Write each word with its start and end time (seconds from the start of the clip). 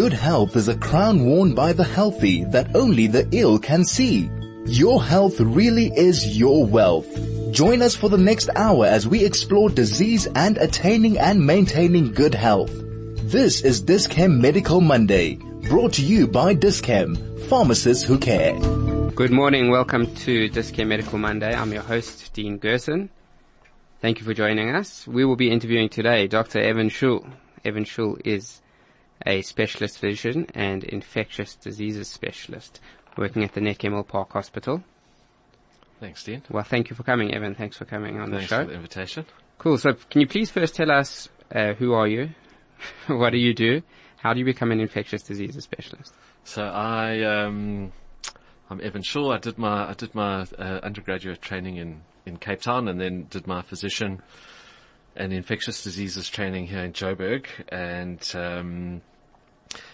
Good 0.00 0.14
health 0.14 0.56
is 0.56 0.66
a 0.66 0.78
crown 0.78 1.26
worn 1.26 1.54
by 1.54 1.74
the 1.74 1.84
healthy 1.84 2.44
that 2.44 2.74
only 2.74 3.06
the 3.06 3.28
ill 3.32 3.58
can 3.58 3.84
see. 3.84 4.30
Your 4.64 5.04
health 5.04 5.38
really 5.38 5.92
is 5.94 6.38
your 6.38 6.64
wealth. 6.64 7.06
Join 7.52 7.82
us 7.82 7.96
for 7.96 8.08
the 8.08 8.16
next 8.16 8.48
hour 8.56 8.86
as 8.86 9.06
we 9.06 9.22
explore 9.22 9.68
disease 9.68 10.26
and 10.34 10.56
attaining 10.56 11.18
and 11.18 11.46
maintaining 11.46 12.14
good 12.14 12.34
health. 12.34 12.72
This 13.30 13.60
is 13.60 13.82
Dis-Chem 13.82 14.40
Medical 14.40 14.80
Monday, 14.80 15.34
brought 15.68 15.92
to 15.92 16.02
you 16.02 16.26
by 16.26 16.54
Dis-Chem, 16.54 17.16
pharmacists 17.50 18.02
who 18.02 18.16
care. 18.16 18.58
Good 19.10 19.30
morning, 19.30 19.70
welcome 19.70 20.14
to 20.24 20.48
Dis-Chem 20.48 20.88
Medical 20.88 21.18
Monday. 21.18 21.54
I'm 21.54 21.74
your 21.74 21.82
host, 21.82 22.32
Dean 22.32 22.56
Gerson. 22.56 23.10
Thank 24.00 24.18
you 24.18 24.24
for 24.24 24.32
joining 24.32 24.74
us. 24.74 25.06
We 25.06 25.26
will 25.26 25.36
be 25.36 25.50
interviewing 25.50 25.90
today 25.90 26.26
Dr. 26.26 26.58
Evan 26.58 26.88
Shoul. 26.88 27.26
Evan 27.66 27.84
Shoul 27.84 28.16
is 28.24 28.62
a 29.26 29.42
specialist 29.42 29.98
physician 29.98 30.46
and 30.54 30.84
infectious 30.84 31.54
diseases 31.54 32.08
specialist 32.08 32.80
working 33.16 33.44
at 33.44 33.52
the 33.52 33.60
Netcare 33.60 34.06
Park 34.06 34.32
Hospital. 34.32 34.82
Thanks, 36.00 36.24
Dean. 36.24 36.42
Well, 36.50 36.64
thank 36.64 36.88
you 36.88 36.96
for 36.96 37.02
coming, 37.02 37.34
Evan. 37.34 37.54
Thanks 37.54 37.76
for 37.76 37.84
coming 37.84 38.18
on 38.18 38.30
Thanks 38.30 38.44
the 38.44 38.48
show. 38.48 38.56
Thanks 38.56 38.68
for 38.68 38.72
the 38.72 38.76
invitation. 38.76 39.26
Cool. 39.58 39.78
So 39.78 39.92
can 40.08 40.22
you 40.22 40.26
please 40.26 40.50
first 40.50 40.74
tell 40.74 40.90
us 40.90 41.28
uh, 41.54 41.74
who 41.74 41.92
are 41.92 42.08
you? 42.08 42.30
what 43.08 43.30
do 43.30 43.38
you 43.38 43.52
do? 43.52 43.82
How 44.16 44.32
do 44.32 44.38
you 44.38 44.44
become 44.44 44.72
an 44.72 44.80
infectious 44.80 45.22
diseases 45.22 45.64
specialist? 45.64 46.14
So 46.44 46.62
I, 46.62 47.22
um, 47.22 47.92
I'm 48.70 48.80
Evan 48.80 49.02
Shaw. 49.02 49.32
I 49.32 49.38
did 49.38 49.58
my 49.58 49.90
I 49.90 49.94
did 49.94 50.14
my 50.14 50.46
uh, 50.58 50.80
undergraduate 50.82 51.42
training 51.42 51.76
in 51.76 52.00
in 52.24 52.38
Cape 52.38 52.62
Town, 52.62 52.88
and 52.88 53.00
then 53.00 53.26
did 53.28 53.46
my 53.46 53.62
physician 53.62 54.22
and 55.16 55.32
infectious 55.32 55.82
diseases 55.82 56.28
training 56.28 56.66
here 56.66 56.84
in 56.84 56.92
Joburg. 56.92 57.46
And 57.68 58.20
um, 58.34 59.02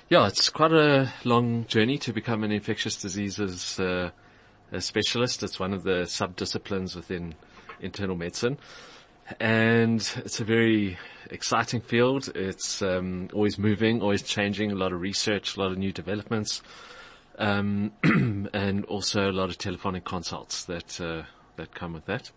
yeah, 0.09 0.29
it's 0.29 0.49
quite 0.51 0.73
a 0.73 1.13
long 1.25 1.67
journey 1.67 1.99
to 1.99 2.13
become 2.13 2.45
an 2.45 2.53
infectious 2.53 2.97
diseases 2.97 3.81
uh, 3.81 4.11
specialist. 4.79 5.43
It's 5.43 5.59
one 5.59 5.73
of 5.73 5.83
the 5.83 6.07
sub-disciplines 6.07 6.95
within 6.95 7.35
internal 7.81 8.17
medicine. 8.17 8.59
And 9.41 10.01
it's 10.19 10.39
a 10.39 10.45
very 10.45 10.97
exciting 11.31 11.81
field. 11.81 12.31
It's 12.37 12.83
um, 12.83 13.29
always 13.33 13.59
moving, 13.59 14.01
always 14.01 14.23
changing, 14.23 14.71
a 14.71 14.77
lot 14.77 14.93
of 14.93 15.01
research, 15.01 15.57
a 15.57 15.61
lot 15.61 15.73
of 15.73 15.79
new 15.79 15.93
developments, 15.93 16.63
um, 17.41 17.91
and 18.05 18.85
also 18.85 19.29
a 19.29 19.33
lot 19.33 19.49
of 19.49 19.59
telephonic 19.59 20.05
consults 20.05 20.65
that 20.67 21.01
uh, 21.01 21.25
that 21.57 21.75
come 21.75 21.93
with 21.93 22.07
that. 22.07 22.31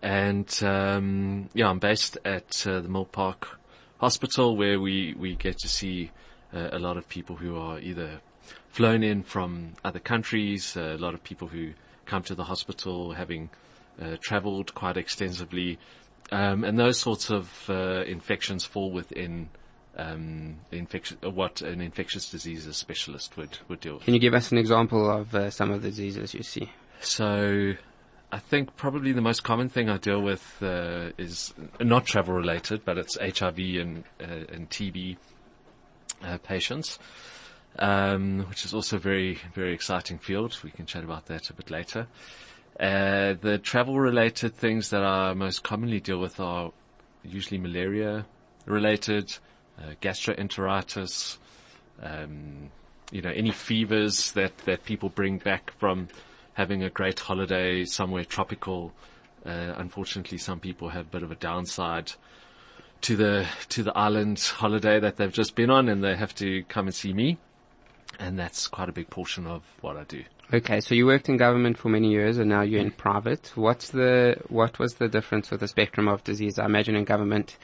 And 0.00 0.48
um, 0.62 1.48
yeah, 1.54 1.68
I'm 1.68 1.80
based 1.80 2.18
at 2.24 2.64
uh, 2.64 2.80
the 2.80 2.88
Milpark 2.88 3.46
Hospital, 3.98 4.56
where 4.56 4.78
we 4.78 5.14
we 5.18 5.34
get 5.34 5.58
to 5.58 5.68
see 5.68 6.12
uh, 6.54 6.68
a 6.72 6.78
lot 6.78 6.96
of 6.96 7.08
people 7.08 7.36
who 7.36 7.56
are 7.56 7.78
either 7.78 8.20
flown 8.70 9.02
in 9.02 9.22
from 9.22 9.72
other 9.84 10.00
countries, 10.00 10.76
a 10.76 10.96
lot 10.96 11.14
of 11.14 11.22
people 11.22 11.48
who 11.48 11.72
come 12.06 12.22
to 12.22 12.34
the 12.34 12.44
hospital 12.44 13.12
having 13.12 13.50
uh, 14.00 14.16
traveled 14.20 14.74
quite 14.74 14.96
extensively, 14.96 15.78
um, 16.30 16.64
and 16.64 16.78
those 16.78 16.98
sorts 16.98 17.30
of 17.30 17.68
uh, 17.68 18.02
infections 18.04 18.64
fall 18.64 18.90
within 18.90 19.48
um, 19.96 20.56
infection, 20.70 21.18
uh, 21.24 21.30
what 21.30 21.60
an 21.60 21.80
infectious 21.80 22.30
diseases 22.30 22.76
specialist 22.76 23.36
would, 23.36 23.58
would 23.68 23.80
deal 23.80 23.94
with. 23.94 24.04
Can 24.04 24.14
you 24.14 24.20
give 24.20 24.34
us 24.34 24.50
an 24.50 24.58
example 24.58 25.10
of 25.10 25.34
uh, 25.34 25.50
some 25.50 25.70
of 25.70 25.82
the 25.82 25.90
diseases 25.90 26.32
you 26.32 26.42
see? 26.42 26.72
So, 27.00 27.74
I 28.30 28.38
think 28.38 28.76
probably 28.76 29.12
the 29.12 29.20
most 29.20 29.42
common 29.42 29.68
thing 29.68 29.90
I 29.90 29.98
deal 29.98 30.22
with 30.22 30.62
uh, 30.62 31.10
is 31.18 31.52
not 31.80 32.06
travel 32.06 32.34
related, 32.34 32.84
but 32.84 32.96
it's 32.96 33.18
HIV 33.18 33.58
and 33.58 34.04
uh, 34.20 34.54
and 34.54 34.70
TB 34.70 35.18
uh, 36.24 36.38
patients, 36.38 36.98
um, 37.78 38.46
which 38.48 38.64
is 38.64 38.74
also 38.74 38.96
a 38.96 39.00
very 39.00 39.38
very 39.54 39.72
exciting 39.74 40.18
field. 40.18 40.58
We 40.62 40.70
can 40.70 40.86
chat 40.86 41.04
about 41.04 41.26
that 41.26 41.50
a 41.50 41.54
bit 41.54 41.70
later. 41.70 42.06
Uh, 42.78 43.34
the 43.40 43.58
travel 43.62 44.00
related 44.00 44.54
things 44.54 44.90
that 44.90 45.04
I 45.04 45.34
most 45.34 45.62
commonly 45.62 46.00
deal 46.00 46.18
with 46.18 46.40
are 46.40 46.72
usually 47.22 47.58
malaria 47.58 48.26
related, 48.66 49.36
uh, 49.78 49.92
gastroenteritis, 50.00 51.36
um, 52.02 52.70
you 53.10 53.20
know, 53.20 53.30
any 53.30 53.50
fevers 53.50 54.32
that, 54.32 54.56
that 54.58 54.84
people 54.84 55.10
bring 55.10 55.38
back 55.38 55.72
from 55.78 56.08
having 56.54 56.82
a 56.82 56.90
great 56.90 57.20
holiday 57.20 57.84
somewhere 57.84 58.24
tropical. 58.24 58.92
Uh, 59.44 59.74
unfortunately, 59.76 60.38
some 60.38 60.60
people 60.60 60.88
have 60.88 61.06
a 61.06 61.10
bit 61.10 61.22
of 61.22 61.30
a 61.30 61.36
downside 61.36 62.12
to 63.02 63.16
the 63.16 63.46
to 63.68 63.82
the 63.82 63.96
island 63.96 64.40
holiday 64.40 64.98
that 65.00 65.16
they've 65.16 65.32
just 65.32 65.54
been 65.54 65.70
on, 65.70 65.88
and 65.88 66.02
they 66.02 66.16
have 66.16 66.34
to 66.36 66.64
come 66.64 66.86
and 66.86 66.94
see 66.94 67.12
me, 67.12 67.38
and 68.18 68.38
that's 68.38 68.68
quite 68.68 68.88
a 68.88 68.92
big 68.92 69.10
portion 69.10 69.46
of 69.46 69.62
what 69.80 69.96
I 69.96 70.04
do. 70.04 70.24
Okay, 70.54 70.80
so 70.80 70.94
you 70.94 71.06
worked 71.06 71.30
in 71.30 71.38
government 71.38 71.78
for 71.78 71.88
many 71.88 72.10
years 72.10 72.36
and 72.36 72.50
now 72.50 72.60
you're 72.60 72.82
in 72.82 72.90
private. 72.90 73.52
What's 73.54 73.88
the, 73.88 74.36
what 74.48 74.78
was 74.78 74.96
the 74.96 75.08
difference 75.08 75.50
with 75.50 75.60
the 75.60 75.68
spectrum 75.68 76.08
of 76.08 76.22
disease? 76.24 76.58
I 76.58 76.66
imagine 76.66 76.94
in 76.94 77.04
government, 77.04 77.56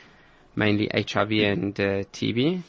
mainly 0.56 0.88
HIV 0.94 1.32
and 1.32 1.78
uh, 1.78 2.04
TB. 2.14 2.62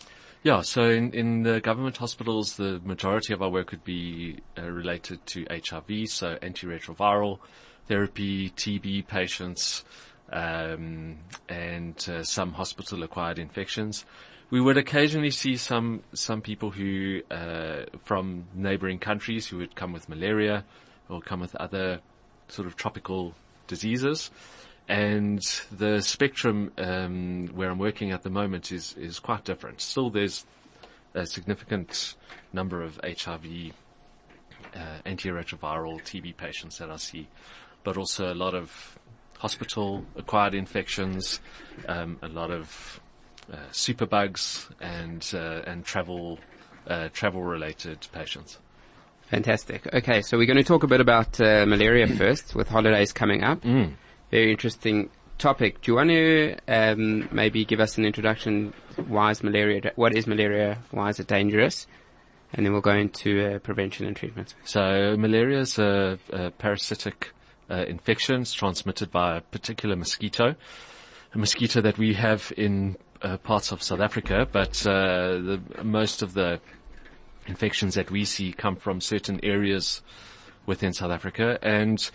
Yeah, 0.44 0.62
so 0.62 0.90
in, 0.90 1.14
in 1.14 1.44
the 1.44 1.62
government 1.62 1.98
hospitals, 1.98 2.58
the 2.58 2.82
majority 2.84 3.32
of 3.32 3.42
our 3.42 3.50
work 3.50 3.72
would 3.72 3.86
be 3.86 4.40
uh, 4.58 4.64
related 4.64 5.26
to 5.28 5.46
HIV, 5.50 6.10
so 6.10 6.36
antiretroviral 6.42 7.40
therapy, 7.88 8.50
TB 8.50 9.08
patients, 9.08 9.86
um, 10.32 11.18
and 11.48 12.10
uh, 12.10 12.24
some 12.24 12.54
hospital-acquired 12.54 13.40
infections. 13.40 14.06
We 14.52 14.60
would 14.60 14.78
occasionally 14.78 15.32
see 15.32 15.58
some 15.58 16.02
some 16.14 16.42
people 16.42 16.72
who 16.72 17.22
uh, 17.30 17.86
from 18.04 18.46
neighbouring 18.56 18.98
countries 18.98 19.48
who 19.48 19.58
would 19.58 19.76
come 19.76 19.94
with 19.94 20.10
malaria 20.10 20.66
or 21.08 21.22
come 21.22 21.40
with 21.40 21.56
other 21.56 22.00
sort 22.48 22.68
of 22.68 22.76
tropical 22.76 23.36
diseases. 23.68 24.32
And 24.88 25.40
the 25.72 26.02
spectrum 26.02 26.72
um, 26.80 27.50
where 27.54 27.70
I'm 27.70 27.78
working 27.78 28.12
at 28.12 28.24
the 28.24 28.32
moment 28.32 28.72
is 28.72 28.96
is 28.98 29.20
quite 29.20 29.46
different. 29.46 29.82
Still, 29.82 30.10
there's 30.10 30.46
a 31.14 31.26
significant 31.26 32.16
number 32.54 32.82
of 32.82 33.00
HIV, 33.04 33.74
uh, 34.76 34.80
antiretroviral 35.06 36.02
TB 36.02 36.38
patients 36.38 36.78
that 36.80 36.90
I 36.90 36.98
see, 36.98 37.28
but 37.84 37.98
also 37.98 38.34
a 38.34 38.36
lot 38.36 38.56
of 38.56 38.98
hospital 39.40 40.06
acquired 40.16 40.54
infections, 40.54 41.40
um, 41.88 42.20
a 42.22 42.28
lot 42.28 42.52
of 42.52 43.00
uh, 43.52 43.56
superbugs 43.72 44.70
and 44.80 45.28
uh, 45.34 45.64
and 45.66 45.84
travel 45.84 46.38
uh, 46.88 47.10
travel 47.14 47.42
related 47.42 48.06
patients. 48.12 48.60
Fantastic. 49.30 49.92
Okay, 49.94 50.22
so 50.22 50.38
we're 50.38 50.48
going 50.48 50.58
to 50.58 50.64
talk 50.64 50.84
a 50.84 50.88
bit 50.88 51.02
about 51.02 51.40
uh, 51.40 51.66
malaria 51.66 52.08
first, 52.22 52.56
with 52.56 52.68
holidays 52.68 53.12
coming 53.14 53.44
up. 53.44 53.62
Mm. 53.62 53.94
Very 54.32 54.52
interesting 54.52 55.10
topic. 55.38 55.82
Do 55.82 55.92
you 55.92 55.96
want 55.96 56.10
to 56.10 56.56
um, 56.68 57.30
maybe 57.32 57.64
give 57.64 57.80
us 57.80 57.98
an 57.98 58.06
introduction? 58.06 58.74
Why 59.08 59.32
is 59.32 59.44
malaria? 59.44 59.92
What 59.96 60.16
is 60.16 60.28
malaria? 60.28 60.80
Why 60.92 61.10
is 61.10 61.20
it 61.20 61.28
dangerous? 61.28 61.88
And 62.54 62.66
then 62.66 62.74
we'll 62.74 62.82
go 62.82 62.96
into 62.96 63.56
uh, 63.56 63.60
prevention 63.60 64.08
and 64.08 64.16
treatment. 64.16 64.56
So 64.64 65.16
malaria 65.18 65.60
is 65.60 65.78
a, 65.78 66.18
a 66.32 66.50
parasitic 66.50 67.32
uh, 67.70 67.86
infection. 67.88 68.42
It's 68.42 68.54
transmitted 68.54 69.12
by 69.12 69.38
a 69.38 69.42
particular 69.42 69.96
mosquito, 69.96 70.56
a 71.34 71.38
mosquito 71.38 71.82
that 71.82 71.98
we 71.98 72.14
have 72.14 72.52
in 72.58 72.98
uh, 73.22 73.38
parts 73.38 73.72
of 73.72 73.84
South 73.84 74.00
Africa, 74.00 74.48
but 74.52 74.86
uh, 74.88 75.38
the, 75.38 75.62
most 75.84 76.22
of 76.22 76.34
the 76.34 76.60
infections 77.48 77.96
that 77.96 78.12
we 78.12 78.26
see 78.26 78.54
come 78.54 78.76
from 78.76 79.02
certain 79.02 79.40
areas 79.44 80.02
within 80.66 80.94
South 80.94 81.12
Africa, 81.12 81.60
and 81.62 82.10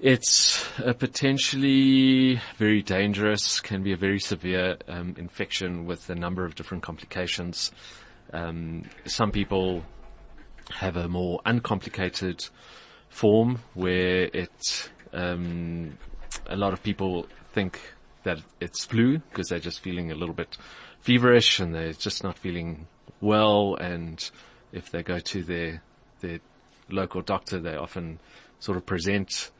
it's 0.00 0.66
a 0.78 0.94
potentially 0.94 2.40
very 2.56 2.82
dangerous, 2.82 3.60
can 3.60 3.82
be 3.82 3.92
a 3.92 3.96
very 3.96 4.18
severe 4.18 4.76
um, 4.88 5.14
infection 5.16 5.84
with 5.86 6.10
a 6.10 6.14
number 6.14 6.44
of 6.44 6.56
different 6.56 6.82
complications. 6.82 7.70
Um, 8.32 8.84
some 9.04 9.30
people 9.30 9.84
have 10.70 10.96
a 10.96 11.08
more 11.08 11.40
uncomplicated 11.44 12.44
form 13.12 13.60
where 13.74 14.28
it, 14.32 14.90
um, 15.12 15.98
a 16.46 16.56
lot 16.56 16.72
of 16.72 16.82
people 16.82 17.26
think 17.52 17.78
that 18.24 18.38
it's 18.60 18.86
flu 18.86 19.18
because 19.18 19.48
they're 19.48 19.58
just 19.58 19.80
feeling 19.80 20.10
a 20.10 20.14
little 20.14 20.34
bit 20.34 20.56
feverish 21.00 21.60
and 21.60 21.74
they're 21.74 21.92
just 21.92 22.24
not 22.24 22.38
feeling 22.38 22.86
well. 23.20 23.76
And 23.76 24.18
if 24.72 24.90
they 24.90 25.02
go 25.02 25.18
to 25.18 25.42
their, 25.42 25.82
their 26.20 26.40
local 26.88 27.20
doctor, 27.20 27.60
they 27.60 27.76
often 27.76 28.18
sort 28.60 28.78
of 28.78 28.86
present 28.86 29.50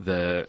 the, 0.00 0.48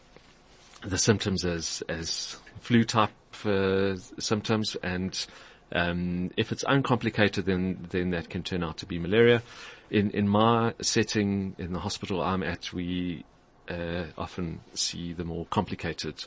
the 0.81 0.97
symptoms 0.97 1.45
as, 1.45 1.83
as 1.87 2.37
flu 2.59 2.83
type 2.83 3.11
uh, 3.45 3.95
symptoms 4.17 4.75
and 4.81 5.27
um, 5.71 6.31
if 6.37 6.51
it's 6.51 6.63
uncomplicated, 6.65 7.45
then 7.45 7.87
then 7.89 8.11
that 8.11 8.29
can 8.29 8.41
turn 8.41 8.63
out 8.63 8.77
to 8.77 8.85
be 8.85 8.99
malaria. 8.99 9.43
In 9.89 10.11
in 10.11 10.27
my 10.27 10.73
setting 10.81 11.55
in 11.57 11.73
the 11.73 11.79
hospital 11.79 12.21
I'm 12.21 12.43
at, 12.43 12.73
we 12.73 13.23
uh, 13.69 14.03
often 14.17 14.59
see 14.73 15.13
the 15.13 15.23
more 15.23 15.45
complicated 15.45 16.25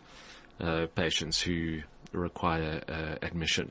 uh, 0.61 0.87
patients 0.95 1.41
who 1.41 1.83
require 2.12 2.83
uh, 2.89 3.17
admission. 3.23 3.71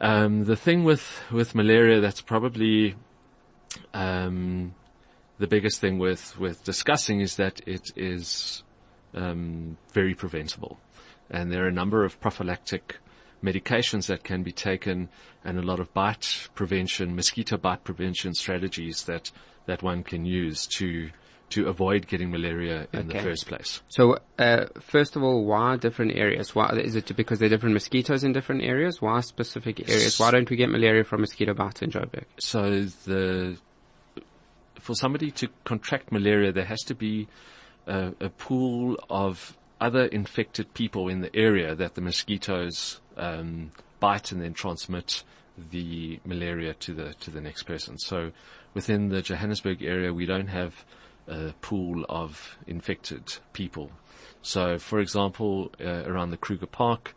Um, 0.00 0.44
the 0.44 0.56
thing 0.56 0.84
with, 0.84 1.22
with 1.32 1.54
malaria 1.54 2.00
that's 2.00 2.20
probably, 2.20 2.94
um, 3.94 4.74
the 5.38 5.46
biggest 5.46 5.80
thing 5.80 5.98
with, 5.98 6.38
with 6.38 6.62
discussing 6.64 7.20
is 7.20 7.36
that 7.36 7.60
it 7.66 7.90
is, 7.96 8.62
um, 9.14 9.78
very 9.92 10.14
preventable. 10.14 10.78
And 11.30 11.50
there 11.50 11.64
are 11.64 11.68
a 11.68 11.72
number 11.72 12.04
of 12.04 12.20
prophylactic 12.20 12.98
medications 13.46 14.06
that 14.08 14.24
can 14.24 14.42
be 14.42 14.52
taken 14.52 15.08
and 15.44 15.58
a 15.58 15.62
lot 15.62 15.80
of 15.80 15.92
bite 15.94 16.48
prevention, 16.54 17.14
mosquito 17.14 17.56
bite 17.56 17.84
prevention 17.84 18.34
strategies 18.34 19.04
that, 19.04 19.30
that 19.66 19.82
one 19.82 20.02
can 20.02 20.24
use 20.24 20.66
to, 20.66 21.10
to 21.50 21.68
avoid 21.68 22.06
getting 22.08 22.30
malaria 22.30 22.88
in 22.92 23.00
Okay. 23.00 23.18
the 23.18 23.22
first 23.22 23.46
place. 23.46 23.80
So, 23.88 24.18
uh, 24.38 24.66
first 24.80 25.14
of 25.16 25.22
all, 25.22 25.44
why 25.44 25.76
different 25.76 26.16
areas? 26.16 26.54
Why 26.54 26.70
is 26.70 26.96
it 26.96 27.14
because 27.16 27.38
there 27.38 27.46
are 27.46 27.50
different 27.50 27.74
mosquitoes 27.74 28.24
in 28.24 28.32
different 28.32 28.62
areas? 28.62 29.00
Why 29.00 29.20
specific 29.20 29.88
areas? 29.88 30.18
Why 30.18 30.32
don't 30.32 30.50
we 30.50 30.56
get 30.56 30.68
malaria 30.68 31.04
from 31.04 31.20
mosquito 31.20 31.54
bites 31.54 31.82
in 31.82 31.90
Joburg? 31.90 32.24
So 32.40 32.84
the, 33.06 33.56
for 34.80 34.94
somebody 34.94 35.30
to 35.32 35.48
contract 35.64 36.10
malaria, 36.10 36.52
there 36.52 36.64
has 36.64 36.82
to 36.84 36.94
be 36.94 37.28
a, 37.86 38.12
a 38.20 38.28
pool 38.30 38.98
of 39.08 39.56
other 39.80 40.06
infected 40.06 40.72
people 40.74 41.08
in 41.08 41.20
the 41.20 41.34
area 41.36 41.74
that 41.74 41.94
the 41.94 42.00
mosquitoes 42.00 43.00
um, 43.16 43.70
bite 44.00 44.32
and 44.32 44.42
then 44.42 44.54
transmit 44.54 45.22
the 45.70 46.20
malaria 46.24 46.74
to 46.74 46.92
the 46.92 47.14
to 47.14 47.30
the 47.30 47.40
next 47.40 47.62
person. 47.64 47.98
So 47.98 48.32
within 48.74 49.08
the 49.08 49.22
Johannesburg 49.22 49.82
area, 49.82 50.12
we 50.12 50.26
don't 50.26 50.48
have 50.48 50.84
a 51.28 51.54
pool 51.60 52.04
of 52.08 52.56
infected 52.66 53.38
people. 53.52 53.90
So, 54.42 54.78
for 54.78 55.00
example, 55.00 55.72
uh, 55.80 56.04
around 56.04 56.30
the 56.30 56.36
Kruger 56.36 56.66
Park, 56.66 57.16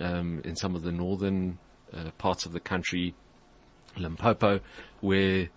um, 0.00 0.42
in 0.44 0.56
some 0.56 0.74
of 0.74 0.82
the 0.82 0.92
northern 0.92 1.58
uh, 1.92 2.10
parts 2.18 2.44
of 2.44 2.52
the 2.52 2.60
country, 2.60 3.14
Limpopo, 3.96 4.60
where 5.00 5.48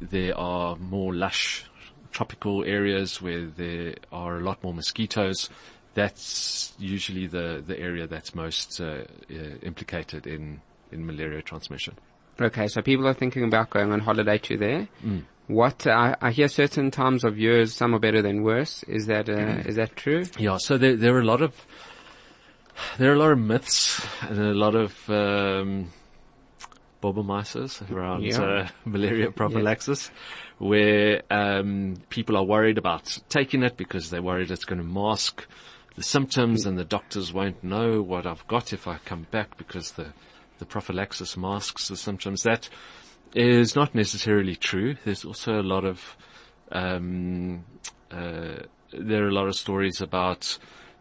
there 0.00 0.36
are 0.36 0.76
more 0.76 1.14
lush 1.14 1.66
tropical 2.10 2.64
areas 2.64 3.20
where 3.20 3.46
there 3.46 3.94
are 4.10 4.36
a 4.36 4.40
lot 4.40 4.62
more 4.62 4.74
mosquitoes. 4.74 5.50
That's 5.94 6.72
usually 6.78 7.26
the, 7.26 7.62
the 7.66 7.78
area 7.78 8.06
that's 8.06 8.34
most 8.34 8.80
uh, 8.80 8.84
uh, 8.84 9.34
implicated 9.62 10.26
in, 10.26 10.60
in 10.92 11.06
malaria 11.06 11.42
transmission. 11.42 11.94
Okay, 12.40 12.66
so 12.66 12.82
people 12.82 13.06
are 13.06 13.14
thinking 13.14 13.44
about 13.44 13.70
going 13.70 13.92
on 13.92 14.00
holiday 14.00 14.38
to 14.38 14.56
there. 14.56 14.88
What 15.46 15.86
I, 15.86 16.16
I 16.20 16.30
hear 16.30 16.48
certain 16.48 16.90
times 16.90 17.22
of 17.22 17.38
years, 17.38 17.74
some 17.74 17.94
are 17.94 17.98
better 17.98 18.22
than 18.22 18.42
worse. 18.42 18.82
Is 18.84 19.06
that 19.06 19.28
uh, 19.28 19.62
is 19.66 19.76
that 19.76 19.94
true? 19.94 20.24
Yeah, 20.38 20.56
so 20.58 20.78
there, 20.78 20.96
there 20.96 21.14
are 21.14 21.20
a 21.20 21.24
lot 21.24 21.42
of 21.42 21.54
there 22.98 23.10
are 23.10 23.14
a 23.14 23.18
lot 23.18 23.30
of 23.32 23.38
myths 23.38 24.04
and 24.22 24.38
a 24.38 24.54
lot 24.54 24.74
of 24.74 25.08
um, 25.10 25.92
around 27.90 28.22
Yeah. 28.22 28.42
uh, 28.42 28.68
malaria 28.84 29.30
prophylaxis, 29.30 30.10
where 30.58 31.22
um, 31.30 31.96
people 32.08 32.36
are 32.36 32.44
worried 32.44 32.78
about 32.78 33.18
taking 33.28 33.62
it 33.62 33.76
because 33.76 34.10
they're 34.10 34.22
worried 34.22 34.50
it's 34.50 34.64
going 34.64 34.80
to 34.80 34.84
mask 34.88 35.46
the 35.96 36.02
symptoms, 36.02 36.66
and 36.66 36.78
the 36.78 36.84
doctors 36.84 37.32
won't 37.32 37.62
know 37.62 38.02
what 38.02 38.26
I've 38.26 38.46
got 38.46 38.72
if 38.72 38.86
I 38.88 38.98
come 39.04 39.26
back 39.30 39.56
because 39.56 39.92
the 39.92 40.12
the 40.58 40.66
prophylaxis 40.66 41.36
masks 41.36 41.88
the 41.88 41.96
symptoms. 41.96 42.42
That 42.42 42.68
is 43.34 43.74
not 43.74 43.94
necessarily 43.94 44.54
true. 44.54 44.96
There's 45.04 45.24
also 45.24 45.60
a 45.60 45.62
lot 45.62 45.84
of 45.84 46.16
um, 46.70 47.64
uh, 48.10 48.62
there 48.92 49.24
are 49.24 49.28
a 49.28 49.34
lot 49.34 49.48
of 49.48 49.56
stories 49.56 50.00
about 50.00 50.58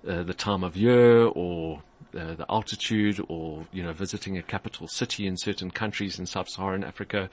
uh, 0.08 0.24
the 0.24 0.34
time 0.34 0.64
of 0.64 0.76
year 0.76 1.26
or 1.26 1.82
uh, 2.18 2.36
the 2.36 2.46
altitude 2.50 3.24
or, 3.28 3.66
you 3.72 3.84
know, 3.84 3.94
visiting 3.94 4.38
a 4.38 4.44
capital 4.44 4.88
city 4.88 5.26
in 5.26 5.38
certain 5.38 5.72
countries 5.72 6.20
in 6.20 6.26
sub-Saharan 6.26 6.84
Africa. 6.84 7.30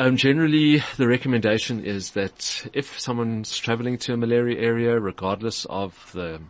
Um, 0.00 0.16
generally, 0.16 0.80
the 0.96 1.08
recommendation 1.08 1.84
is 1.84 2.12
that 2.12 2.68
if 2.72 3.00
someone's 3.00 3.58
traveling 3.58 3.98
to 3.98 4.12
a 4.12 4.16
malaria 4.16 4.56
area, 4.56 5.00
regardless 5.00 5.64
of 5.68 6.12
the 6.12 6.40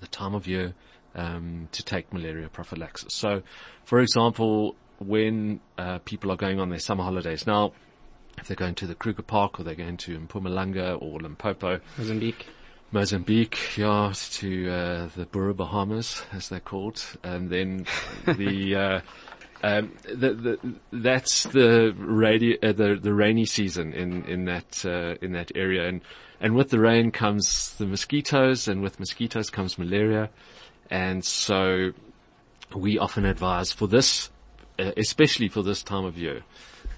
the 0.00 0.06
time 0.06 0.34
of 0.34 0.46
year, 0.46 0.74
um, 1.14 1.68
to 1.72 1.82
take 1.82 2.12
malaria 2.12 2.50
prophylaxis. 2.50 3.14
So, 3.14 3.42
for 3.84 4.00
example, 4.00 4.76
when 4.98 5.60
uh, 5.78 5.98
people 6.00 6.30
are 6.30 6.36
going 6.36 6.60
on 6.60 6.68
their 6.68 6.78
summer 6.78 7.02
holidays 7.02 7.46
now, 7.46 7.72
if 8.36 8.46
they're 8.46 8.56
going 8.56 8.74
to 8.76 8.86
the 8.86 8.94
Kruger 8.94 9.22
Park 9.22 9.58
or 9.58 9.64
they're 9.64 9.74
going 9.74 9.96
to 9.98 10.18
Mpumalanga 10.18 11.00
or 11.00 11.18
Limpopo, 11.20 11.80
Mozambique. 11.96 12.46
Mozambique, 12.92 13.76
yeah, 13.76 14.12
to 14.32 14.68
uh, 14.68 15.08
the 15.16 15.24
Bura 15.24 15.56
Bahamas, 15.56 16.24
as 16.32 16.48
they're 16.48 16.60
called, 16.60 17.02
and 17.22 17.48
then 17.48 17.86
the, 18.26 18.74
uh, 18.74 19.00
um, 19.62 19.92
the, 20.04 20.32
the 20.32 20.74
that's 20.90 21.44
the 21.44 21.94
radi- 21.98 22.62
uh, 22.62 22.72
the 22.72 22.98
the 23.00 23.12
rainy 23.12 23.44
season 23.44 23.92
in 23.92 24.24
in 24.24 24.44
that 24.46 24.84
uh, 24.86 25.16
in 25.20 25.32
that 25.32 25.52
area, 25.54 25.86
and 25.86 26.00
and 26.40 26.54
with 26.54 26.70
the 26.70 26.78
rain 26.78 27.10
comes 27.10 27.74
the 27.76 27.86
mosquitoes, 27.86 28.68
and 28.68 28.80
with 28.80 28.98
mosquitoes 28.98 29.50
comes 29.50 29.78
malaria, 29.78 30.30
and 30.90 31.24
so 31.24 31.92
we 32.74 32.98
often 32.98 33.26
advise 33.26 33.72
for 33.72 33.86
this, 33.86 34.30
uh, 34.78 34.92
especially 34.96 35.48
for 35.48 35.62
this 35.62 35.82
time 35.82 36.04
of 36.04 36.16
year, 36.16 36.42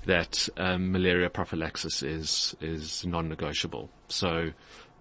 that 0.06 0.48
um, 0.56 0.92
malaria 0.92 1.30
prophylaxis 1.30 2.02
is 2.02 2.56
is 2.60 3.04
non-negotiable. 3.04 3.90
So 4.08 4.52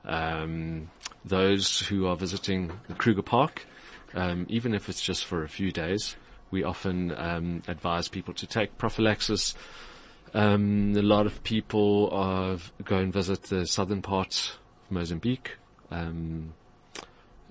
um, 0.05 0.89
those 1.23 1.79
who 1.79 2.07
are 2.07 2.15
visiting 2.15 2.71
the 2.87 2.95
Kruger 2.95 3.21
Park, 3.21 3.67
um, 4.15 4.47
even 4.49 4.73
if 4.73 4.89
it's 4.89 5.01
just 5.01 5.25
for 5.25 5.43
a 5.43 5.49
few 5.49 5.71
days, 5.71 6.15
we 6.51 6.63
often 6.63 7.13
um, 7.17 7.63
advise 7.67 8.07
people 8.07 8.33
to 8.35 8.45
take 8.45 8.77
prophylaxis. 8.77 9.55
Um, 10.33 10.93
a 10.95 11.01
lot 11.01 11.25
of 11.25 11.43
people 11.43 12.09
are, 12.11 12.57
go 12.83 12.97
and 12.97 13.11
visit 13.11 13.43
the 13.43 13.65
southern 13.65 14.01
part 14.01 14.57
of 14.83 14.91
Mozambique. 14.91 15.57
Um, 15.89 16.53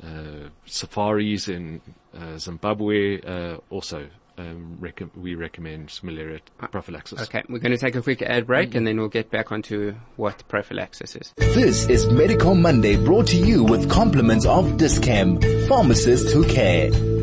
uh, 0.02 0.48
safaris 0.64 1.48
in 1.48 1.82
uh, 2.16 2.38
Zimbabwe 2.38 3.20
uh, 3.20 3.58
also 3.68 4.08
um, 4.38 4.78
recom- 4.80 5.14
we 5.14 5.34
recommend 5.34 5.98
malaria 6.02 6.40
prophylaxis. 6.58 7.20
Okay, 7.22 7.42
we're 7.48 7.58
going 7.58 7.72
to 7.72 7.78
take 7.78 7.94
a 7.96 8.02
quick 8.02 8.22
ad 8.22 8.46
break 8.46 8.74
and 8.74 8.86
then 8.86 8.98
we'll 8.98 9.08
get 9.08 9.30
back 9.30 9.52
onto 9.52 9.94
what 10.16 10.42
prophylaxis 10.48 11.16
is. 11.16 11.34
This 11.36 11.86
is 11.88 12.06
Medical 12.06 12.54
Monday 12.54 12.96
brought 12.96 13.26
to 13.28 13.36
you 13.36 13.62
with 13.62 13.90
compliments 13.90 14.46
of 14.46 14.78
Dis-Chem, 14.78 15.40
pharmacists 15.68 16.32
who 16.32 16.46
care. 16.46 17.19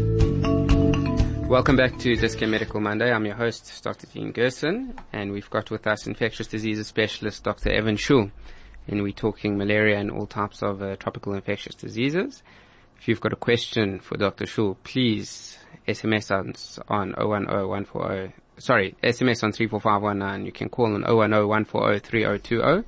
Welcome 1.47 1.77
back 1.77 1.97
to 1.99 2.13
Dis-Chem 2.13 2.51
Medical 2.51 2.81
Monday. 2.81 3.09
I'm 3.09 3.25
your 3.25 3.35
host, 3.35 3.81
Dr. 3.81 4.05
Dean 4.07 4.33
Gerson, 4.33 4.99
and 5.13 5.31
we've 5.31 5.49
got 5.49 5.71
with 5.71 5.87
us 5.87 6.05
infectious 6.05 6.45
diseases 6.45 6.87
specialist 6.87 7.45
Dr. 7.45 7.71
Evan 7.71 7.95
Shoul, 7.95 8.31
and 8.85 9.01
we're 9.01 9.13
talking 9.13 9.57
malaria 9.57 9.97
and 9.97 10.11
all 10.11 10.25
types 10.27 10.61
of 10.61 10.83
uh, 10.83 10.97
tropical 10.97 11.33
infectious 11.33 11.73
diseases. 11.73 12.43
If 12.99 13.07
you've 13.07 13.21
got 13.21 13.31
a 13.31 13.37
question 13.37 13.99
for 13.99 14.17
Dr. 14.17 14.45
Shoul, 14.45 14.75
please 14.83 15.57
SMS 15.87 16.31
us 16.31 16.79
on 16.89 17.13
010140, 17.13 18.33
sorry, 18.57 18.97
SMS 19.01 19.41
on 19.41 19.53
34519. 19.53 20.45
You 20.45 20.51
can 20.51 20.67
call 20.67 20.93
on 20.95 21.03
010-140-3020 21.03 22.83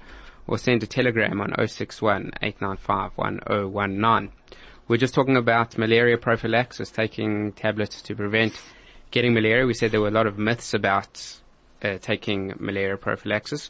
or 0.48 0.58
send 0.58 0.84
a 0.84 0.88
telegram 0.88 1.40
on 1.40 1.54
061 1.66 2.32
895 2.42 3.12
1019. 3.16 4.34
We're 4.90 4.98
just 4.98 5.14
talking 5.14 5.38
about 5.38 5.78
malaria 5.78 6.18
prophylaxis, 6.18 6.90
taking 6.90 7.52
tablets 7.54 8.02
to 8.02 8.16
prevent 8.16 8.60
getting 9.12 9.34
malaria. 9.36 9.66
We 9.68 9.76
said 9.76 9.92
there 9.92 10.02
were 10.02 10.08
a 10.08 10.12
lot 10.12 10.26
of 10.26 10.38
myths 10.40 10.74
about 10.74 11.40
uh, 11.84 12.00
taking 12.02 12.56
malaria 12.60 12.98
prophylaxis. 12.98 13.70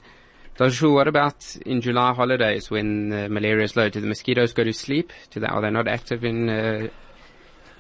Dr. 0.56 0.72
Shoul, 0.72 0.94
what 0.94 1.08
about 1.10 1.58
in 1.66 1.82
July 1.82 2.14
holidays 2.14 2.72
when 2.72 3.12
uh, 3.12 3.28
malaria 3.30 3.64
is 3.66 3.76
low? 3.76 3.90
Do 3.90 4.00
the 4.00 4.08
mosquitoes 4.08 4.54
go 4.54 4.64
to 4.64 4.72
sleep? 4.74 5.12
Do 5.32 5.42
they, 5.42 5.48
are 5.48 5.62
they 5.62 5.70
not 5.70 5.90
active 5.90 6.24
in 6.24 6.50
uh, 6.50 6.88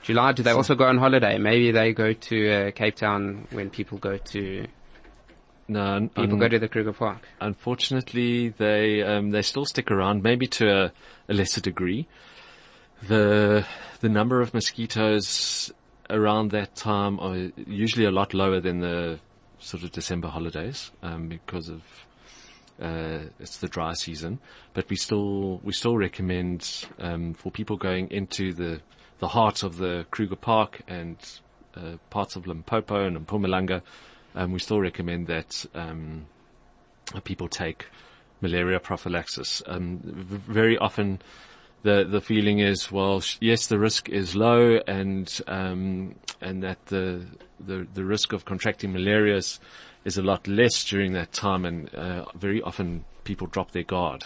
July? 0.01 0.33
Do 0.33 0.43
they 0.43 0.51
also 0.51 0.75
go 0.75 0.85
on 0.85 0.97
holiday? 0.97 1.37
Maybe 1.37 1.71
they 1.71 1.93
go 1.93 2.11
to 2.11 2.51
uh, 2.51 2.71
Cape 2.71 2.95
Town 2.95 3.47
when 3.51 3.69
people 3.69 3.97
go 3.99 4.17
to 4.17 4.67
No, 5.69 6.09
people 6.13 6.33
un- 6.33 6.39
go 6.39 6.47
to 6.49 6.59
the 6.59 6.67
Kruger 6.67 6.93
Park. 6.93 7.25
unfortunately, 7.39 8.49
they 8.49 9.01
um, 9.01 9.31
they 9.31 9.41
still 9.43 9.65
stick 9.65 9.91
around, 9.91 10.23
maybe 10.23 10.47
to 10.47 10.69
a, 10.69 10.91
a 11.29 11.33
lesser 11.33 11.61
degree. 11.61 12.05
The 13.07 13.65
the 14.01 14.09
number 14.09 14.41
of 14.41 14.53
mosquitoes 14.53 15.71
around 16.09 16.51
that 16.51 16.75
time 16.75 17.19
are 17.19 17.51
usually 17.55 18.05
a 18.05 18.11
lot 18.11 18.33
lower 18.33 18.59
than 18.59 18.79
the 18.79 19.19
sort 19.59 19.83
of 19.83 19.91
December 19.91 20.29
holidays 20.29 20.91
um, 21.03 21.27
because 21.27 21.69
of 21.69 21.81
uh, 22.81 23.19
it's 23.39 23.57
the 23.57 23.67
dry 23.67 23.93
season. 23.93 24.39
But 24.73 24.89
we 24.89 24.95
still 24.95 25.59
we 25.63 25.73
still 25.73 25.97
recommend 25.97 26.87
um, 26.99 27.33
for 27.33 27.51
people 27.51 27.77
going 27.77 28.09
into 28.11 28.53
the 28.53 28.81
the 29.19 29.27
heart 29.27 29.63
of 29.63 29.77
the 29.77 30.05
Kruger 30.11 30.35
Park 30.35 30.81
and 30.87 31.17
uh, 31.75 31.97
parts 32.09 32.35
of 32.35 32.47
Limpopo 32.47 33.05
and 33.05 33.27
Mpumalanga, 33.27 33.81
um, 34.35 34.51
we 34.51 34.59
still 34.59 34.79
recommend 34.79 35.27
that 35.27 35.65
um, 35.75 36.25
people 37.23 37.47
take 37.47 37.85
malaria 38.41 38.79
prophylaxis. 38.79 39.61
Um, 39.67 39.99
very 40.03 40.77
often, 40.77 41.21
the 41.83 42.03
the 42.03 42.21
feeling 42.21 42.59
is, 42.59 42.91
well, 42.91 43.21
yes, 43.39 43.67
the 43.67 43.79
risk 43.79 44.09
is 44.09 44.35
low, 44.35 44.79
and 44.87 45.41
um, 45.47 46.15
and 46.41 46.63
that 46.63 46.85
the 46.87 47.25
the 47.59 47.87
the 47.93 48.05
risk 48.05 48.33
of 48.33 48.45
contracting 48.45 48.93
malaria 48.93 49.37
is, 49.37 49.59
is 50.05 50.17
a 50.17 50.21
lot 50.21 50.47
less 50.47 50.83
during 50.85 51.13
that 51.13 51.31
time, 51.31 51.65
and 51.65 51.93
uh, 51.95 52.25
very 52.35 52.61
often 52.61 53.05
people 53.23 53.47
drop 53.47 53.71
their 53.71 53.83
guard 53.83 54.23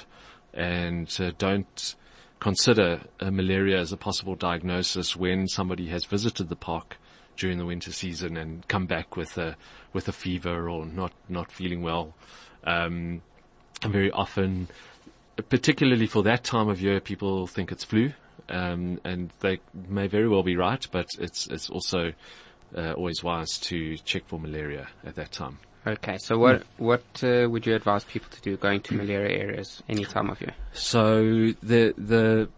and 0.54 1.18
uh, 1.20 1.32
don't 1.38 1.96
consider 2.40 3.02
uh, 3.20 3.32
malaria 3.32 3.80
as 3.80 3.92
a 3.92 3.98
possible 3.98 4.36
diagnosis 4.36 5.16
when 5.16 5.48
somebody 5.48 5.88
has 5.88 6.06
visited 6.06 6.50
the 6.50 6.56
park 6.56 6.98
during 7.38 7.58
the 7.58 7.66
winter 7.66 7.92
season 7.92 8.38
and 8.38 8.68
come 8.68 8.86
back 8.86 9.18
with 9.18 9.38
a 9.38 9.56
with 9.92 10.08
a 10.08 10.12
fever 10.12 10.70
or 10.70 10.86
not 10.86 11.12
not 11.30 11.52
feeling 11.52 11.82
well. 11.82 12.14
Um, 12.66 13.22
and 13.82 13.92
very 13.92 14.12
often, 14.12 14.70
particularly 15.50 16.08
for 16.08 16.24
that 16.24 16.44
time 16.44 16.70
of 16.70 16.82
year, 16.82 17.00
people 17.00 17.48
think 17.48 17.72
it's 17.72 17.84
flu, 17.84 18.14
um, 18.50 19.00
and 19.04 19.32
they 19.40 19.60
may 19.88 20.08
very 20.08 20.28
well 20.28 20.44
be 20.44 20.56
right. 20.56 20.86
But 20.92 21.08
it's 21.20 21.48
it's 21.48 21.70
also 21.70 22.14
uh, 22.76 22.94
always 22.94 23.24
wise 23.24 23.58
to 23.60 23.98
check 23.98 24.24
for 24.28 24.40
malaria 24.40 24.88
at 25.06 25.16
that 25.16 25.32
time. 25.32 25.60
Okay, 25.86 26.18
so 26.18 26.38
what 26.38 26.64
what 26.78 27.04
uh, 27.24 27.48
would 27.50 27.66
you 27.66 27.76
advise 27.76 28.04
people 28.06 28.30
to 28.32 28.42
do 28.42 28.56
going 28.58 28.82
to 28.82 28.96
malaria 28.96 29.38
areas 29.38 29.84
any 29.90 30.06
time 30.06 30.30
of 30.30 30.40
year? 30.40 30.54
So 30.72 31.52
the 31.62 31.94
the 31.98 32.50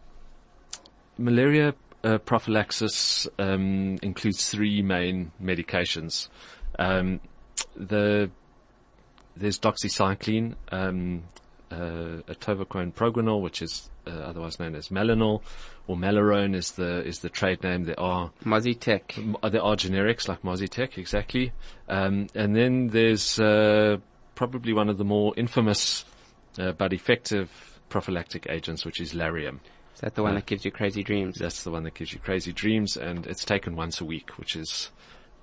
malaria 1.17 1.74
uh, 2.03 2.20
prophylaxis 2.20 3.27
um, 3.39 3.98
includes 4.03 4.50
three 4.50 4.82
main 4.82 5.32
medications. 5.41 6.29
Um, 6.77 7.20
the 7.75 8.29
there's 9.36 9.60
doxycycline, 9.60 10.55
um, 10.72 11.24
uh, 11.75 12.34
atovaquone 12.34 12.94
proguanil, 12.94 13.41
which 13.41 13.62
is 13.62 13.89
uh, 14.08 14.12
otherwise 14.12 14.60
known 14.60 14.75
as 14.75 14.89
Malanil, 14.89 15.41
or 15.88 15.96
Malarone 15.96 16.55
is 16.55 16.72
the 16.72 17.05
is 17.05 17.20
the 17.20 17.29
trade 17.29 17.63
name. 17.63 17.84
There 17.84 18.00
are 18.00 18.32
Mozitech. 18.44 19.17
m- 19.17 19.38
there 19.51 19.62
are 19.62 19.75
generics 19.75 20.27
like 20.27 20.41
Mozitech, 20.44 20.98
exactly, 20.98 21.51
um, 21.89 22.27
and 22.36 22.55
then 22.55 22.88
there's 22.88 23.39
uh, 23.39 23.98
probably 24.36 24.74
one 24.74 24.89
of 24.89 24.98
the 24.98 25.05
more 25.05 25.34
infamous 25.36 26.05
uh, 26.60 26.72
but 26.72 26.94
effective 26.94 27.79
prophylactic 27.89 28.48
agents, 28.50 28.86
which 28.86 29.00
is 29.01 29.13
Lariam. 29.13 29.60
Is 29.94 30.01
that 30.01 30.15
the 30.15 30.24
one 30.24 30.36
that 30.36 30.46
gives 30.46 30.65
you 30.65 30.72
crazy 30.72 31.03
dreams? 31.03 31.38
That's 31.39 31.63
the 31.63 31.72
one 31.72 31.84
that 31.84 31.94
gives 31.94 32.12
you 32.12 32.20
crazy 32.20 32.51
dreams, 32.51 32.98
and 32.98 33.25
it's 33.25 33.46
taken 33.46 33.75
once 33.75 34.01
a 34.01 34.05
week, 34.05 34.38
which 34.38 34.55
is 34.55 34.91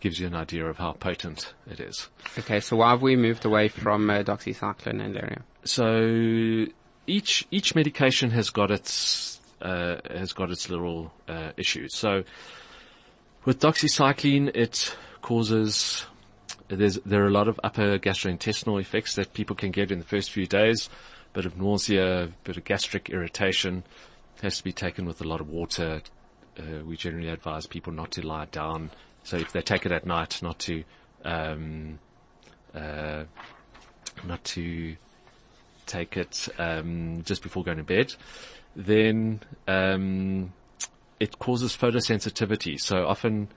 gives 0.03 0.19
you 0.19 0.27
an 0.27 0.35
idea 0.35 0.67
of 0.67 0.77
how 0.77 0.93
potent 0.93 1.55
it 1.71 1.79
is. 1.79 2.09
Okay, 2.37 2.59
so 2.59 2.77
why 2.77 2.91
have 2.91 3.03
we 3.03 3.15
moved 3.15 3.45
away 3.45 3.69
from 3.69 4.11
uh, 4.11 4.25
doxycycline 4.25 5.01
and 5.01 5.15
Lariam? 5.15 5.43
So 5.65 6.73
each 7.07 7.47
each 7.53 7.75
medication 7.77 8.31
has 8.33 8.51
got 8.51 8.73
its 8.73 9.41
uh, 9.63 9.97
has 10.11 10.33
got 10.33 10.51
its 10.51 10.69
little 10.69 11.13
uh, 11.29 11.53
issues. 11.57 11.95
So 11.95 12.25
with 13.45 13.61
doxycycline, 13.61 14.55
it 14.57 14.95
causes 15.23 16.05
there's 16.67 16.97
there 17.07 17.23
are 17.23 17.29
a 17.29 17.33
lot 17.33 17.47
of 17.47 17.61
upper 17.63 17.97
gastrointestinal 17.99 18.81
effects 18.81 19.15
that 19.15 19.33
people 19.33 19.55
can 19.55 19.71
get 19.71 19.93
in 19.93 20.01
the 20.01 20.05
first 20.05 20.33
few 20.33 20.47
days. 20.47 20.91
Bit 21.33 21.47
of 21.47 21.57
nausea, 21.57 22.29
bit 22.43 22.57
of 22.57 22.65
gastric 22.65 23.09
irritation, 23.09 23.85
has 24.43 24.59
to 24.59 24.65
be 24.65 24.73
taken 24.73 25.07
with 25.07 25.21
a 25.21 25.25
lot 25.25 25.41
of 25.41 25.49
water. 25.49 26.03
Uh, 26.59 26.85
we 26.85 26.97
generally 26.97 27.29
advise 27.29 27.67
people 27.67 27.93
not 27.93 28.11
to 28.11 28.27
lie 28.27 28.47
down. 28.47 28.91
So 29.25 29.37
if 29.37 29.53
they 29.53 29.63
take 29.63 29.87
it 29.87 29.93
at 29.93 30.07
night, 30.07 30.43
not 30.43 30.59
to 30.61 30.85
um, 31.25 31.99
uh, 32.75 33.25
not 34.25 34.43
to 34.45 34.97
take 35.87 36.17
it 36.17 36.49
um, 36.59 37.23
just 37.25 37.43
before 37.43 37.65
going 37.65 37.79
to 37.79 37.85
bed, 37.85 38.15
then 38.75 39.41
um, 39.69 40.53
it 41.21 41.39
causes 41.39 41.77
photosensitivity. 41.77 42.81
So 42.81 43.07
often, 43.07 43.49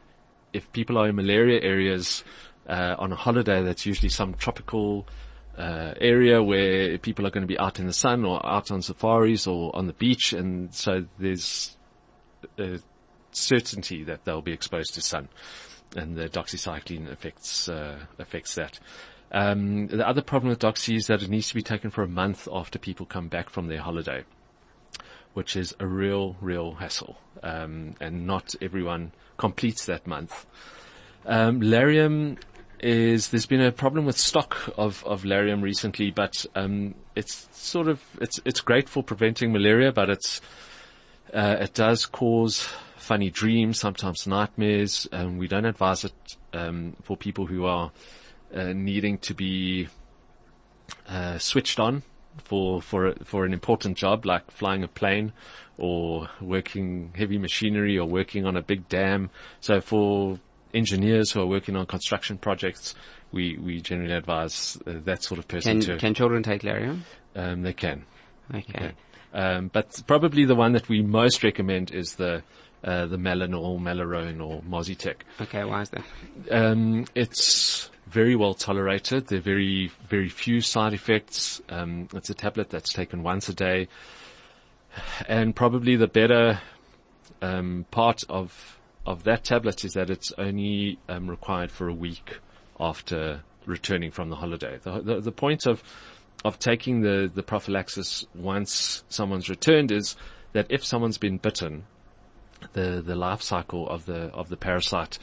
if 0.53 0.72
people 0.72 0.98
are 0.98 1.07
in 1.07 1.15
malaria 1.15 1.62
areas 1.62 2.24
uh, 2.67 2.95
on 2.98 3.12
a 3.12 3.15
holiday, 3.15 3.63
that's 3.63 3.86
usually 3.86 4.10
some 4.10 4.34
tropical 4.34 5.07
uh, 5.57 5.93
area 6.00 6.43
where 6.43 6.98
people 6.98 7.25
are 7.25 7.29
going 7.29 7.43
to 7.43 7.48
be 7.48 7.60
out 7.60 7.79
in 7.79 7.88
the 7.88 7.93
sun 7.93 8.25
or 8.25 8.45
out 8.45 8.72
on 8.72 8.81
safaris 8.81 9.48
or 9.48 9.75
on 9.75 9.88
the 9.88 9.93
beach, 9.93 10.34
and 10.34 10.74
so 10.74 11.05
there's 11.17 11.77
a 12.57 12.79
certainty 13.36 14.04
that 14.04 14.25
they'll 14.25 14.42
be 14.42 14.54
exposed 14.54 14.94
to 14.96 15.01
sun, 15.01 15.30
and 15.96 16.15
the 16.15 16.30
doxycycline 16.30 17.12
affects 17.12 17.70
uh, 17.70 18.00
affects 18.20 18.56
that. 18.56 18.80
Um, 19.32 19.88
the 19.88 20.08
other 20.08 20.22
problem 20.22 20.50
with 20.50 20.60
doxy 20.60 20.96
is 20.96 21.08
that 21.08 21.22
it 21.22 21.30
needs 21.30 21.50
to 21.50 21.56
be 21.56 21.62
taken 21.62 21.89
for 21.89 22.04
a 22.04 22.08
month 22.08 22.48
after 22.51 22.80
people 22.80 23.06
come 23.06 23.27
back 23.27 23.50
from 23.50 23.68
their 23.68 23.82
holiday, 23.82 24.24
which 25.34 25.56
is 25.56 25.75
a 25.80 25.86
real, 25.86 26.38
real 26.39 26.75
hassle. 26.75 27.18
Um, 27.44 27.96
and 28.00 28.25
not 28.25 28.56
everyone 28.62 29.12
completes 29.38 29.86
that 29.88 30.08
month. 30.08 30.46
Um, 31.25 31.60
Lariam 31.60 32.38
is, 32.80 33.30
there's 33.30 33.46
been 33.46 33.62
a 33.62 33.72
problem 33.72 34.06
with 34.06 34.18
stock 34.18 34.58
of, 34.77 35.04
of 35.06 35.24
Lariam 35.24 35.62
recently, 35.62 36.12
but, 36.12 36.46
um, 36.56 36.96
it's 37.15 37.50
sort 37.51 37.88
of, 37.88 38.01
it's, 38.22 38.39
it's 38.46 38.62
great 38.62 38.88
for 38.88 39.04
preventing 39.04 39.51
malaria, 39.51 39.92
but 39.92 40.10
it's, 40.10 40.39
uh, 41.34 41.58
it 41.60 41.74
does 41.74 42.06
cause 42.06 42.70
funny 43.05 43.29
dreams, 43.29 43.79
sometimes 43.79 44.25
nightmares. 44.25 45.07
Um, 45.12 45.38
we 45.38 45.47
don't 45.47 45.65
advise 45.65 46.03
it, 46.03 46.38
um, 46.53 46.95
for 47.03 47.15
people 47.15 47.45
who 47.45 47.65
are, 47.65 47.91
uh, 48.53 48.74
needing 48.74 49.19
to 49.19 49.33
be, 49.33 49.88
uh, 51.07 51.38
switched 51.38 51.79
on 51.79 52.03
for 52.43 52.81
for 52.81 53.07
a, 53.07 53.15
for 53.24 53.45
an 53.45 53.53
important 53.53 53.97
job 53.97 54.25
like 54.25 54.51
flying 54.51 54.83
a 54.83 54.88
plane 54.88 55.31
or 55.77 56.29
working 56.41 57.13
heavy 57.15 57.38
machinery 57.38 57.97
or 57.97 58.07
working 58.07 58.45
on 58.45 58.57
a 58.57 58.62
big 58.62 58.88
dam. 58.89 59.29
So 59.62 59.81
for 59.81 60.39
engineers 60.74 61.31
who 61.31 61.41
are 61.41 61.45
working 61.45 61.75
on 61.75 61.85
construction 61.85 62.38
projects, 62.38 62.95
we 63.31 63.57
we 63.57 63.81
generally 63.81 64.13
advise 64.13 64.77
uh, 64.85 64.93
that 65.05 65.24
sort 65.24 65.39
of 65.39 65.47
person 65.47 65.79
Can 65.79 65.81
to 65.81 65.97
can 65.97 66.13
children 66.13 66.43
take 66.43 66.62
Lariam? 66.63 67.01
um, 67.35 67.62
they 67.62 67.74
can. 67.74 68.05
Okay. 68.53 68.93
Um, 69.33 69.69
but 69.74 70.01
probably 70.07 70.45
the 70.45 70.55
one 70.55 70.71
that 70.74 70.88
we 70.88 71.01
most 71.01 71.43
recommend 71.43 71.91
is 71.91 72.15
the 72.15 72.41
uh, 72.86 73.08
the 73.08 73.18
Malanil, 73.18 73.80
Malarone, 73.80 74.39
or 74.46 74.62
Mozitech. 74.62 75.18
Okay, 75.42 75.63
why 75.63 75.82
is 75.82 75.89
that? 75.89 76.04
Um, 76.51 77.06
it's 77.15 77.89
very 78.08 78.36
well 78.36 78.54
tolerated. 78.54 79.27
There 79.27 79.39
are 79.39 79.42
very, 79.42 79.92
very 80.08 80.30
few 80.30 80.62
side 80.62 80.94
effects. 80.94 81.62
Um, 81.68 82.08
it's 82.13 82.30
a 82.30 82.36
tablet 82.36 82.70
that's 82.70 82.94
taken 82.94 83.24
once 83.24 83.50
a 83.50 83.54
day. 83.54 83.88
And 85.27 85.56
probably 85.56 85.96
the 85.96 86.08
better 86.08 86.62
um, 87.42 87.86
part 87.92 88.22
of 88.30 88.80
of 89.06 89.24
that 89.24 89.44
tablet 89.44 89.86
is 89.86 89.94
that 89.94 90.10
it's 90.10 90.32
only 90.38 90.98
um, 91.10 91.30
required 91.30 91.72
for 91.72 91.88
a 91.88 91.94
week 91.94 92.39
after 92.80 93.44
returning 93.65 94.10
from 94.10 94.30
the 94.30 94.36
holiday. 94.36 94.80
The, 94.82 95.00
the, 95.01 95.22
the 95.22 95.32
point 95.32 95.65
of 95.65 95.84
of 96.44 96.60
taking 96.60 97.01
the, 97.01 97.30
the 97.34 97.42
prophylaxis 97.42 98.25
once 98.36 99.04
someone's 99.10 99.50
returned 99.50 99.92
is 99.92 100.15
that 100.54 100.68
if 100.70 100.86
someone's 100.86 101.18
been 101.18 101.38
bitten, 101.38 101.86
the, 102.74 103.01
the 103.05 103.15
life 103.15 103.41
cycle 103.41 103.88
of 103.89 104.05
the 104.05 104.31
of 104.33 104.50
the 104.50 104.57
parasite 104.57 105.19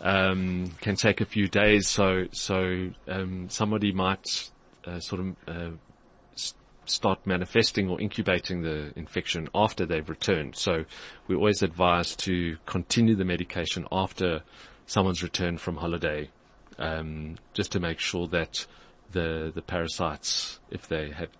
um, 0.00 0.72
can 0.80 0.96
take 0.96 1.20
a 1.20 1.24
few 1.24 1.48
days. 1.48 1.88
So 1.88 2.26
so 2.32 2.90
um, 3.08 3.48
somebody 3.48 3.92
might 3.92 4.50
uh, 4.84 5.00
sort 5.00 5.20
of 5.20 5.36
uh, 5.46 5.70
start 6.90 7.26
manifesting 7.26 7.88
or 7.88 8.00
incubating 8.00 8.62
the 8.62 8.92
infection 8.96 9.48
after 9.54 9.86
they've 9.86 10.08
returned. 10.08 10.56
So 10.56 10.84
we 11.28 11.36
always 11.36 11.62
advise 11.62 12.16
to 12.16 12.56
continue 12.66 13.14
the 13.14 13.24
medication 13.24 13.86
after 13.92 14.42
someone's 14.86 15.22
returned 15.22 15.60
from 15.60 15.76
holiday, 15.76 16.30
um, 16.78 17.36
just 17.54 17.72
to 17.72 17.80
make 17.80 18.00
sure 18.00 18.26
that 18.28 18.66
the 19.12 19.52
the 19.54 19.62
parasites, 19.62 20.58
if 20.70 20.88
they 20.88 21.10
have 21.10 21.30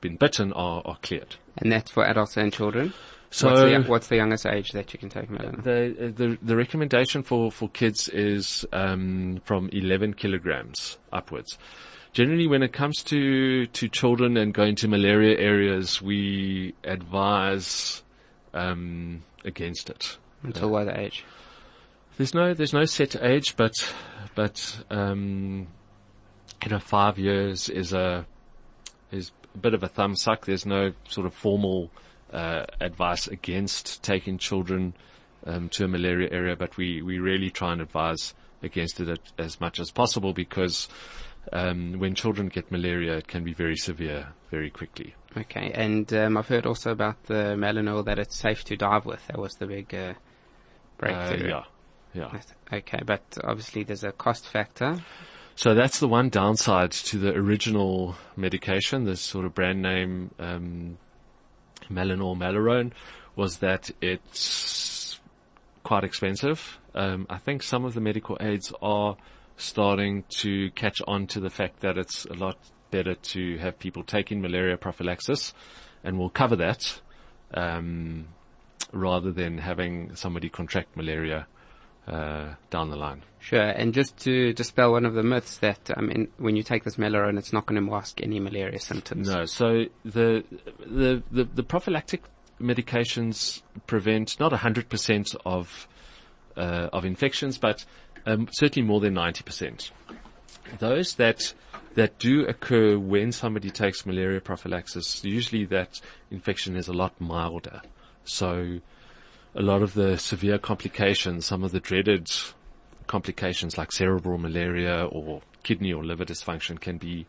been 0.00 0.16
bitten, 0.16 0.52
are, 0.52 0.82
are 0.84 0.98
cleared. 1.02 1.36
And 1.56 1.72
that's 1.72 1.90
for 1.90 2.04
adults 2.04 2.36
and 2.36 2.52
children. 2.52 2.92
So 3.30 3.48
what's, 3.48 3.60
the, 3.60 3.90
what's 3.90 4.06
the 4.08 4.16
youngest 4.16 4.46
age 4.46 4.72
that 4.72 4.92
you 4.92 4.98
can 4.98 5.10
take 5.10 5.28
Malanil? 5.28 5.62
the, 5.62 6.06
uh, 6.06 6.10
the 6.14 6.38
the 6.40 6.56
recommendation 6.56 7.22
for 7.22 7.52
for 7.52 7.68
kids 7.68 8.08
is 8.08 8.64
um, 8.72 9.40
from 9.44 9.68
11 9.72 10.14
kilograms 10.14 10.96
upwards. 11.12 11.58
Generally, 12.14 12.46
when 12.46 12.62
it 12.62 12.72
comes 12.72 13.02
to 13.04 13.66
to 13.66 13.88
children 13.88 14.36
and 14.38 14.54
going 14.54 14.76
to 14.76 14.88
malaria 14.88 15.38
areas, 15.38 16.00
we 16.00 16.74
advise 16.84 18.02
um, 18.54 19.22
against 19.44 19.90
it. 19.90 20.16
Until 20.42 20.70
what 20.70 20.88
age? 20.88 21.24
There's 22.16 22.34
no 22.34 22.54
there's 22.54 22.72
no 22.72 22.86
set 22.86 23.14
age, 23.22 23.56
but 23.56 23.74
but 24.34 24.84
um, 24.90 25.68
you 26.64 26.70
know, 26.70 26.78
five 26.78 27.18
years 27.18 27.68
is 27.68 27.92
a 27.92 28.26
is 29.12 29.32
a 29.54 29.58
bit 29.58 29.74
of 29.74 29.82
a 29.82 29.88
thumb 29.88 30.16
suck. 30.16 30.46
There's 30.46 30.66
no 30.66 30.92
sort 31.08 31.26
of 31.26 31.34
formal 31.34 31.90
uh, 32.32 32.64
advice 32.80 33.26
against 33.26 34.02
taking 34.02 34.38
children 34.38 34.94
um, 35.46 35.68
to 35.70 35.84
a 35.84 35.88
malaria 35.88 36.28
area, 36.30 36.56
but 36.56 36.76
we 36.76 37.02
we 37.02 37.18
really 37.18 37.50
try 37.50 37.72
and 37.72 37.80
advise 37.80 38.34
against 38.62 39.00
it 39.00 39.20
as 39.38 39.60
much 39.60 39.78
as 39.80 39.90
possible 39.90 40.32
because 40.32 40.88
um, 41.52 41.98
when 41.98 42.14
children 42.14 42.48
get 42.48 42.70
malaria, 42.70 43.16
it 43.16 43.28
can 43.28 43.44
be 43.44 43.52
very 43.54 43.76
severe 43.76 44.28
very 44.50 44.70
quickly. 44.70 45.14
Okay, 45.36 45.70
and 45.74 46.12
um, 46.12 46.36
I've 46.36 46.48
heard 46.48 46.66
also 46.66 46.90
about 46.90 47.22
the 47.24 47.54
Malanil 47.56 48.04
that 48.06 48.18
it's 48.18 48.36
safe 48.36 48.64
to 48.64 48.76
dive 48.76 49.06
with. 49.06 49.26
That 49.28 49.38
was 49.38 49.54
the 49.54 49.66
big 49.66 49.94
uh, 49.94 49.98
Uh, 50.08 50.14
breakthrough. 50.98 51.48
yeah, 51.48 51.64
yeah. 52.14 52.40
Okay, 52.72 53.00
but 53.06 53.22
obviously 53.44 53.84
there's 53.84 54.04
a 54.04 54.12
cost 54.12 54.46
factor. 54.48 54.98
So 55.54 55.74
that's 55.74 55.98
the 56.00 56.08
one 56.08 56.28
downside 56.28 56.92
to 56.92 57.18
the 57.18 57.34
original 57.34 58.16
medication, 58.36 59.04
this 59.04 59.20
sort 59.20 59.44
of 59.44 59.54
brand 59.54 59.82
name 59.82 60.30
um, 60.38 60.98
Malanil 61.90 62.36
Malarone, 62.36 62.92
was 63.36 63.58
that 63.58 63.90
it's 64.00 65.20
quite 65.82 66.04
expensive. 66.04 66.78
Um, 66.94 67.26
I 67.30 67.38
think 67.38 67.62
some 67.62 67.84
of 67.84 67.94
the 67.94 68.00
medical 68.00 68.36
aids 68.40 68.72
are 68.82 69.16
starting 69.56 70.24
to 70.28 70.70
catch 70.72 71.00
on 71.06 71.26
to 71.28 71.40
the 71.40 71.50
fact 71.50 71.80
that 71.80 71.98
it's 71.98 72.24
a 72.26 72.34
lot 72.34 72.58
better 72.90 73.14
to 73.14 73.58
have 73.58 73.78
people 73.78 74.02
taking 74.02 74.40
malaria 74.40 74.76
prophylaxis, 74.76 75.52
and 76.02 76.18
we'll 76.18 76.30
cover 76.30 76.56
that 76.56 77.00
um, 77.54 78.28
rather 78.92 79.32
than 79.32 79.58
having 79.58 80.14
somebody 80.14 80.48
contract 80.48 80.96
malaria 80.96 81.46
uh, 82.08 82.54
down 82.70 82.90
the 82.90 82.96
line. 82.96 83.22
Sure, 83.40 83.60
and 83.60 83.94
just 83.94 84.16
to 84.18 84.52
dispel 84.52 84.92
one 84.92 85.06
of 85.06 85.14
the 85.14 85.22
myths 85.22 85.58
that 85.58 85.90
I 85.96 86.00
mean, 86.00 86.28
when 86.38 86.56
you 86.56 86.62
take 86.62 86.84
this 86.84 86.96
Malarone, 86.96 87.38
it's 87.38 87.52
not 87.52 87.66
going 87.66 87.82
to 87.82 87.90
mask 87.90 88.20
any 88.22 88.40
malaria 88.40 88.80
symptoms. 88.80 89.28
No, 89.28 89.44
so 89.44 89.84
the 90.04 90.44
the 90.80 91.22
the, 91.30 91.44
the 91.44 91.62
prophylactic 91.62 92.22
medications 92.60 93.62
prevent 93.86 94.40
not 94.40 94.52
hundred 94.52 94.88
percent 94.88 95.34
of 95.46 95.86
uh, 96.56 96.88
of 96.92 97.04
infections, 97.04 97.58
but 97.58 97.84
um, 98.26 98.48
certainly 98.52 98.86
more 98.86 99.00
than 99.00 99.14
ninety 99.14 99.44
percent. 99.44 99.92
Those 100.78 101.14
that 101.14 101.54
that 101.94 102.18
do 102.18 102.44
occur 102.46 102.98
when 102.98 103.32
somebody 103.32 103.70
takes 103.70 104.04
malaria 104.04 104.40
prophylaxis, 104.40 105.24
usually 105.24 105.64
that 105.66 106.00
infection 106.30 106.76
is 106.76 106.88
a 106.88 106.92
lot 106.92 107.20
milder. 107.20 107.82
So 108.24 108.80
a 109.54 109.62
lot 109.62 109.82
of 109.82 109.94
the 109.94 110.16
severe 110.18 110.58
complications, 110.58 111.46
some 111.46 111.64
of 111.64 111.72
the 111.72 111.80
dreaded 111.80 112.30
complications 113.06 113.78
like 113.78 113.90
cerebral 113.92 114.38
malaria 114.38 115.06
or 115.06 115.40
kidney 115.62 115.92
or 115.92 116.04
liver 116.04 116.24
dysfunction 116.24 116.78
can 116.78 116.98
be 116.98 117.26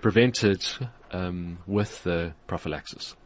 prevented 0.00 0.64
um, 1.12 1.58
with 1.66 2.02
the 2.04 2.32
prophylaxis. 2.46 3.16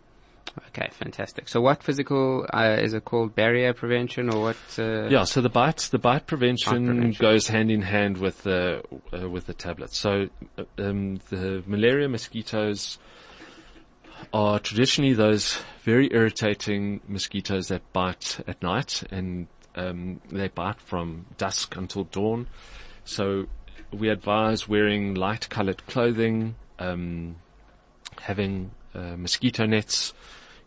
Okay, 0.69 0.89
fantastic. 0.93 1.49
So 1.49 1.61
what 1.61 1.83
physical, 1.83 2.45
uh, 2.53 2.77
is 2.81 2.93
it 2.93 3.05
called 3.05 3.37
barrier 3.37 3.73
prevention 3.73 4.35
or 4.35 4.43
what? 4.43 4.57
Uh, 4.79 5.09
Yeah, 5.09 5.23
so 5.25 5.41
the 5.41 5.49
bite, 5.49 5.89
the 5.93 5.99
bite 5.99 6.27
prevention, 6.27 6.87
prevention. 6.87 7.23
goes 7.23 7.47
hand 7.47 7.71
in 7.71 7.83
hand 7.83 8.19
with 8.19 8.43
the 8.43 8.83
uh, 9.13 9.29
with 9.29 9.47
the 9.47 9.55
tablets. 9.55 9.99
So 9.99 10.27
uh, 10.59 10.65
um, 10.79 11.21
the 11.29 11.63
malaria 11.67 12.09
mosquitoes 12.09 12.99
are 14.33 14.59
traditionally 14.59 15.15
those 15.15 15.59
very 15.83 16.09
irritating 16.13 17.01
mosquitoes 17.09 17.69
that 17.69 17.93
bite 17.93 18.41
at 18.47 18.63
night, 18.63 19.03
and 19.11 19.47
um, 19.75 20.21
they 20.31 20.49
bite 20.49 20.81
from 20.81 21.27
dusk 21.39 21.77
until 21.77 22.05
dawn. 22.05 22.47
So 23.05 23.47
we 23.93 24.09
advise 24.09 24.69
wearing 24.69 25.15
light-colored 25.15 25.87
clothing, 25.87 26.55
um, 26.79 27.37
having 28.21 28.71
uh, 28.95 29.17
mosquito 29.17 29.67
nets, 29.67 30.13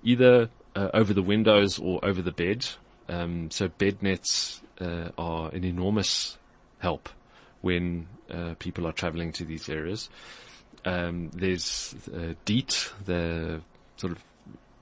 either 0.04 0.50
uh, 0.76 0.90
over 0.94 1.14
the 1.14 1.22
windows 1.22 1.80
or 1.80 2.04
over 2.04 2.22
the 2.22 2.32
bed. 2.32 2.68
Um, 3.08 3.52
so 3.52 3.68
bed 3.68 4.02
nets 4.02 4.62
uh, 4.80 5.10
are 5.18 5.50
an 5.50 5.64
enormous 5.64 6.38
help 6.80 7.10
when 7.62 8.08
uh, 8.30 8.56
people 8.60 8.88
are 8.88 8.92
traveling 8.92 9.32
to 9.34 9.46
these 9.46 9.70
areas. 9.70 10.10
Um, 10.86 11.30
there's 11.34 11.96
uh, 12.14 12.34
DEET, 12.46 12.92
the 13.06 13.62
sort 13.98 14.14
of 14.14 14.24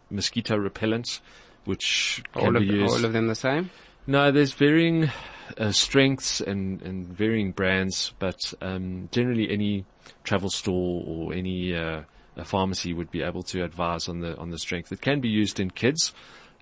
mosquito 0.10 0.58
repellent, 0.58 1.22
which 1.66 2.24
can 2.34 2.48
all, 2.48 2.56
of, 2.56 2.62
be 2.62 2.68
used. 2.68 2.94
all 2.94 3.06
of 3.06 3.14
them 3.14 3.28
the 3.28 3.36
same? 3.36 3.70
No, 4.08 4.32
there's 4.32 4.54
varying 4.54 5.12
uh, 5.58 5.72
strengths 5.72 6.42
and, 6.42 6.82
and 6.82 7.08
varying 7.08 7.52
brands, 7.52 8.14
but 8.20 8.54
um, 8.62 9.10
generally 9.12 9.52
any 9.52 9.86
travel 10.24 10.50
store 10.50 11.04
or 11.06 11.34
any 11.34 11.76
uh, 11.76 12.02
a 12.36 12.46
pharmacy 12.46 12.94
would 12.94 13.12
be 13.12 13.22
able 13.22 13.44
to 13.44 13.64
advise 13.64 14.08
on 14.08 14.20
the 14.20 14.38
on 14.38 14.50
the 14.50 14.58
strength. 14.58 14.92
It 14.92 15.02
can 15.02 15.20
be 15.20 15.30
used 15.30 15.60
in 15.60 15.70
kids 15.70 16.14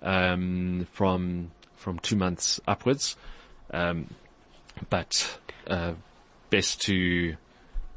um, 0.02 0.88
from 0.92 1.52
from 1.76 2.00
two 2.00 2.16
months 2.16 2.60
upwards, 2.68 3.16
um, 3.72 4.14
but 4.90 5.40
uh, 5.68 5.94
best 6.50 6.82
to 6.82 7.36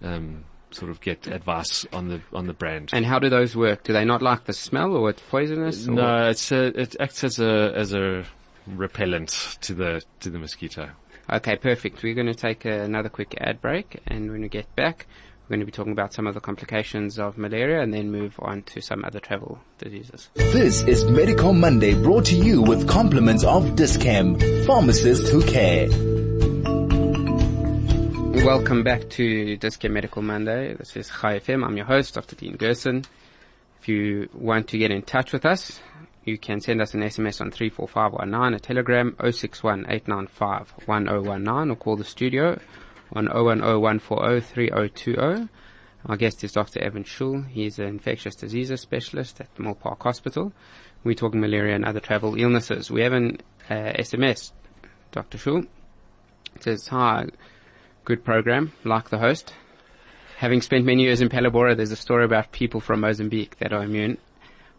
um, 0.03 0.45
sort 0.75 0.91
of 0.91 1.01
get 1.01 1.27
advice 1.27 1.87
on 1.93 2.09
the 2.09 2.21
on 2.33 2.47
the 2.47 2.53
brand. 2.55 2.91
And 2.93 3.05
how 3.05 3.19
do 3.19 3.29
those 3.29 3.55
work? 3.57 3.85
Do 3.85 3.93
they 3.93 4.05
not 4.05 4.23
like 4.23 4.45
the 4.45 4.53
smell 4.53 4.95
or 4.97 5.11
it's 5.11 5.23
poisonous? 5.31 5.87
or- 5.89 5.93
no, 5.93 6.29
it's 6.29 6.51
a, 6.53 6.67
it 6.81 6.97
acts 7.01 7.25
as 7.25 7.39
a 7.41 7.73
as 7.75 7.93
a 7.93 8.25
repellent 8.67 9.59
to 9.63 9.75
the 9.75 10.03
to 10.21 10.31
the 10.31 10.39
mosquito. 10.39 10.91
Okay, 11.31 11.57
perfect. 11.57 12.03
We're 12.03 12.15
going 12.15 12.27
to 12.27 12.35
take 12.35 12.65
another 12.65 13.09
quick 13.09 13.35
ad 13.41 13.61
break, 13.61 14.01
and 14.07 14.31
when 14.31 14.43
we 14.43 14.49
get 14.49 14.75
back, 14.75 15.07
we're 15.45 15.55
going 15.57 15.61
to 15.61 15.67
be 15.67 15.73
talking 15.73 15.93
about 15.93 16.13
some 16.13 16.27
of 16.27 16.35
the 16.35 16.41
complications 16.41 17.19
of 17.19 17.39
malaria, 17.39 17.81
and 17.81 17.95
then 17.95 18.11
move 18.11 18.35
on 18.41 18.63
to 18.63 18.81
some 18.81 19.05
other 19.05 19.21
travel 19.21 19.59
diseases. 19.79 20.29
This 20.35 20.83
is 20.83 21.05
Medical 21.05 21.53
Monday 21.53 21.95
brought 21.95 22.25
to 22.27 22.37
you 22.37 22.61
with 22.63 22.89
compliments 22.89 23.45
of 23.45 23.77
Dis-Chem, 23.77 24.39
pharmacists 24.67 25.31
who 25.31 25.43
care. 25.45 25.89
Welcome 28.45 28.83
back 28.83 29.09
to 29.11 29.57
Dis-Chem 29.57 29.93
Medical 29.93 30.21
Monday. 30.21 30.75
This 30.75 30.97
is 30.97 31.09
Chai 31.09 31.39
FM. 31.39 31.65
I'm 31.65 31.77
your 31.77 31.87
host, 31.87 32.15
Dr. 32.15 32.35
Dean 32.35 32.57
Gerson. 32.57 33.05
If 33.81 33.89
you 33.89 34.29
want 34.35 34.67
to 34.71 34.79
get 34.79 34.91
in 34.91 35.03
touch 35.03 35.33
with 35.33 35.47
us, 35.47 35.79
you 36.25 36.39
can 36.39 36.61
send 36.61 36.83
us 36.83 36.93
an 36.93 37.03
SMS 37.03 37.41
on 37.41 37.53
34519, 37.53 38.55
a 38.55 38.59
telegram 38.59 39.15
061 39.21 39.87
895 39.89 40.75
1019, 40.87 41.71
or 41.71 41.77
call 41.77 41.95
the 41.95 42.03
studio 42.03 42.59
on 43.13 43.29
010-140-3020. 43.29 45.49
Our 46.07 46.17
guest 46.17 46.43
is 46.43 46.51
Dr. 46.51 46.81
Evan 46.81 47.05
Shoul. 47.05 47.43
He's 47.49 47.79
an 47.79 47.87
infectious 47.87 48.35
diseases 48.35 48.81
specialist 48.81 49.41
at 49.41 49.55
Milpark 49.55 50.03
Hospital. 50.03 50.53
We're 51.05 51.15
talking 51.15 51.41
malaria 51.41 51.77
and 51.77 51.85
other 51.85 52.01
travel 52.01 52.35
illnesses. 52.35 52.91
We 52.91 53.03
have 53.03 53.13
an 53.13 53.39
uh, 53.71 53.93
SMS, 54.01 54.51
Dr. 55.13 55.39
Shoul. 55.39 55.69
It 56.57 56.65
says, 56.65 56.89
hi, 56.89 57.27
good 58.05 58.25
program, 58.25 58.73
like 58.85 59.11
the 59.11 59.19
host. 59.19 59.53
Having 60.39 60.63
spent 60.63 60.85
many 60.85 61.05
years 61.05 61.21
in 61.21 61.29
Phalaborwa, 61.29 61.77
there's 61.77 61.93
a 61.93 61.97
story 61.97 62.25
about 62.25 62.51
people 62.53 62.81
from 62.81 63.01
Mozambique 63.01 63.59
that 63.59 63.73
are 63.73 63.83
immune 63.83 64.19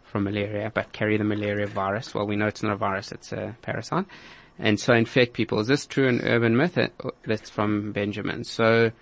from 0.04 0.24
malaria, 0.24 0.70
but 0.72 0.92
carry 0.92 1.16
the 1.16 1.24
malaria 1.24 1.66
virus. 1.66 2.14
Well, 2.14 2.26
we 2.26 2.36
know 2.36 2.46
it's 2.46 2.62
not 2.62 2.72
a 2.72 2.76
virus, 2.76 3.12
it's 3.12 3.32
a 3.32 3.56
parasite. 3.62 4.04
And 4.58 4.78
so 4.78 4.94
infect 4.94 5.32
people. 5.32 5.58
Is 5.58 5.66
this 5.66 5.86
true 5.86 6.06
an 6.06 6.20
urban 6.20 6.56
myth? 6.56 6.78
Uh, 6.78 6.88
That's 7.24 7.50
from 7.50 7.92
Benjamin. 7.92 8.44
So 8.44 8.92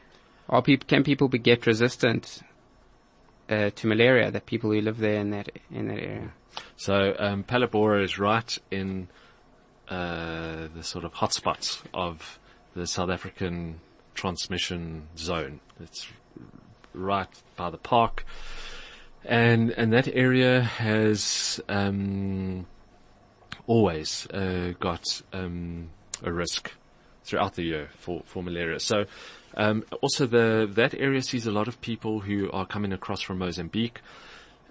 are 0.48 0.62
people, 0.62 0.87
can 0.87 1.04
people 1.04 1.28
be 1.28 1.38
get 1.38 1.66
resistant 1.66 2.40
uh, 3.50 3.70
to 3.70 3.87
malaria, 3.87 4.30
that 4.30 4.46
people 4.46 4.70
who 4.70 4.80
live 4.80 4.98
there 4.98 5.20
in 5.20 5.30
that, 5.30 5.50
in 5.70 5.88
that 5.88 5.98
area? 5.98 6.32
So 6.76 7.14
um, 7.18 7.44
Phalaborwa 7.44 8.04
is 8.04 8.18
right 8.18 8.58
in 8.70 9.08
uh, 9.88 10.68
the 10.74 10.82
sort 10.82 11.04
of 11.04 11.12
hotspots 11.12 11.82
of 11.92 12.38
the 12.74 12.87
South 12.87 13.11
African 13.11 13.80
transmission 14.14 15.09
zone. 15.16 15.61
It's 15.81 16.07
right 16.94 17.29
by 17.57 17.70
the 17.70 17.79
park, 17.79 18.25
and 19.25 19.70
and 19.70 19.92
that 19.92 20.09
area 20.09 20.62
has 20.62 21.61
um, 21.68 22.66
always 23.66 24.27
uh, 24.29 24.72
got 24.81 25.22
um, 25.33 25.90
a 26.22 26.33
risk 26.33 26.72
throughout 27.25 27.55
the 27.55 27.62
year 27.62 27.88
for, 27.98 28.22
for 28.25 28.42
malaria. 28.42 28.81
So 28.81 29.05
um, 29.57 29.85
also 30.01 30.27
the 30.27 30.68
that 30.75 30.94
area 30.94 31.22
sees 31.22 31.46
a 31.46 31.53
lot 31.53 31.68
of 31.68 31.81
people 31.81 32.20
who 32.20 32.51
are 32.53 32.66
coming 32.66 32.92
across 32.92 33.20
from 33.20 33.38
Mozambique. 33.38 34.01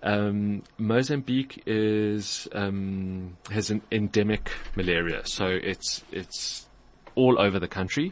Um, 0.04 0.64
Mozambique 0.78 1.62
is 1.68 2.48
um, 2.54 3.38
has 3.52 3.70
an 3.70 3.82
endemic 3.92 4.52
malaria, 4.76 5.26
so 5.26 5.46
it's 5.46 6.04
it's 6.12 6.68
all 7.16 7.40
over 7.40 7.60
the 7.60 7.68
country. 7.68 8.12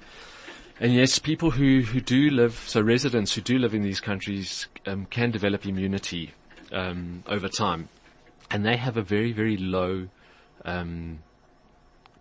And 0.82 0.94
yes, 0.94 1.20
people 1.20 1.52
who, 1.52 1.82
who 1.82 2.00
do 2.00 2.30
live, 2.30 2.63
so 2.68 2.80
residents 2.80 3.34
who 3.34 3.42
do 3.42 3.60
live 3.60 3.74
in 3.74 3.84
these 3.84 4.00
countries 4.00 4.68
um, 4.86 5.08
can 5.08 5.30
develop 5.30 5.65
immunity 5.65 6.32
um, 6.72 7.22
over 7.28 7.50
time, 7.50 7.89
and 8.50 8.65
they 8.65 8.78
have 8.78 8.96
a 8.96 9.02
very 9.02 9.34
very 9.34 9.58
low 9.58 10.08
um, 10.63 11.20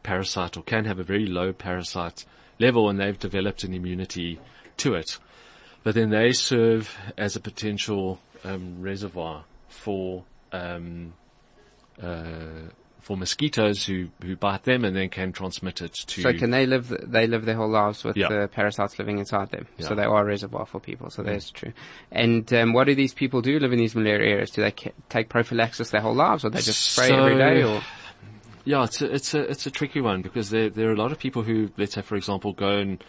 parasite 0.02 0.56
or 0.56 0.62
can 0.64 0.86
have 0.86 0.98
a 0.98 1.04
very 1.04 1.26
low 1.26 1.52
parasite 1.52 2.24
level, 2.58 2.88
and 2.88 2.98
they've 2.98 3.18
developed 3.18 3.62
an 3.62 3.72
immunity 3.72 4.40
to 4.78 4.94
it. 4.94 5.18
But 5.84 5.94
then 5.94 6.10
they 6.10 6.32
serve 6.32 6.96
as 7.16 7.36
a 7.36 7.40
potential 7.40 8.18
um, 8.42 8.82
reservoir 8.82 9.44
for 9.68 10.24
um, 10.50 11.12
uh, 12.02 12.72
for 13.08 13.16
mosquitoes 13.16 13.86
who, 13.86 14.08
who 14.22 14.36
bite 14.36 14.64
them 14.64 14.84
and 14.84 14.94
then 14.94 15.08
can 15.08 15.32
transmit 15.32 15.80
it 15.80 15.94
to. 15.94 16.20
So 16.20 16.32
can 16.34 16.50
they 16.50 16.66
live? 16.66 16.94
They 17.10 17.26
live 17.26 17.46
their 17.46 17.54
whole 17.54 17.70
lives 17.70 18.04
with 18.04 18.18
Yeah. 18.18 18.28
the 18.28 18.48
parasites 18.48 18.98
living 18.98 19.18
inside 19.18 19.50
them. 19.50 19.66
So 19.78 19.94
they 19.94 20.04
are 20.04 20.20
a 20.22 20.26
reservoir 20.26 20.66
for 20.66 20.78
people. 20.78 21.08
So 21.08 21.22
that's 21.22 21.50
true. 21.50 21.72
And 22.12 22.52
um, 22.52 22.74
what 22.74 22.84
do 22.84 22.94
these 22.94 23.14
people 23.14 23.40
do? 23.40 23.58
Live 23.58 23.72
in 23.72 23.78
these 23.78 23.94
malaria 23.94 24.30
areas? 24.34 24.50
Do 24.50 24.60
they 24.60 24.72
ca- 24.72 24.92
take 25.08 25.30
prophylaxis 25.30 25.88
their 25.88 26.02
whole 26.02 26.14
lives, 26.14 26.44
or 26.44 26.50
they 26.50 26.60
just 26.60 26.84
spray 26.92 27.10
every 27.10 27.32
So- 27.32 27.38
day? 27.38 27.62
Or 27.62 27.80
Yeah, 28.66 28.84
it's 28.84 29.00
a, 29.00 29.14
it's 29.14 29.32
a, 29.32 29.40
it's 29.52 29.64
a 29.64 29.70
tricky 29.70 30.02
one 30.02 30.20
because 30.20 30.50
there, 30.50 30.68
there 30.68 30.90
are 30.90 30.92
a 30.92 30.98
lot 30.98 31.10
of 31.10 31.18
people 31.18 31.42
who, 31.44 31.70
let's 31.78 31.94
say 31.94 32.02
for 32.02 32.16
example, 32.16 32.52
go 32.52 32.76
and 32.76 33.02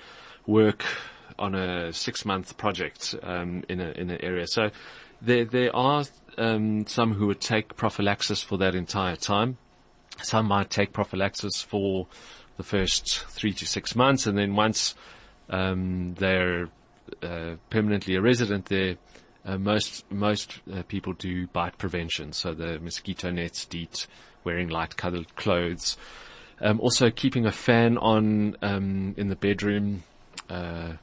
work 0.48 0.86
on 1.38 1.56
a 1.56 1.92
six 1.92 2.24
month 2.24 2.56
project, 2.56 3.16
um, 3.22 3.66
in 3.68 3.82
a, 3.82 3.90
in 3.92 4.10
an 4.12 4.22
area. 4.24 4.48
So 4.48 4.70
there, 5.22 5.44
there 5.44 5.76
are, 5.76 6.06
um, 6.38 6.88
some 6.88 7.16
who 7.16 7.28
would 7.28 7.42
take 7.42 7.76
prophylaxis 7.76 8.42
for 8.42 8.58
that 8.60 8.76
entire 8.76 9.18
time. 9.18 9.58
Some 10.22 10.48
might 10.48 10.70
take 10.70 10.94
prophylaxis 10.94 11.62
for 11.62 12.08
the 12.58 12.64
first 12.64 13.26
three 13.26 13.54
to 13.54 13.66
six 13.66 13.96
months 13.96 14.28
and 14.28 14.38
then 14.38 14.56
once, 14.56 14.96
um, 15.50 16.14
they're, 16.16 16.70
uh, 17.24 17.56
permanently 17.70 18.16
a 18.16 18.22
resident 18.22 18.66
there, 18.66 18.96
uh, 19.46 19.58
most 19.58 20.10
most 20.12 20.60
uh, 20.72 20.84
people 20.88 21.14
do 21.14 21.48
bite 21.48 21.78
prevention, 21.78 22.34
so 22.34 22.54
the 22.54 22.80
mosquito 22.80 23.32
nets, 23.32 23.66
DEET, 23.66 24.06
wearing 24.44 24.68
light 24.68 24.98
coloured 24.98 25.36
clothes, 25.36 25.98
um, 26.62 26.80
also 26.80 27.10
keeping 27.10 27.46
a 27.46 27.52
fan 27.52 27.98
on 27.98 28.56
um, 28.62 29.14
in 29.18 29.30
the 29.30 29.36
bedroom 29.36 30.04
uh, 30.50 30.94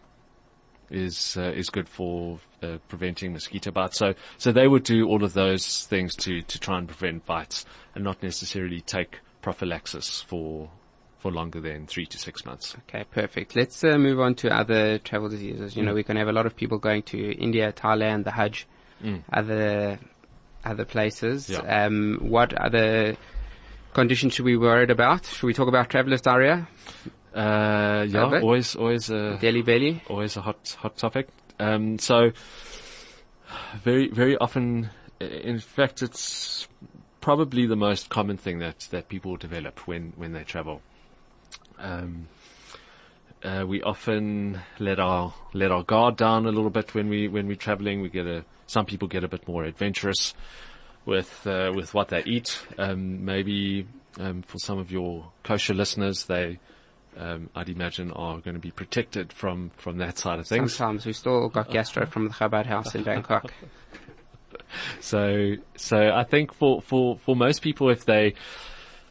is 0.91 1.37
uh, 1.37 1.53
is 1.55 1.71
good 1.71 1.89
for 1.89 2.39
uh, 2.62 2.79
preventing 2.88 3.33
mosquito 3.33 3.71
bites. 3.71 3.99
So 3.99 4.14
so 4.38 4.53
they 4.53 4.66
would 4.69 4.83
do 4.85 5.07
all 5.09 5.23
of 5.25 5.33
those 5.35 5.85
things 5.87 6.14
to 6.16 6.42
to 6.42 6.59
try 6.61 6.79
and 6.79 6.87
prevent 6.88 7.27
bites, 7.27 7.64
and 7.95 8.03
not 8.05 8.23
necessarily 8.23 8.81
take 8.81 9.21
prophylaxis 9.42 10.21
for 10.23 10.71
for 11.19 11.33
longer 11.33 11.61
than 11.61 11.87
three 11.87 12.07
to 12.07 12.19
six 12.19 12.45
months. 12.45 12.77
okay, 12.88 13.05
perfect. 13.11 13.57
Let's 13.57 13.83
uh, 13.83 13.97
move 13.99 14.21
on 14.21 14.35
to 14.37 14.51
other 14.55 14.99
travel 14.99 15.29
diseases. 15.29 15.75
You 15.77 15.83
know, 15.83 15.92
Mm. 15.92 15.97
we 15.97 16.03
can 16.05 16.16
have 16.16 16.29
a 16.29 16.33
lot 16.33 16.47
of 16.47 16.55
people 16.55 16.79
going 16.79 17.03
to 17.05 17.19
India, 17.33 17.73
Thailand, 17.73 18.25
the 18.25 18.33
Hajj, 18.33 18.66
other 19.33 19.99
other 20.64 20.85
places. 20.85 21.49
Yeah. 21.49 21.61
Um, 21.87 22.19
what 22.21 22.53
other 22.53 23.16
conditions 23.95 24.35
should 24.35 24.45
we 24.45 24.53
be 24.53 24.59
worried 24.59 24.90
about? 24.90 25.25
Should 25.27 25.47
we 25.47 25.55
talk 25.55 25.69
about 25.69 25.88
travelers 25.90 26.21
diarrhea, 26.21 26.69
Uh, 27.35 28.07
yeah, 28.09 28.40
always 28.40 28.75
always 28.77 29.11
uh, 29.11 29.37
Delhi 29.40 29.62
belly? 29.62 30.03
always 30.09 30.37
a 30.37 30.40
hot 30.42 30.77
hot 30.81 30.97
topic. 30.97 31.29
Um, 31.59 31.99
so 31.99 32.33
very 33.83 34.09
very 34.09 34.37
often, 34.37 34.90
in 35.21 35.59
fact, 35.61 36.03
it's 36.03 36.69
probably 37.21 37.66
the 37.66 37.77
most 37.77 38.09
common 38.09 38.37
thing 38.37 38.59
that 38.61 38.81
that 38.90 39.09
people 39.09 39.37
develop 39.37 39.87
when 39.87 40.12
when 40.16 40.33
they 40.33 40.45
travel. 40.45 40.83
Um, 41.79 42.29
uh, 43.42 43.64
we 43.66 43.83
often 43.83 44.61
let 44.79 44.99
our 44.99 45.35
let 45.53 45.71
our 45.71 45.83
guard 45.83 46.16
down 46.16 46.47
a 46.47 46.51
little 46.51 46.71
bit 46.71 46.95
when 46.95 47.09
we 47.09 47.29
when 47.29 47.47
we're 47.47 47.57
traveling. 47.57 48.03
We 48.03 48.09
get 48.09 48.27
a 48.27 48.45
some 48.66 48.87
people 48.87 49.09
get 49.09 49.25
a 49.25 49.29
bit 49.29 49.47
more 49.47 49.64
adventurous 49.64 50.35
with 51.05 51.47
uh, 51.47 51.73
with 51.75 51.95
what 51.95 52.09
they 52.09 52.23
eat. 52.25 52.59
Um, 52.79 53.25
maybe 53.25 53.87
um, 54.19 54.42
for 54.42 54.59
some 54.59 54.79
of 54.79 54.90
your 54.90 55.31
kosher 55.42 55.75
listeners, 55.75 56.25
they 56.25 56.59
um, 57.17 57.51
I'd 57.55 57.69
imagine 57.69 58.11
are 58.13 58.39
going 58.39 58.55
to 58.55 58.61
be 58.61 58.71
protected 58.71 59.33
from 59.33 59.71
from 59.77 59.99
that 59.99 60.19
side 60.19 60.39
of 60.39 60.47
things. 60.47 60.75
Sometimes 60.75 61.07
we 61.07 61.13
still 61.13 61.49
got 61.49 61.71
gastro 61.71 62.07
from 62.07 62.29
the 62.29 62.35
Chabad 62.35 62.67
house 62.67 62.95
in 62.95 63.03
Bangkok. 63.03 63.53
So, 65.01 65.55
so 65.77 66.11
I 66.13 66.25
think 66.25 66.53
for, 66.55 66.81
for, 66.81 67.19
for 67.19 67.37
most 67.37 67.63
people, 67.63 67.91
if 67.91 68.05
they 68.05 68.35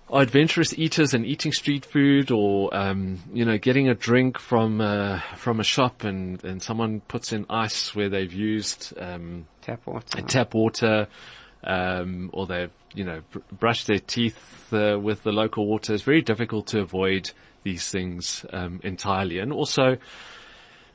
are 0.09 0.21
adventurous 0.21 0.77
eaters 0.77 1.13
and 1.13 1.25
eating 1.25 1.51
street 1.51 1.85
food 1.85 2.31
or, 2.31 2.75
um, 2.75 3.19
you 3.33 3.45
know, 3.45 3.57
getting 3.57 3.87
a 3.89 3.95
drink 3.95 4.37
from, 4.39 4.81
uh, 4.81 5.19
from 5.37 5.59
a 5.59 5.63
shop 5.63 6.03
and, 6.03 6.43
and 6.43 6.61
someone 6.61 7.01
puts 7.01 7.31
in 7.31 7.45
ice 7.49 7.95
where 7.95 8.09
they've 8.09 8.33
used, 8.33 8.93
um, 8.99 9.47
Tap 9.61 9.85
water. 9.85 10.21
tap 10.21 10.53
water, 10.53 11.07
um, 11.65 12.29
or 12.33 12.45
they've, 12.45 12.71
you 12.93 13.03
know, 13.03 13.21
br- 13.31 13.39
brushed 13.51 13.87
their 13.87 13.99
teeth, 13.99 14.71
uh, 14.71 14.99
with 14.99 15.23
the 15.23 15.31
local 15.31 15.67
water, 15.67 15.93
it's 15.93 16.03
very 16.03 16.21
difficult 16.21 16.67
to 16.67 16.79
avoid 16.79 17.31
these 17.63 17.89
things, 17.89 18.45
um, 18.53 18.79
entirely. 18.83 19.39
And 19.39 19.51
also, 19.51 19.97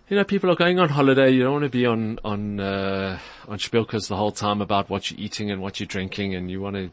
you 0.08 0.16
know, 0.16 0.24
people 0.24 0.50
are 0.50 0.56
going 0.56 0.78
on 0.78 0.88
holiday. 0.88 1.30
You 1.30 1.44
don't 1.44 1.52
want 1.52 1.64
to 1.64 1.70
be 1.70 1.86
on 1.86 2.18
on 2.24 2.60
uh, 2.60 3.18
on 3.48 3.58
spilkers 3.58 4.08
the 4.08 4.16
whole 4.16 4.32
time 4.32 4.60
about 4.60 4.90
what 4.90 5.10
you're 5.10 5.20
eating 5.20 5.50
and 5.50 5.60
what 5.60 5.78
you're 5.78 5.86
drinking, 5.86 6.34
and 6.34 6.50
you 6.50 6.60
want 6.60 6.76
to 6.76 6.90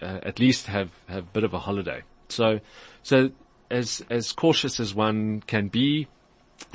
uh, 0.00 0.20
at 0.22 0.38
least 0.38 0.66
have 0.66 0.90
have 1.08 1.24
a 1.24 1.32
bit 1.32 1.44
of 1.44 1.54
a 1.54 1.58
holiday. 1.58 2.02
So, 2.28 2.60
so 3.02 3.30
as 3.70 4.04
as 4.10 4.32
cautious 4.32 4.78
as 4.78 4.94
one 4.94 5.40
can 5.40 5.68
be, 5.68 6.06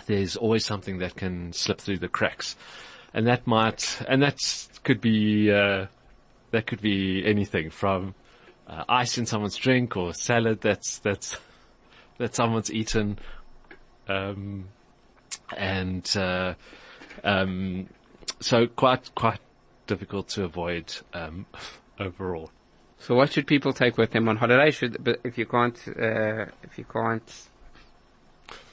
there's 0.08 0.36
always 0.36 0.66
something 0.66 1.00
that 1.00 1.16
can 1.16 1.54
slip 1.54 1.80
through 1.80 2.00
the 2.00 2.10
cracks, 2.10 2.58
and 3.14 3.28
that 3.28 3.48
might 3.48 4.02
and 4.10 4.22
that 4.22 4.40
could 4.84 5.00
be 5.00 5.52
uh, 5.52 5.88
that 6.52 6.68
could 6.68 6.82
be 6.82 7.24
anything 7.26 7.70
from 7.70 8.16
uh, 8.68 8.84
ice 8.90 9.18
in 9.18 9.26
someone's 9.26 9.56
drink 9.56 9.96
or 9.96 10.14
salad 10.14 10.62
that's 10.62 11.00
that's 11.00 11.38
that 12.18 12.36
someone's 12.36 12.72
eaten. 12.72 13.20
Um, 14.08 14.70
and 15.56 16.10
uh, 16.16 16.54
um, 17.24 17.88
so 18.40 18.68
quite 18.68 19.14
quite 19.16 19.40
difficult 19.88 20.30
to 20.30 20.44
avoid 20.44 20.94
um, 21.14 21.46
overall. 22.00 22.52
So 23.00 23.16
what 23.16 23.32
should 23.32 23.48
people 23.48 23.74
take 23.74 23.98
with 23.98 24.12
them 24.12 24.28
on 24.28 24.38
holiday? 24.38 24.72
Should, 24.72 25.04
but 25.04 25.20
if 25.24 25.38
you 25.38 25.46
can't, 25.46 25.78
uh, 25.88 26.46
if 26.64 26.78
you 26.78 26.86
can't 26.86 27.48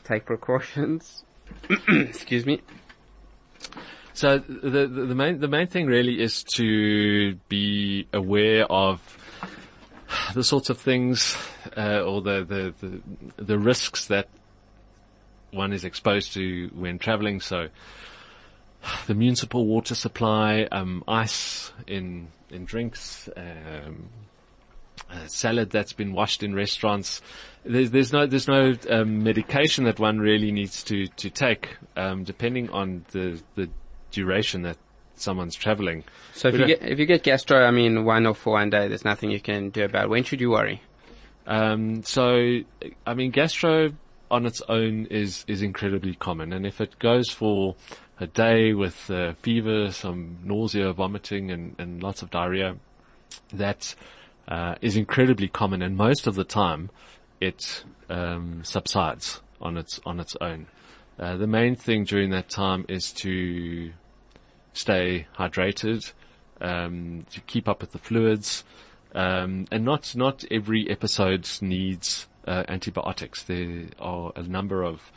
take 0.03 0.25
precautions, 0.25 1.25
excuse 1.89 2.47
me. 2.47 2.63
So 4.15 4.39
the, 4.39 4.87
the 4.87 5.07
the 5.07 5.15
main 5.15 5.41
the 5.41 5.49
main 5.49 5.67
thing 5.67 5.87
really 5.87 6.23
is 6.23 6.45
to 6.55 7.35
be 7.49 8.07
aware 8.13 8.65
of 8.65 9.01
the 10.35 10.45
sorts 10.45 10.71
of 10.71 10.79
things 10.79 11.37
uh, 11.77 12.01
or 12.01 12.23
the, 12.23 12.45
the 12.45 12.75
the 13.37 13.45
the 13.45 13.59
risks 13.59 14.07
that 14.07 14.29
one 15.51 15.73
is 15.73 15.85
exposed 15.85 16.33
to 16.35 16.71
when 16.75 17.01
traveling. 17.01 17.41
So 17.41 17.69
the 19.09 19.15
municipal 19.15 19.67
water 19.67 19.97
supply, 19.97 20.69
um, 20.71 21.03
ice 21.09 21.73
in 21.89 22.29
in 22.51 22.67
drinks, 22.67 23.29
um, 23.37 24.11
salad 25.27 25.71
that's 25.71 25.93
been 25.93 26.13
washed 26.13 26.45
in 26.45 26.55
restaurants. 26.55 27.21
There's, 27.65 27.91
there's 27.91 28.13
no 28.13 28.27
there's 28.27 28.47
no 28.47 28.75
um, 28.91 29.25
medication 29.25 29.87
that 29.87 29.99
one 29.99 30.21
really 30.21 30.53
needs 30.53 30.85
to 30.85 31.09
to 31.09 31.31
take, 31.31 31.77
um, 31.97 32.23
depending 32.23 32.71
on 32.71 33.05
the 33.11 33.43
the 33.57 33.71
duration 34.15 34.63
that 34.63 34.77
someone's 35.17 35.55
traveling. 35.55 36.05
So 36.35 36.49
if 36.49 36.55
We 36.55 36.61
you 36.61 36.67
get 36.67 36.83
if 36.83 36.99
you 36.99 37.07
get 37.07 37.23
gastro, 37.23 37.65
I 37.65 37.71
mean 37.71 38.05
one 38.05 38.27
or 38.27 38.35
four 38.35 38.55
one 38.55 38.71
day, 38.71 38.89
there's 38.89 39.05
nothing 39.05 39.31
you 39.31 39.41
can 39.41 39.71
do 39.71 39.85
about. 39.85 40.05
it. 40.05 40.11
When 40.11 40.25
should 40.25 40.41
you 40.41 40.51
worry? 40.51 40.83
Um, 41.47 42.03
so, 42.03 42.61
I 43.07 43.15
mean, 43.15 43.31
gastro 43.31 43.93
on 44.31 44.47
its 44.47 44.63
own 44.69 45.07
is, 45.07 45.45
is 45.47 45.63
incredibly 45.63 46.15
common. 46.15 46.53
And 46.53 46.67
if 46.67 46.81
it 46.81 46.99
goes 46.99 47.29
for 47.31 47.77
a 48.19 48.27
day 48.27 48.73
with 48.73 49.11
uh, 49.11 49.35
fever, 49.43 49.91
some 49.91 50.39
nausea, 50.43 50.93
vomiting 50.93 51.51
and, 51.51 51.77
and 51.79 52.03
lots 52.03 52.23
of 52.23 52.31
diarrhea, 52.31 52.77
that 53.53 53.95
uh, 54.49 54.77
is 54.81 54.97
incredibly 54.97 55.49
common. 55.49 55.83
And 55.83 55.97
most 55.97 56.27
of 56.27 56.35
the 56.35 56.45
time 56.45 56.91
it 57.41 57.85
um, 58.09 58.63
subsides 58.65 59.43
on 59.61 59.77
its, 59.77 60.01
on 60.07 60.21
its 60.21 60.37
own. 60.41 60.67
Uh, 61.19 61.37
the 61.37 61.47
main 61.47 61.77
thing 61.77 62.05
during 62.05 62.31
that 62.31 62.49
time 62.49 62.87
is 62.89 63.13
to 63.13 63.93
stay 64.75 65.27
hydrated, 65.39 66.13
um, 66.61 67.25
to 67.31 67.41
keep 67.41 67.69
up 67.69 67.81
with 67.81 67.93
the 67.93 67.99
fluids, 67.99 68.65
um, 69.15 69.65
and 69.73 69.85
not 69.85 70.15
not 70.15 70.45
every 70.51 70.91
episode 70.91 71.49
needs 71.63 72.29
uh, 72.47 72.65
antibiotics. 72.69 73.43
There 73.45 73.87
are 73.99 74.33
a 74.37 74.43
number 74.43 74.83
of 74.83 75.11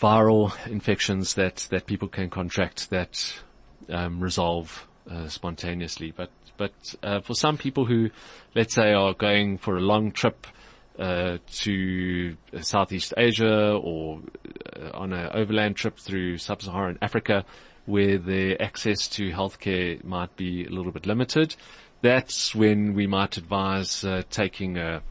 viral 0.00 0.52
infections 0.66 1.34
that 1.34 1.68
that 1.70 1.86
people 1.86 2.08
can 2.08 2.30
contract 2.30 2.90
that 2.90 3.40
um, 3.88 4.20
resolve 4.20 4.88
uh, 5.10 5.28
spontaneously. 5.28 6.12
But 6.16 6.30
but 6.56 6.94
uh, 7.02 7.20
for 7.20 7.34
some 7.34 7.56
people 7.56 7.86
who, 7.86 8.10
let's 8.54 8.74
say, 8.74 8.92
are 8.92 9.14
going 9.14 9.58
for 9.58 9.76
a 9.76 9.80
long 9.80 10.12
trip 10.12 10.46
uh, 10.98 11.38
to 11.62 12.36
Southeast 12.60 13.14
Asia 13.16 13.72
or 13.72 14.20
uh, 14.76 14.90
on 14.92 15.14
an 15.14 15.30
overland 15.32 15.76
trip 15.76 15.98
through 15.98 16.36
sub-Saharan 16.36 16.98
Africa, 17.00 17.46
where 17.90 18.18
their 18.18 18.60
access 18.62 19.08
to 19.08 19.30
healthcare 19.30 20.02
might 20.04 20.34
be 20.36 20.64
a 20.64 20.70
little 20.70 20.92
bit 20.92 21.06
limited, 21.06 21.56
that's 22.02 22.54
when 22.54 22.94
we 22.94 23.06
might 23.06 23.36
advise 23.36 24.04
uh, 24.04 24.22
taking 24.30 24.78
a, 24.78 25.02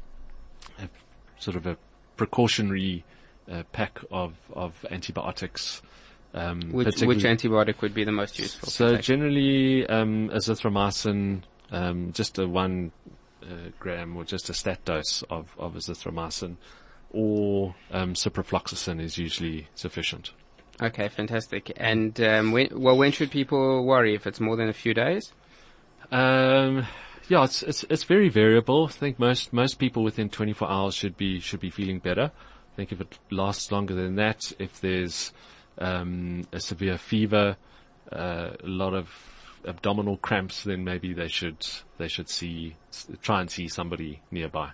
a 0.79 0.89
sort 1.37 1.55
of 1.57 1.67
a 1.67 1.77
precautionary 2.17 3.03
uh, 3.51 3.63
pack 3.71 3.99
of 4.11 4.33
of 4.53 4.85
antibiotics. 4.89 5.81
Um, 6.33 6.59
Which 6.71 7.01
which 7.01 7.23
antibiotic 7.23 7.81
would 7.81 7.93
be 7.95 8.03
the 8.03 8.11
most 8.11 8.37
useful? 8.37 8.69
so 8.69 8.97
generally, 8.97 9.87
um, 9.87 10.29
azithromycin, 10.29 11.41
um, 11.71 12.11
just 12.13 12.37
a 12.37 12.47
one 12.47 12.91
uh, 13.41 13.69
gram 13.79 14.15
or 14.15 14.23
just 14.23 14.49
a 14.49 14.53
stat 14.53 14.85
dose 14.85 15.23
of, 15.29 15.55
of 15.57 15.73
azithromycin 15.73 16.57
or 17.11 17.75
um, 17.91 18.13
ciprofloxacin 18.13 19.01
is 19.01 19.17
usually 19.17 19.67
sufficient. 19.75 20.31
Okay, 20.81 21.09
fantastic. 21.09 21.71
And 21.75 22.19
um, 22.21 22.51
when, 22.51 22.69
well, 22.71 22.97
when 22.97 23.11
should 23.11 23.31
people 23.31 23.85
worry 23.85 24.15
if 24.15 24.25
it's 24.25 24.39
more 24.39 24.55
than 24.55 24.69
a 24.69 24.73
few 24.73 24.93
days? 24.93 25.33
Um, 26.11 26.85
yeah, 27.27 27.43
it's, 27.43 27.61
it's 27.63 27.83
it's 27.89 28.03
very 28.05 28.29
variable. 28.29 28.85
I 28.85 28.91
think 28.91 29.19
most 29.19 29.53
most 29.53 29.77
people 29.77 30.03
within 30.03 30.29
24 30.29 30.69
hours 30.69 30.95
should 30.95 31.17
be 31.17 31.39
should 31.39 31.59
be 31.59 31.69
feeling 31.69 31.99
better. 31.99 32.31
I 32.33 32.75
think 32.75 32.91
if 32.91 33.01
it 33.01 33.19
lasts 33.29 33.71
longer 33.71 33.93
than 33.93 34.15
that, 34.15 34.51
if 34.57 34.79
there's 34.79 35.33
um, 35.77 36.47
a 36.53 36.59
severe 36.59 36.97
fever, 36.97 37.57
uh, 38.11 38.51
a 38.63 38.67
lot 38.67 38.93
of 38.93 39.09
abdominal 39.65 40.17
cramps, 40.17 40.63
then 40.63 40.83
maybe 40.83 41.13
they 41.13 41.27
should 41.27 41.67
they 41.97 42.07
should 42.07 42.29
see 42.29 42.77
try 43.21 43.41
and 43.41 43.51
see 43.51 43.67
somebody 43.67 44.21
nearby. 44.31 44.71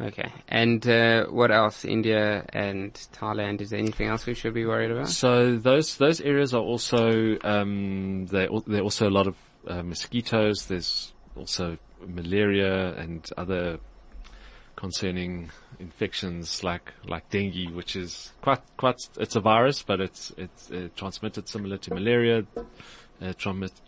Okay. 0.00 0.30
And 0.48 0.86
uh, 0.86 1.26
what 1.26 1.50
else? 1.50 1.84
India 1.84 2.44
and 2.52 2.92
Thailand. 3.14 3.60
Is 3.60 3.70
there 3.70 3.78
anything 3.78 4.08
else 4.08 4.26
we 4.26 4.34
should 4.34 4.52
be 4.54 4.66
worried 4.66 4.90
about? 4.90 5.08
So 5.08 5.56
those 5.56 5.96
those 5.96 6.20
areas 6.20 6.52
are 6.52 6.62
also 6.62 7.38
um, 7.42 8.26
they 8.26 8.48
there 8.66 8.80
are 8.80 8.84
also 8.84 9.08
a 9.08 9.10
lot 9.10 9.26
of 9.26 9.36
uh, 9.66 9.82
mosquitoes. 9.82 10.66
There's 10.66 11.12
also 11.34 11.78
malaria 12.06 12.94
and 12.96 13.26
other 13.36 13.78
concerning 14.76 15.50
infections 15.78 16.62
like 16.62 16.92
like 17.06 17.28
dengue, 17.30 17.70
which 17.74 17.96
is 17.96 18.32
quite 18.42 18.60
quite 18.76 18.96
it's 19.18 19.36
a 19.36 19.40
virus, 19.40 19.82
but 19.82 20.00
it's 20.00 20.32
it's 20.36 20.70
uh, 20.70 20.88
transmitted 20.94 21.48
similar 21.48 21.78
to 21.78 21.94
malaria, 21.94 22.44
uh, 23.22 23.32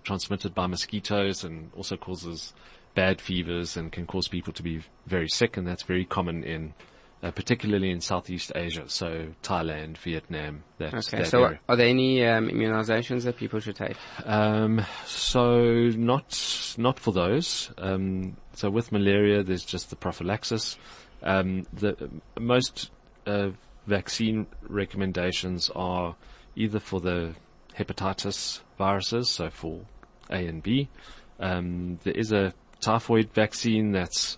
transmitted 0.04 0.54
by 0.54 0.66
mosquitoes, 0.66 1.44
and 1.44 1.70
also 1.76 1.98
causes 1.98 2.54
bad 2.98 3.20
fevers 3.20 3.76
and 3.76 3.92
can 3.92 4.06
cause 4.06 4.26
people 4.26 4.52
to 4.52 4.60
be 4.60 4.82
very 5.06 5.28
sick, 5.28 5.56
and 5.56 5.64
that's 5.64 5.84
very 5.84 6.04
common 6.04 6.42
in, 6.42 6.74
uh, 7.22 7.30
particularly 7.30 7.92
in 7.92 8.00
Southeast 8.00 8.50
Asia, 8.56 8.88
so 8.88 9.28
Thailand, 9.40 9.96
Vietnam. 9.98 10.64
That, 10.78 10.94
okay, 10.94 11.18
that 11.18 11.28
so 11.28 11.44
area. 11.44 11.60
are 11.68 11.76
there 11.76 11.86
any 11.86 12.26
um, 12.26 12.48
immunizations 12.48 13.22
that 13.22 13.36
people 13.36 13.60
should 13.60 13.76
take? 13.76 13.96
Um, 14.24 14.84
so 15.06 15.62
not 15.94 16.74
not 16.76 16.98
for 16.98 17.12
those. 17.12 17.70
Um, 17.78 18.36
so 18.54 18.68
with 18.68 18.90
malaria, 18.90 19.44
there's 19.44 19.64
just 19.64 19.90
the 19.90 19.96
prophylaxis. 19.96 20.76
Um, 21.22 21.66
the 21.72 22.10
most 22.36 22.90
uh, 23.26 23.50
vaccine 23.86 24.48
recommendations 24.62 25.70
are 25.76 26.16
either 26.56 26.80
for 26.80 26.98
the 27.00 27.36
hepatitis 27.78 28.60
viruses, 28.76 29.30
so 29.30 29.50
for 29.50 29.82
A 30.30 30.46
and 30.48 30.64
B. 30.64 30.88
Um, 31.38 32.00
there 32.02 32.14
is 32.14 32.32
a 32.32 32.52
typhoid 32.80 33.32
vaccine 33.32 33.92
that's 33.92 34.36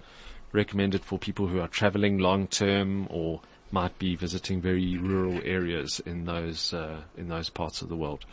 recommended 0.53 1.05
for 1.05 1.19
people 1.19 1.47
who 1.47 1.61
are 1.61 1.69
traveling 1.69 2.19
long 2.19 2.47
term 2.47 3.07
or 3.11 3.41
might 3.73 3.97
be 3.99 4.17
visiting 4.17 4.61
very 4.61 4.97
rural 4.97 5.41
areas 5.45 6.01
in 6.01 6.25
those 6.25 6.75
uh, 6.75 7.01
in 7.17 7.29
those 7.29 7.51
parts 7.51 7.83
of 7.83 7.89
the 7.89 7.97
world. 7.97 8.25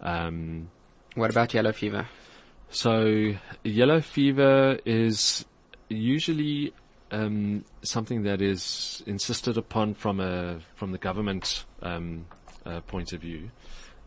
Um, 0.00 0.70
what 1.14 1.30
about 1.30 1.54
yellow 1.54 1.72
fever? 1.72 2.08
So 2.70 3.34
yellow 3.62 4.00
fever 4.00 4.78
is 4.84 5.44
usually 5.88 6.72
um, 7.10 7.64
something 7.82 8.22
that 8.24 8.42
is 8.42 9.02
insisted 9.06 9.56
upon 9.56 9.94
from 9.94 10.20
a 10.20 10.60
from 10.74 10.92
the 10.92 10.98
government 10.98 11.64
um, 11.82 12.26
uh, 12.64 12.80
point 12.80 13.12
of 13.12 13.20
view, 13.20 13.50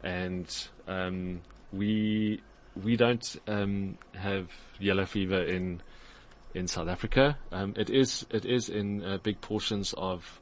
and 0.04 0.48
um, 0.88 1.42
we 1.72 2.42
we 2.84 2.96
don't 2.96 3.36
um, 3.48 3.98
have 4.16 4.50
yellow 4.80 5.06
fever 5.06 5.44
in 5.44 5.82
in 6.54 6.68
South 6.68 6.88
Africa. 6.88 7.38
Um, 7.52 7.74
it 7.78 7.90
is 7.90 8.26
it 8.32 8.46
is 8.46 8.70
in 8.70 9.04
uh, 9.04 9.18
big 9.18 9.40
portions 9.42 9.94
of 9.98 10.40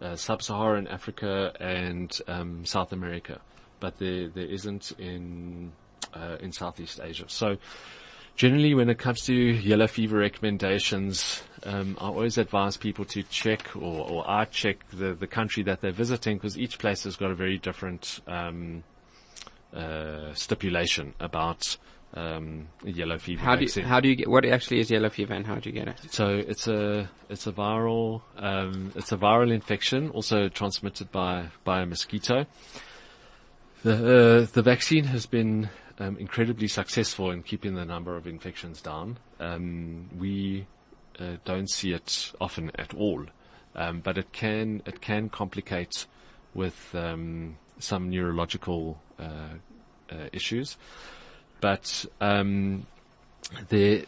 uh, 0.00 0.16
sub-Saharan 0.16 0.86
Africa 0.88 1.52
and 1.60 2.16
um, 2.28 2.66
South 2.66 2.92
America, 2.92 3.40
but 3.80 3.98
there 3.98 4.28
there 4.28 4.46
isn't 4.46 4.92
in 4.98 5.72
uh, 6.14 6.36
in 6.40 6.52
Southeast 6.52 7.00
Asia. 7.02 7.24
So. 7.28 7.56
Generally, 8.36 8.74
when 8.74 8.90
it 8.90 8.98
comes 8.98 9.20
to 9.26 9.32
yellow 9.32 9.86
fever 9.86 10.18
recommendations, 10.18 11.40
um, 11.62 11.96
I 12.00 12.06
always 12.06 12.36
advise 12.36 12.76
people 12.76 13.04
to 13.04 13.22
check 13.22 13.76
or, 13.76 14.10
or 14.10 14.28
I 14.28 14.44
check 14.46 14.78
the, 14.90 15.14
the 15.14 15.28
country 15.28 15.62
that 15.62 15.80
they're 15.80 15.92
visiting 15.92 16.38
because 16.38 16.58
each 16.58 16.80
place 16.80 17.04
has 17.04 17.14
got 17.14 17.30
a 17.30 17.36
very 17.36 17.58
different 17.58 18.18
um, 18.26 18.82
stipulation 20.34 21.14
about 21.20 21.76
um, 22.14 22.68
yellow 22.84 23.18
fever 23.18 23.42
how 23.42 23.56
vaccine. 23.56 23.82
Do 23.82 23.86
you, 23.86 23.88
how 23.88 24.00
do 24.00 24.08
you 24.08 24.16
get, 24.16 24.28
what 24.28 24.44
actually 24.44 24.80
is 24.80 24.90
yellow 24.90 25.10
fever 25.10 25.34
and 25.34 25.46
how 25.46 25.56
do 25.56 25.68
you 25.68 25.74
get 25.74 25.88
it? 25.88 25.98
So 26.10 26.28
it's 26.28 26.68
a, 26.68 27.10
it's 27.28 27.46
a 27.46 27.52
viral, 27.52 28.22
um, 28.36 28.92
it's 28.94 29.12
a 29.12 29.16
viral 29.16 29.52
infection, 29.52 30.10
also 30.10 30.48
transmitted 30.48 31.10
by, 31.10 31.48
by 31.64 31.82
a 31.82 31.86
mosquito. 31.86 32.46
The, 33.82 33.92
uh, 34.42 34.46
the 34.52 34.62
vaccine 34.62 35.04
has 35.04 35.26
been 35.26 35.68
um, 35.98 36.16
incredibly 36.18 36.68
successful 36.68 37.30
in 37.30 37.42
keeping 37.42 37.74
the 37.74 37.84
number 37.84 38.16
of 38.16 38.26
infections 38.26 38.80
down. 38.80 39.18
Um, 39.40 40.08
we 40.16 40.66
uh, 41.18 41.36
don't 41.44 41.70
see 41.70 41.92
it 41.92 42.32
often 42.40 42.70
at 42.76 42.94
all, 42.94 43.26
um, 43.74 44.00
but 44.00 44.18
it 44.18 44.32
can 44.32 44.82
it 44.86 45.00
can 45.00 45.28
complicate 45.28 46.06
with 46.54 46.94
um, 46.94 47.56
some 47.78 48.10
neurological 48.10 48.98
uh, 49.18 49.54
uh, 50.10 50.28
issues. 50.32 50.76
But 51.60 52.04
um, 52.20 52.86
there, 53.68 54.02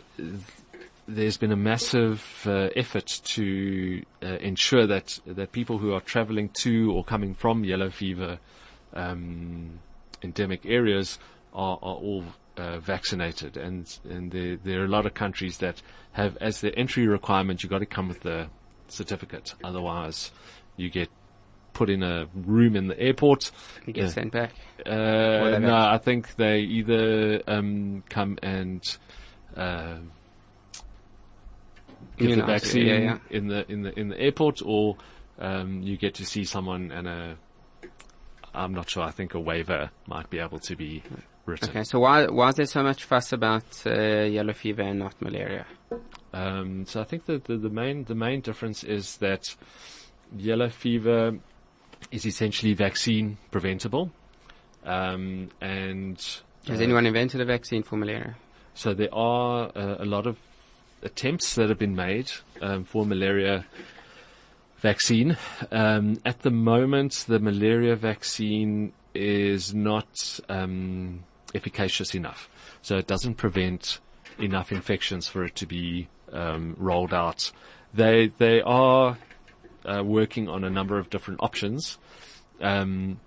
there's 1.08 1.36
been 1.36 1.52
a 1.52 1.56
massive 1.56 2.42
uh, 2.46 2.68
effort 2.76 3.06
to 3.24 4.02
ensure 4.20 4.86
that 4.86 5.18
that 5.26 5.52
people 5.52 5.78
who 5.78 5.92
are 5.92 6.00
traveling 6.00 6.50
to 6.60 6.92
or 6.92 7.04
coming 7.04 7.34
from 7.34 7.64
yellow 7.64 7.90
fever 7.90 8.38
um, 8.92 9.78
endemic 10.22 10.66
areas 10.66 11.18
are, 11.54 11.78
are 11.82 11.96
all 11.96 12.24
uh, 12.56 12.78
vaccinated, 12.78 13.56
and 13.56 13.98
and 14.08 14.32
there, 14.32 14.56
there 14.56 14.80
are 14.80 14.84
a 14.84 14.88
lot 14.88 15.06
of 15.06 15.14
countries 15.14 15.58
that 15.58 15.82
have 16.12 16.36
as 16.38 16.60
their 16.60 16.72
entry 16.76 17.06
requirement 17.06 17.62
you've 17.62 17.70
got 17.70 17.78
to 17.78 17.86
come 17.86 18.08
with 18.08 18.20
the 18.20 18.48
certificate, 18.88 19.54
otherwise 19.64 20.30
you 20.76 20.90
get 20.90 21.08
put 21.76 21.90
in 21.90 22.02
a 22.02 22.26
room 22.34 22.74
in 22.74 22.88
the 22.88 22.98
airport. 22.98 23.52
You 23.84 23.92
get 23.92 24.04
uh, 24.04 24.08
sent 24.08 24.32
back. 24.32 24.52
Uh, 24.84 25.58
no, 25.58 25.76
I 25.76 25.98
think 25.98 26.34
they 26.36 26.60
either 26.60 27.42
um, 27.46 28.02
come 28.08 28.38
and 28.42 28.82
uh, 29.54 29.98
give 32.16 32.34
the 32.34 32.44
vaccine 32.44 32.86
yeah, 32.86 32.98
yeah. 32.98 33.18
in 33.30 33.48
the 33.48 33.70
in 33.70 33.82
the 33.82 33.98
in 33.98 34.08
the 34.08 34.18
airport, 34.18 34.62
or 34.64 34.96
um, 35.38 35.82
you 35.82 35.98
get 35.98 36.14
to 36.14 36.24
see 36.24 36.44
someone 36.44 36.90
and 36.90 37.06
a. 37.06 37.36
I'm 38.54 38.72
not 38.72 38.88
sure. 38.88 39.02
I 39.02 39.10
think 39.10 39.34
a 39.34 39.40
waiver 39.40 39.90
might 40.06 40.30
be 40.30 40.38
able 40.38 40.60
to 40.60 40.76
be 40.76 41.02
written. 41.44 41.68
Okay, 41.68 41.84
so 41.84 42.00
why 42.00 42.26
why 42.26 42.48
is 42.48 42.54
there 42.54 42.64
so 42.64 42.82
much 42.82 43.04
fuss 43.04 43.34
about 43.34 43.64
uh, 43.84 44.22
yellow 44.22 44.54
fever 44.54 44.80
and 44.80 44.98
not 44.98 45.20
malaria? 45.20 45.66
Um, 46.32 46.86
so 46.86 47.02
I 47.02 47.04
think 47.04 47.26
that 47.26 47.44
the, 47.44 47.58
the 47.58 47.68
main 47.68 48.04
the 48.04 48.14
main 48.14 48.40
difference 48.40 48.82
is 48.82 49.18
that 49.18 49.44
yellow 50.34 50.70
fever 50.70 51.38
is 52.10 52.26
essentially 52.26 52.74
vaccine 52.74 53.38
preventable. 53.50 54.10
Um, 54.84 55.50
and 55.60 56.16
has 56.66 56.80
uh, 56.80 56.82
anyone 56.82 57.06
invented 57.06 57.40
a 57.40 57.44
vaccine 57.44 57.82
for 57.82 57.96
malaria? 57.96 58.36
So 58.74 58.94
there 58.94 59.12
are 59.12 59.70
uh, 59.74 59.96
a 59.98 60.04
lot 60.04 60.26
of 60.26 60.36
attempts 61.02 61.54
that 61.54 61.68
have 61.68 61.78
been 61.78 61.94
made 61.94 62.30
um, 62.60 62.84
for 62.84 63.04
malaria 63.04 63.66
vaccine. 64.78 65.36
Um, 65.70 66.18
at 66.24 66.40
the 66.40 66.50
moment, 66.50 67.24
the 67.26 67.38
malaria 67.38 67.96
vaccine 67.96 68.92
is 69.14 69.74
not 69.74 70.40
um, 70.48 71.24
efficacious 71.54 72.14
enough, 72.14 72.48
so 72.82 72.96
it 72.96 73.06
doesn't 73.06 73.34
prevent 73.34 73.98
enough 74.38 74.70
infections 74.72 75.26
for 75.26 75.44
it 75.44 75.54
to 75.56 75.66
be 75.66 76.08
um, 76.32 76.76
rolled 76.78 77.14
out. 77.14 77.50
They 77.94 78.32
they 78.38 78.60
are 78.60 79.16
uh, 79.86 80.02
working 80.04 80.48
on 80.48 80.64
a 80.64 80.70
number 80.70 80.98
of 80.98 81.10
different 81.10 81.40
options, 81.42 81.98
um, 82.60 83.20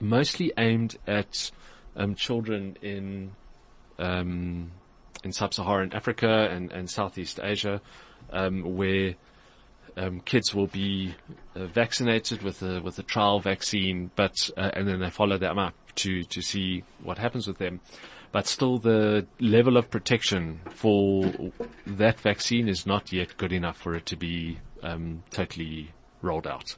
mostly 0.00 0.52
aimed 0.58 0.96
at 1.06 1.50
um, 1.96 2.14
children 2.14 2.76
in 2.82 3.32
um, 3.98 4.72
in 5.22 5.32
sub-Saharan 5.32 5.92
Africa 5.94 6.48
and, 6.50 6.70
and 6.72 6.90
Southeast 6.90 7.40
Asia, 7.42 7.80
um, 8.32 8.76
where 8.76 9.14
um, 9.96 10.20
kids 10.20 10.54
will 10.54 10.66
be 10.66 11.14
uh, 11.54 11.66
vaccinated 11.66 12.42
with 12.42 12.62
a 12.62 12.80
with 12.80 12.98
a 12.98 13.02
trial 13.02 13.40
vaccine, 13.40 14.10
but 14.16 14.50
uh, 14.56 14.70
and 14.74 14.88
then 14.88 15.00
they 15.00 15.10
follow 15.10 15.38
them 15.38 15.58
up 15.58 15.74
to 15.96 16.24
to 16.24 16.42
see 16.42 16.84
what 17.02 17.18
happens 17.18 17.46
with 17.46 17.58
them. 17.58 17.80
But 18.32 18.48
still, 18.48 18.78
the 18.78 19.26
level 19.38 19.76
of 19.76 19.90
protection 19.90 20.60
for 20.70 21.32
that 21.86 22.18
vaccine 22.18 22.68
is 22.68 22.84
not 22.84 23.12
yet 23.12 23.36
good 23.36 23.52
enough 23.52 23.76
for 23.76 23.94
it 23.94 24.06
to 24.06 24.16
be 24.16 24.58
um, 24.84 25.22
totally 25.30 25.90
rolled 26.22 26.46
out. 26.46 26.76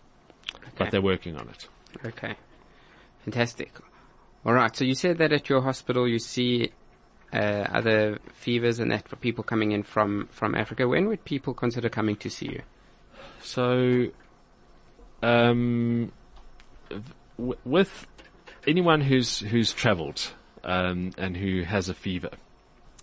Okay. 0.54 0.72
But 0.78 0.90
they're 0.90 1.02
working 1.02 1.36
on 1.36 1.48
it. 1.48 1.68
Okay, 2.04 2.34
fantastic. 3.24 3.72
All 4.44 4.52
right. 4.52 4.74
So 4.74 4.84
you 4.84 4.94
said 4.94 5.18
that 5.18 5.32
at 5.32 5.48
your 5.48 5.60
hospital 5.60 6.08
you 6.08 6.18
see 6.18 6.70
uh, 7.32 7.66
other 7.72 8.18
fevers 8.32 8.78
and 8.78 8.90
that 8.92 9.08
for 9.08 9.16
people 9.16 9.42
coming 9.42 9.72
in 9.72 9.82
from, 9.82 10.28
from 10.30 10.54
Africa. 10.54 10.86
When 10.86 11.08
would 11.08 11.24
people 11.24 11.52
consider 11.52 11.88
coming 11.88 12.16
to 12.16 12.30
see 12.30 12.46
you? 12.46 12.62
So, 13.42 14.06
um, 15.22 16.12
w- 17.36 17.58
with 17.64 18.06
anyone 18.66 19.00
who's 19.00 19.40
who's 19.40 19.72
travelled 19.72 20.32
um, 20.64 21.12
and 21.18 21.36
who 21.36 21.62
has 21.62 21.88
a 21.88 21.94
fever, 21.94 22.30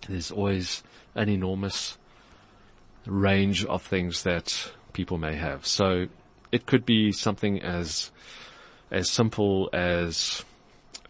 there's 0.08 0.30
always 0.30 0.82
an 1.14 1.28
enormous 1.28 1.98
range 3.06 3.64
of 3.66 3.82
things 3.82 4.22
that 4.22 4.72
people 4.94 5.18
may 5.18 5.34
have. 5.34 5.66
So, 5.66 6.06
it 6.50 6.64
could 6.64 6.86
be 6.86 7.12
something 7.12 7.60
as 7.62 8.10
as 8.90 9.10
simple 9.10 9.68
as 9.72 10.44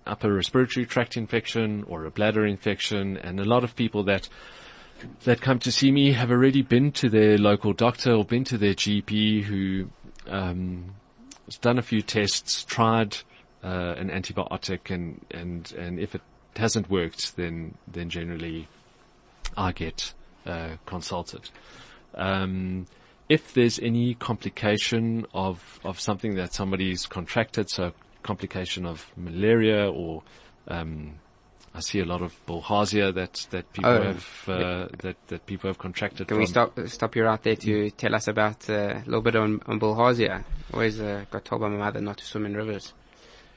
upper 0.06 0.32
respiratory 0.32 0.86
tract 0.86 1.16
infection 1.16 1.84
or 1.86 2.04
a 2.04 2.10
bladder 2.10 2.46
infection, 2.46 3.16
and 3.18 3.38
a 3.38 3.44
lot 3.44 3.64
of 3.64 3.76
people 3.76 4.02
that 4.04 4.28
that 5.24 5.40
come 5.40 5.58
to 5.58 5.72
see 5.72 5.90
me 5.90 6.12
have 6.12 6.30
already 6.30 6.62
been 6.62 6.92
to 6.92 7.08
their 7.08 7.36
local 7.36 7.72
doctor 7.72 8.12
or 8.12 8.24
been 8.24 8.44
to 8.44 8.56
their 8.56 8.74
GP 8.74 9.42
who 9.42 9.90
um, 10.28 10.94
has 11.44 11.58
done 11.58 11.78
a 11.78 11.82
few 11.82 12.00
tests, 12.00 12.64
tried 12.64 13.16
uh, 13.62 13.94
an 13.98 14.08
antibiotic, 14.08 14.90
and 14.90 15.24
and 15.30 15.72
and 15.72 15.98
if 15.98 16.14
it 16.14 16.22
hasn't 16.56 16.88
worked, 16.88 17.36
then 17.36 17.74
then 17.86 18.08
generally 18.08 18.68
I 19.56 19.72
get 19.72 20.14
uh, 20.46 20.76
consulted. 20.86 21.50
Um, 22.14 22.86
if 23.28 23.54
there's 23.54 23.78
any 23.78 24.14
complication 24.14 25.26
of 25.32 25.80
of 25.84 26.00
something 26.00 26.34
that 26.37 26.52
somebody's 26.52 27.06
contracted, 27.06 27.70
so 27.70 27.92
complication 28.22 28.87
of 28.87 29.10
malaria 29.16 29.90
or 29.90 30.22
um, 30.68 31.14
I 31.74 31.80
see 31.80 32.00
a 32.00 32.04
lot 32.04 32.22
of 32.22 32.34
bilharzia 32.46 33.12
that 33.14 33.46
that 33.50 33.72
people 33.72 33.90
Oh, 33.90 34.02
have 34.02 34.44
uh, 34.48 34.88
that 34.98 35.16
that 35.28 35.46
people 35.46 35.68
have 35.68 35.78
contracted. 35.78 36.28
Can 36.28 36.37
from. 36.37 36.38
we 36.40 36.46
stop 36.46 36.78
stop 36.87 37.16
you 37.16 37.24
right 37.24 37.42
there 37.42 37.56
to 37.56 37.90
tell 37.90 38.14
us 38.14 38.28
about 38.28 38.68
uh, 38.70 38.74
a 38.74 39.02
little 39.06 39.22
bit 39.22 39.37
on, 39.37 39.60
on 39.66 39.80
bilharzia? 39.80 40.44
Always 40.72 41.00
uh, 41.00 41.24
got 41.30 41.44
told 41.44 41.62
by 41.62 41.68
my 41.68 41.76
mother 41.76 42.00
not 42.00 42.18
to 42.18 42.24
swim 42.24 42.46
in 42.46 42.54
rivers. 42.56 42.92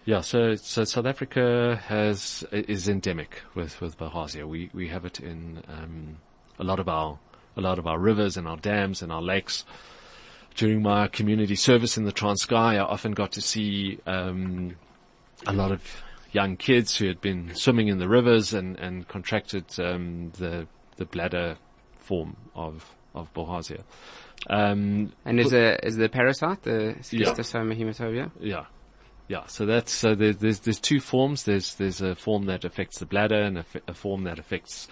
Yeah, 0.05 0.21
so 0.21 0.55
so 0.55 0.83
South 0.85 1.05
Africa 1.05 1.79
has 1.85 2.43
is 2.51 2.87
endemic 2.89 3.41
with 3.53 3.79
with 3.81 3.97
bilharzia. 3.97 4.47
We 4.47 4.71
we 4.73 4.87
have 4.87 5.05
it 5.05 5.19
in 5.19 5.61
um, 5.67 6.17
a 6.57 6.63
lot 6.63 6.79
of 6.79 6.89
our 6.89 7.19
a 7.57 7.61
lot 7.61 7.79
of 7.79 7.87
our 7.87 7.99
rivers 7.99 8.37
and 8.37 8.47
our 8.47 8.57
dams 8.57 9.01
and 9.01 9.11
our 9.11 9.21
lakes. 9.21 9.65
During 10.55 10.81
my 10.81 11.07
community 11.07 11.55
service 11.55 11.97
in 11.97 12.05
the 12.05 12.11
Transkei, 12.11 12.55
I 12.75 12.79
often 12.79 13.11
got 13.11 13.31
to 13.33 13.41
see 13.41 13.99
um, 14.07 14.75
a 15.45 15.53
lot 15.53 15.71
of 15.71 15.81
young 16.31 16.57
kids 16.57 16.97
who 16.97 17.07
had 17.07 17.21
been 17.21 17.53
swimming 17.55 17.89
in 17.89 17.99
the 17.99 18.07
rivers 18.09 18.53
and 18.53 18.77
and 18.79 19.07
contracted 19.07 19.65
um, 19.79 20.31
the 20.37 20.67
the 20.95 21.05
bladder 21.05 21.57
form 21.99 22.35
of 22.55 22.95
of 23.13 23.31
bilharzia. 23.33 23.83
Um, 24.49 25.11
And 25.25 25.39
is 25.39 25.51
the 25.51 25.77
is 25.85 25.97
the 25.97 26.09
parasite 26.09 26.63
the 26.63 26.95
Yeah. 27.11 27.33
Schistosoma 27.33 27.75
hematobia? 27.77 28.31
Yeah. 28.39 28.65
Yeah. 29.27 29.45
So 29.47 29.65
that's, 29.65 29.91
so 29.91 30.15
there, 30.15 30.33
there's, 30.33 30.59
there's 30.59 30.79
two 30.79 31.01
forms. 31.01 31.43
There's, 31.43 31.75
there's 31.75 32.01
a 32.01 32.15
form 32.15 32.45
that 32.45 32.63
affects 32.63 32.99
the 32.99 33.05
bladder 33.05 33.41
and 33.41 33.57
a 33.87 33.93
form 33.93 34.23
that 34.23 34.39
affects 34.39 34.87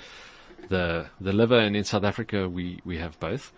the, 0.69 1.07
the 1.19 1.33
liver. 1.33 1.59
And 1.59 1.75
in 1.75 1.83
South 1.83 2.03
Africa, 2.03 2.49
we, 2.49 2.79
we 2.85 2.97
have 2.97 3.19
both. 3.19 3.51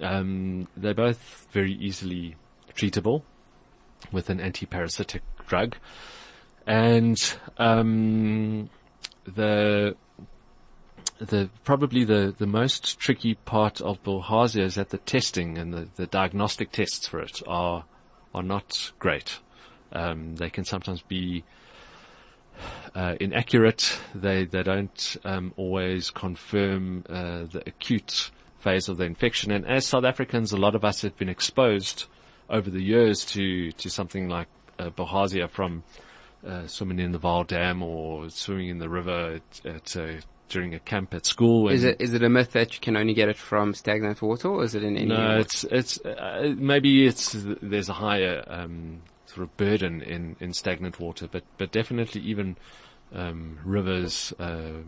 Um, 0.00 0.68
they're 0.76 0.94
both 0.94 1.46
very 1.52 1.72
easily 1.72 2.36
treatable 2.74 3.22
with 4.12 4.30
an 4.30 4.38
antiparasitic 4.38 5.20
drug. 5.46 5.76
And, 6.66 7.18
um, 7.58 8.68
the, 9.24 9.96
the 11.18 11.50
probably 11.64 12.04
the, 12.04 12.34
the 12.36 12.46
most 12.46 12.98
tricky 12.98 13.34
part 13.34 13.80
of 13.80 14.02
bilharzia 14.02 14.62
is 14.62 14.74
that 14.74 14.90
the 14.90 14.98
testing 14.98 15.58
and 15.58 15.72
the, 15.72 15.88
the 15.96 16.06
diagnostic 16.06 16.72
tests 16.72 17.08
for 17.08 17.20
it 17.20 17.42
are 17.46 17.84
are 18.34 18.42
not 18.42 18.92
great. 18.98 19.38
Um, 19.92 20.36
they 20.36 20.50
can 20.50 20.64
sometimes 20.64 21.00
be 21.00 21.44
uh, 22.94 23.14
inaccurate. 23.20 23.98
They 24.14 24.44
they 24.44 24.62
don't 24.62 25.16
um, 25.24 25.52
always 25.56 26.10
confirm 26.10 27.04
uh, 27.08 27.44
the 27.44 27.62
acute 27.66 28.30
phase 28.58 28.88
of 28.88 28.96
the 28.96 29.04
infection. 29.04 29.52
And 29.52 29.66
as 29.66 29.86
South 29.86 30.04
Africans, 30.04 30.52
a 30.52 30.56
lot 30.56 30.74
of 30.74 30.84
us 30.84 31.02
have 31.02 31.16
been 31.16 31.28
exposed 31.28 32.06
over 32.48 32.70
the 32.70 32.82
years 32.82 33.24
to 33.26 33.72
to 33.72 33.90
something 33.90 34.28
like 34.28 34.48
uh, 34.78 34.90
bilharzia 34.90 35.48
from 35.48 35.82
uh, 36.46 36.66
swimming 36.66 37.00
in 37.00 37.12
the 37.12 37.18
Vaal 37.18 37.46
Dam 37.46 37.82
or 37.82 38.28
swimming 38.30 38.68
in 38.68 38.78
the 38.78 38.88
river 38.88 39.40
at, 39.40 39.66
at 39.66 39.96
uh, 39.96 40.20
during 40.48 40.74
a 40.74 40.78
camp 40.78 41.12
at 41.14 41.26
school. 41.26 41.68
Is 41.68 41.84
it 41.84 42.00
is 42.00 42.14
it 42.14 42.22
a 42.22 42.28
myth 42.28 42.52
that 42.52 42.74
you 42.74 42.80
can 42.80 42.96
only 42.96 43.14
get 43.14 43.28
it 43.28 43.36
from 43.36 43.74
stagnant 43.74 44.22
water, 44.22 44.48
or 44.48 44.64
is 44.64 44.74
it 44.74 44.82
in 44.82 44.96
any? 44.96 45.06
no, 45.06 45.38
it's 45.38 45.64
it's 45.64 45.98
uh, 46.04 46.54
maybe 46.56 47.06
it's 47.06 47.34
there's 47.34 47.88
a 47.88 47.94
higher 47.94 48.44
um, 48.46 49.02
sort 49.36 49.48
of 49.48 49.56
burden 49.56 50.02
in, 50.02 50.36
in 50.40 50.52
stagnant 50.52 50.98
water, 50.98 51.28
but 51.30 51.44
but 51.58 51.70
definitely 51.70 52.22
even 52.22 52.56
um, 53.14 53.58
rivers, 53.64 54.32
uh, 54.38 54.82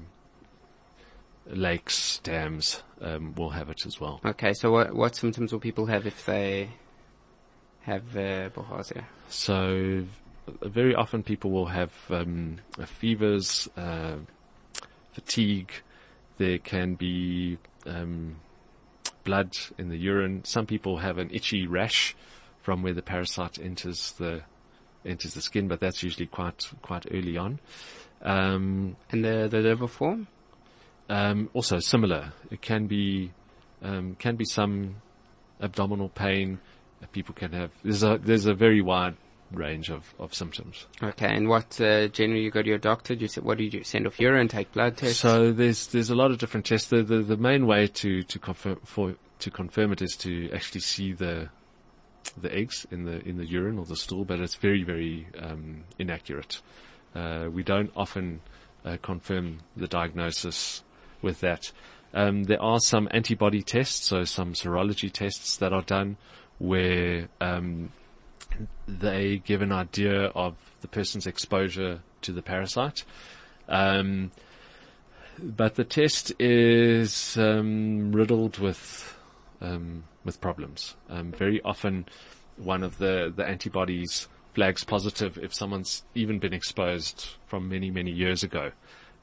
lakes, 1.47 2.19
dams 2.23 2.83
um, 3.01 3.35
will 3.37 3.51
have 3.51 3.71
it 3.71 3.87
as 3.87 4.01
well. 4.01 4.21
Okay, 4.25 4.55
so 4.55 4.71
what 4.71 4.95
what 4.95 5.15
symptoms 5.15 5.53
will 5.53 5.61
people 5.61 5.87
have 5.87 6.07
if 6.07 6.25
they 6.25 6.71
have 7.83 8.17
uh, 8.17 8.49
bilharzia? 8.51 9.05
So 9.29 10.05
uh, 10.47 10.69
very 10.69 10.95
often 10.95 11.23
people 11.23 11.51
will 11.51 11.67
have 11.67 11.93
um, 12.11 12.59
fevers, 12.87 13.69
uh, 13.77 14.17
fatigue. 15.13 15.73
There 16.39 16.59
can 16.59 16.95
be 16.95 17.59
um, 17.85 18.37
blood 19.25 19.59
in 19.77 19.89
the 19.89 19.97
urine. 19.97 20.45
Some 20.45 20.67
people 20.67 20.99
have 20.99 21.19
an 21.19 21.31
itchy 21.33 21.67
rash 21.67 22.17
from 22.62 22.83
where 22.83 22.94
the 22.94 23.03
parasite 23.03 23.59
enters 23.59 24.12
the 24.12 24.42
enters 25.05 25.35
the 25.35 25.40
skin, 25.40 25.68
but 25.68 25.81
that's 25.81 26.03
usually 26.03 26.27
quite 26.27 26.71
quite 26.83 27.07
early 27.11 27.37
on. 27.37 27.61
Um, 28.23 28.97
And 29.11 29.25
the 29.25 29.49
the 29.49 29.59
liver 29.61 29.88
form? 29.88 30.27
um, 31.09 31.49
also 31.55 31.79
similar. 31.79 32.33
It 32.51 32.61
can 32.61 32.87
be 32.87 33.33
um, 33.83 34.16
can 34.18 34.37
be 34.37 34.44
some 34.44 34.97
abdominal 35.61 36.09
pain. 36.09 36.59
that 37.01 37.12
People 37.12 37.35
can 37.35 37.53
have. 37.53 37.71
There's 37.83 38.03
a 38.03 38.18
there's 38.18 38.47
a 38.47 38.55
very 38.55 38.83
wide 38.83 39.16
range 39.53 39.88
of, 39.88 40.12
of 40.18 40.35
symptoms. 40.35 40.87
Okay, 41.03 41.27
and 41.35 41.49
what 41.49 41.81
uh, 41.81 42.09
generally 42.09 42.42
you 42.42 42.51
go 42.51 42.61
to 42.61 42.68
your 42.68 42.77
doctor? 42.79 43.14
Do 43.14 43.23
you 43.23 43.29
say, 43.29 43.40
what 43.40 43.57
do 43.57 43.64
you 43.64 43.71
do? 43.71 43.83
Send 43.83 44.07
off 44.07 44.21
urine, 44.21 44.49
take 44.49 44.73
blood 44.73 44.97
tests? 44.99 45.21
So 45.21 45.53
there's 45.53 45.87
there's 45.87 46.11
a 46.11 46.14
lot 46.14 46.31
of 46.31 46.38
different 46.38 46.66
tests. 46.66 46.88
The 46.90 47.03
the, 47.03 47.23
the 47.23 47.37
main 47.37 47.66
way 47.66 47.87
to 47.87 48.23
to 48.25 48.38
confirm 48.38 48.81
for 48.85 49.14
to 49.38 49.51
confirm 49.51 49.92
it 49.92 50.03
is 50.03 50.16
to 50.16 50.51
actually 50.53 50.81
see 50.83 51.12
the 51.12 51.49
the 52.37 52.55
eggs 52.55 52.87
in 52.91 53.05
the 53.05 53.21
in 53.27 53.37
the 53.38 53.47
urine 53.47 53.79
or 53.79 53.85
the 53.85 53.97
stool, 53.97 54.25
but 54.25 54.41
it's 54.41 54.55
very 54.57 54.83
very 54.83 55.27
um, 55.38 55.85
inaccurate. 55.99 56.61
Uh, 57.14 57.49
we 57.51 57.62
don't 57.62 57.91
often 57.97 58.41
uh, 58.85 58.97
confirm 59.03 59.59
the 59.77 59.88
diagnosis 59.88 60.83
with 61.23 61.41
that. 61.41 61.73
Um, 62.14 62.45
there 62.45 62.62
are 62.62 62.81
some 62.81 63.09
antibody 63.11 63.62
tests, 63.62 64.07
so 64.07 64.25
some 64.25 64.55
serology 64.55 65.12
tests 65.12 65.57
that 65.59 65.73
are 65.73 65.83
done 65.83 66.17
where 66.59 67.29
um, 67.41 67.93
they 68.87 69.38
give 69.38 69.62
an 69.62 69.73
idea 69.73 70.27
of 70.29 70.57
the 70.81 70.88
person's 70.88 71.27
exposure 71.27 72.01
to 72.23 72.33
the 72.33 72.43
parasite. 72.43 73.05
Um, 73.69 74.31
but 75.38 75.77
the 75.77 75.85
test 75.85 76.33
is 76.41 77.37
um, 77.37 78.12
riddled 78.12 78.59
with 78.59 79.17
um, 79.61 80.05
with 80.25 80.40
problems. 80.40 80.97
Um, 81.09 81.33
very 81.33 81.61
often, 81.62 82.07
one 82.57 82.83
of 82.83 82.99
the 82.99 83.33
the 83.35 83.44
antibodies 83.44 84.29
flags 84.55 84.83
positive 84.85 85.38
if 85.38 85.55
someone's 85.55 86.05
even 86.14 86.38
been 86.38 86.53
exposed 86.53 87.29
from 87.47 87.68
many 87.68 87.90
many 87.90 88.11
years 88.11 88.42
ago, 88.42 88.73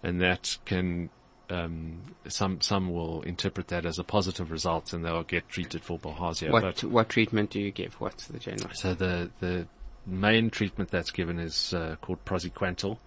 and 0.03 0.21
that 0.21 0.57
can 0.65 1.09
um, 1.49 2.01
some 2.27 2.61
some 2.61 2.91
will 2.91 3.21
interpret 3.21 3.67
that 3.67 3.85
as 3.85 3.99
a 3.99 4.03
positive 4.03 4.51
result, 4.51 4.93
and 4.93 5.05
they'll 5.05 5.23
get 5.23 5.47
treated 5.49 5.83
for 5.83 5.99
bilharzia. 5.99 6.51
what 6.51 6.63
but 6.63 6.83
what 6.83 7.09
treatment 7.09 7.49
do 7.49 7.59
you 7.59 7.71
give? 7.71 7.95
What's 7.95 8.27
the 8.27 8.39
general? 8.39 8.69
so 8.73 8.93
the 8.93 9.29
the 9.39 9.67
main 10.05 10.49
treatment 10.49 10.91
that's 10.91 11.11
given 11.11 11.39
is 11.39 11.73
uh, 11.73 11.95
called 12.01 12.23
praziquantel. 12.25 12.97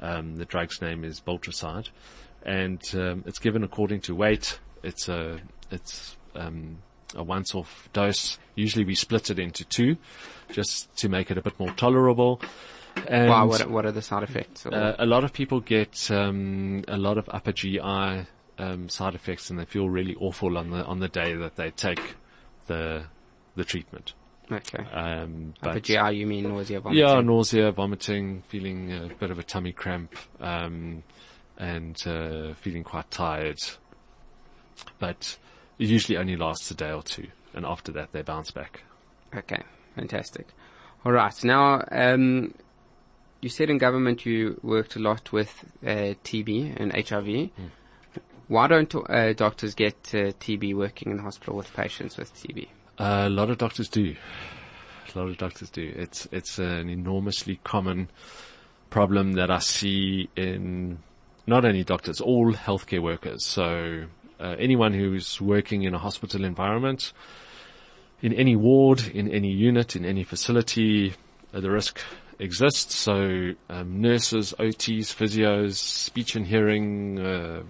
Um, 0.00 0.36
the 0.36 0.44
drug's 0.44 0.80
name 0.82 1.04
is 1.04 1.20
Biltricide, 1.20 1.90
and 2.44 2.82
um, 2.94 3.24
it's 3.26 3.38
given 3.38 3.62
according 3.62 4.00
to 4.02 4.14
weight. 4.14 4.58
It's 4.82 5.08
a 5.08 5.40
it's 5.70 6.16
um, 6.34 6.78
a 7.14 7.22
once-off 7.22 7.88
dose. 7.92 8.38
Usually 8.54 8.84
we 8.84 8.94
split 8.94 9.30
it 9.30 9.38
into 9.38 9.64
two, 9.64 9.96
just 10.50 10.94
to 10.98 11.08
make 11.08 11.30
it 11.30 11.38
a 11.38 11.42
bit 11.42 11.58
more 11.58 11.72
tolerable. 11.72 12.40
And 13.06 13.30
Wow, 13.30 13.46
what 13.46 13.70
what 13.70 13.86
are 13.86 13.92
the 13.92 14.02
side 14.02 14.22
effects? 14.22 14.66
Uh, 14.66 14.94
a 14.98 15.06
lot 15.06 15.24
of 15.24 15.32
people 15.32 15.60
get 15.60 16.10
um, 16.10 16.84
a 16.88 16.98
lot 16.98 17.16
of 17.16 17.28
upper 17.32 17.52
GI 17.52 17.80
um, 18.58 18.88
side 18.88 19.14
effects, 19.14 19.48
and 19.50 19.58
they 19.58 19.64
feel 19.64 19.88
really 19.88 20.14
awful 20.16 20.58
on 20.58 20.70
the 20.70 20.84
on 20.84 20.98
the 21.00 21.08
day 21.08 21.34
that 21.34 21.56
they 21.56 21.70
take 21.70 22.16
the 22.66 23.04
the 23.56 23.64
treatment. 23.64 24.12
okay. 24.50 24.84
Um, 24.92 25.54
Upper 25.62 25.80
GI, 25.80 26.16
you 26.16 26.26
mean 26.26 26.48
nausea, 26.48 26.80
vomiting? 26.80 27.02
yeah, 27.02 27.20
nausea, 27.20 27.72
vomiting, 27.72 28.42
feeling 28.48 28.92
a 28.92 29.08
bit 29.14 29.30
of 29.30 29.38
a 29.38 29.42
tummy 29.42 29.72
cramp, 29.72 30.14
um, 30.40 31.02
and 31.58 31.96
uh, 32.06 32.52
feeling 32.54 32.84
quite 32.84 33.10
tired. 33.10 33.58
But 34.98 35.38
it 35.82 35.88
usually 35.88 36.16
only 36.16 36.36
lasts 36.36 36.70
a 36.70 36.74
day 36.74 36.92
or 36.92 37.02
two, 37.02 37.26
and 37.54 37.66
after 37.66 37.90
that 37.92 38.12
they 38.12 38.22
bounce 38.22 38.50
back. 38.50 38.84
Okay, 39.34 39.62
fantastic. 39.96 40.46
All 41.04 41.12
right, 41.12 41.44
now 41.44 41.82
um, 41.90 42.54
you 43.40 43.48
said 43.48 43.68
in 43.68 43.78
government 43.78 44.24
you 44.24 44.60
worked 44.62 44.94
a 44.94 45.00
lot 45.00 45.32
with 45.32 45.64
uh, 45.84 46.14
TB 46.22 46.76
and 46.80 46.92
HIV. 46.92 47.50
Why 48.46 48.68
don't 48.68 48.94
uh, 48.94 49.32
doctors 49.32 49.74
get 49.74 49.96
uh, 50.14 50.30
TB 50.38 50.76
working 50.76 51.10
in 51.10 51.16
the 51.16 51.22
hospital 51.22 51.56
with 51.56 51.72
patients 51.74 52.16
with 52.16 52.32
TB? 52.34 52.68
a 52.98 53.28
lot 53.28 53.50
of 53.50 53.58
doctors 53.58 53.88
do. 53.88 54.14
A 55.14 55.18
lot 55.18 55.28
of 55.28 55.36
doctors 55.36 55.70
do. 55.70 55.92
It's 55.96 56.28
it's 56.30 56.58
an 56.58 56.88
enormously 56.88 57.58
common 57.64 58.08
problem 58.90 59.32
that 59.32 59.50
I 59.50 59.58
see 59.58 60.28
in 60.36 60.98
not 61.46 61.64
only 61.64 61.82
doctors, 61.82 62.20
all 62.20 62.52
healthcare 62.52 63.02
workers. 63.02 63.44
So 63.44 64.04
uh, 64.42 64.56
anyone 64.58 64.92
who's 64.92 65.40
working 65.40 65.84
in 65.84 65.94
a 65.94 65.98
hospital 65.98 66.44
environment, 66.44 67.12
in 68.20 68.32
any 68.32 68.56
ward, 68.56 69.06
in 69.14 69.28
any 69.28 69.50
unit, 69.50 69.94
in 69.96 70.04
any 70.04 70.24
facility, 70.24 71.14
uh, 71.54 71.60
the 71.60 71.70
risk 71.70 72.00
exists. 72.38 72.94
So 72.94 73.52
um, 73.70 74.00
nurses, 74.00 74.52
OTs, 74.58 75.14
physios, 75.14 75.74
speech 75.74 76.34
and 76.34 76.46
hearing, 76.46 77.18
uh, 77.18 77.62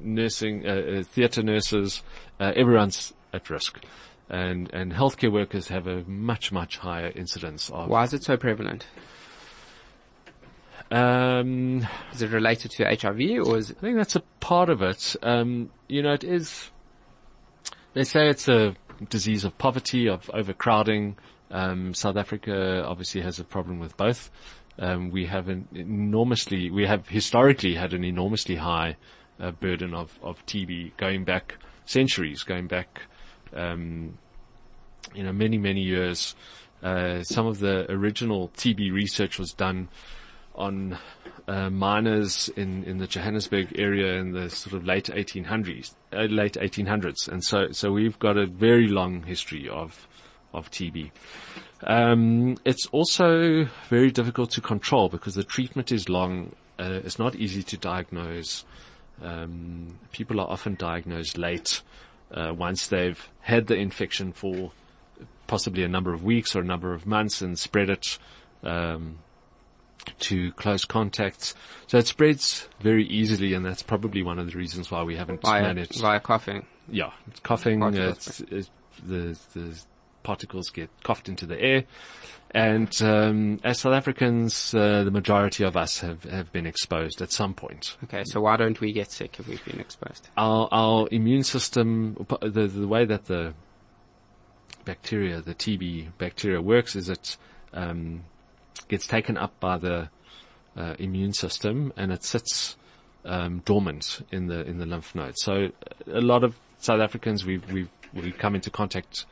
nursing, 0.00 0.66
uh, 0.66 0.70
uh, 0.70 1.02
theatre 1.04 1.42
nurses, 1.42 2.02
uh, 2.40 2.52
everyone's 2.56 3.12
at 3.32 3.48
risk. 3.48 3.80
And, 4.28 4.72
and 4.72 4.92
healthcare 4.92 5.32
workers 5.32 5.68
have 5.68 5.86
a 5.86 6.02
much, 6.04 6.52
much 6.52 6.78
higher 6.78 7.12
incidence 7.14 7.70
of, 7.70 7.88
Why 7.88 8.04
is 8.04 8.14
it 8.14 8.24
so 8.24 8.36
prevalent? 8.36 8.86
Um, 10.92 11.86
Is 12.12 12.22
it 12.22 12.30
related 12.30 12.70
to 12.72 12.84
HIV 12.84 13.46
or 13.46 13.56
is 13.56 13.70
it, 13.70 13.78
I 13.78 13.80
think 13.80 13.96
that's 13.96 14.16
a 14.16 14.22
part 14.40 14.68
of 14.68 14.82
it. 14.82 15.16
Um, 15.22 15.70
you 15.88 16.02
know, 16.02 16.12
it 16.12 16.24
is. 16.24 16.70
They 17.94 18.04
say 18.04 18.28
it's 18.28 18.48
a 18.48 18.74
disease 19.08 19.44
of 19.44 19.56
poverty, 19.58 20.08
of 20.08 20.30
overcrowding. 20.32 21.16
Um, 21.50 21.94
South 21.94 22.16
Africa 22.16 22.84
obviously 22.86 23.20
has 23.22 23.38
a 23.38 23.44
problem 23.44 23.78
with 23.78 23.96
both. 23.96 24.30
Um, 24.78 25.10
we 25.10 25.26
have 25.26 25.48
an 25.48 25.68
enormously, 25.74 26.70
we 26.70 26.86
have 26.86 27.08
historically 27.08 27.74
had 27.74 27.92
an 27.92 28.04
enormously 28.04 28.56
high 28.56 28.96
uh, 29.38 29.50
burden 29.50 29.94
of, 29.94 30.18
of 30.22 30.44
TB 30.46 30.96
going 30.96 31.24
back 31.24 31.58
centuries, 31.84 32.42
going 32.42 32.66
back, 32.68 33.02
um, 33.54 34.18
you 35.14 35.22
know, 35.22 35.32
many, 35.32 35.58
many 35.58 35.82
years. 35.82 36.34
Uh, 36.82 37.22
some 37.22 37.46
of 37.46 37.58
the 37.58 37.90
original 37.90 38.48
TB 38.56 38.92
research 38.92 39.38
was 39.38 39.52
done 39.52 39.88
on 40.54 40.98
uh, 41.48 41.70
miners 41.70 42.48
in, 42.56 42.84
in 42.84 42.98
the 42.98 43.06
Johannesburg 43.06 43.78
area 43.78 44.14
in 44.20 44.32
the 44.32 44.50
sort 44.50 44.74
of 44.74 44.84
late 44.84 45.06
1800s, 45.06 45.94
uh, 46.12 46.22
late 46.22 46.54
1800s, 46.54 47.28
and 47.28 47.42
so 47.42 47.70
so 47.72 47.92
we've 47.92 48.18
got 48.18 48.36
a 48.36 48.46
very 48.46 48.88
long 48.88 49.22
history 49.22 49.68
of 49.68 50.06
of 50.52 50.70
TB. 50.70 51.10
Um, 51.84 52.56
it's 52.64 52.86
also 52.88 53.66
very 53.88 54.10
difficult 54.10 54.50
to 54.52 54.60
control 54.60 55.08
because 55.08 55.34
the 55.34 55.44
treatment 55.44 55.90
is 55.90 56.08
long. 56.08 56.54
Uh, 56.78 57.00
it's 57.04 57.18
not 57.18 57.34
easy 57.34 57.62
to 57.62 57.76
diagnose. 57.76 58.64
Um, 59.22 59.98
people 60.12 60.40
are 60.40 60.48
often 60.48 60.74
diagnosed 60.74 61.38
late 61.38 61.82
uh, 62.32 62.52
once 62.56 62.88
they've 62.88 63.28
had 63.40 63.66
the 63.66 63.76
infection 63.76 64.32
for 64.32 64.72
possibly 65.46 65.84
a 65.84 65.88
number 65.88 66.12
of 66.12 66.24
weeks 66.24 66.56
or 66.56 66.60
a 66.60 66.64
number 66.64 66.94
of 66.94 67.06
months 67.06 67.40
and 67.40 67.58
spread 67.58 67.90
it. 67.90 68.18
Um, 68.62 69.18
to 70.20 70.52
close 70.52 70.84
contacts. 70.84 71.54
So 71.86 71.98
it 71.98 72.06
spreads 72.06 72.68
very 72.80 73.06
easily 73.06 73.54
and 73.54 73.64
that's 73.64 73.82
probably 73.82 74.22
one 74.22 74.38
of 74.38 74.50
the 74.50 74.56
reasons 74.56 74.90
why 74.90 75.02
we 75.02 75.16
haven't 75.16 75.42
via, 75.42 75.62
managed. 75.62 76.00
via 76.00 76.20
coughing? 76.20 76.66
Yeah, 76.88 77.12
it's 77.28 77.40
coughing, 77.40 77.82
uh, 77.82 77.88
it's, 77.88 78.40
it's, 78.40 78.70
the, 79.06 79.38
the 79.54 79.82
particles 80.22 80.70
get 80.70 80.90
coughed 81.02 81.28
into 81.28 81.46
the 81.46 81.60
air. 81.60 81.84
And 82.54 82.94
um, 83.00 83.60
as 83.64 83.80
South 83.80 83.94
Africans, 83.94 84.74
uh, 84.74 85.04
the 85.04 85.10
majority 85.10 85.64
of 85.64 85.76
us 85.76 86.00
have, 86.00 86.24
have 86.24 86.52
been 86.52 86.66
exposed 86.66 87.22
at 87.22 87.32
some 87.32 87.54
point. 87.54 87.96
Okay, 88.04 88.24
so 88.24 88.42
why 88.42 88.56
don't 88.56 88.78
we 88.80 88.92
get 88.92 89.10
sick 89.10 89.40
if 89.40 89.48
we've 89.48 89.64
been 89.64 89.80
exposed? 89.80 90.28
Our, 90.36 90.68
our 90.70 91.08
immune 91.10 91.44
system, 91.44 92.26
the, 92.40 92.66
the 92.66 92.86
way 92.86 93.06
that 93.06 93.24
the 93.24 93.54
bacteria, 94.84 95.40
the 95.40 95.54
TB 95.54 96.08
bacteria 96.18 96.60
works 96.60 96.94
is 96.94 97.08
it 97.08 97.38
um, 97.72 98.24
gets 98.88 99.06
taken 99.06 99.36
up 99.36 99.58
by 99.60 99.78
the 99.78 100.08
uh, 100.76 100.94
immune 100.98 101.32
system 101.32 101.92
and 101.96 102.12
it 102.12 102.24
sits 102.24 102.76
um, 103.24 103.62
dormant 103.64 104.26
in 104.32 104.46
the 104.46 104.62
in 104.66 104.78
the 104.78 104.86
lymph 104.86 105.14
node. 105.14 105.38
So 105.38 105.68
a 106.06 106.20
lot 106.20 106.44
of 106.44 106.56
South 106.78 107.00
Africans 107.00 107.44
we've 107.44 107.70
we've 107.72 107.88
we 108.12 108.32
come 108.32 108.54
into 108.54 108.70
contact 108.70 109.26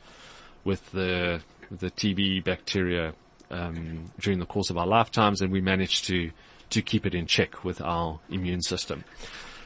with 0.65 0.91
the 0.93 1.41
the 1.71 1.91
TB 1.91 2.45
bacteria 2.45 3.15
um, 3.51 4.11
during 4.19 4.39
the 4.39 4.47
course 4.47 4.71
of 4.71 4.79
our 4.79 4.87
lifetimes, 4.87 5.41
and 5.41 5.53
we 5.53 5.61
manage 5.61 6.03
to 6.03 6.31
to 6.71 6.83
keep 6.83 7.05
it 7.05 7.15
in 7.15 7.27
check 7.27 7.65
with 7.65 7.81
our 7.81 8.21
immune 8.29 8.63
system. 8.63 9.05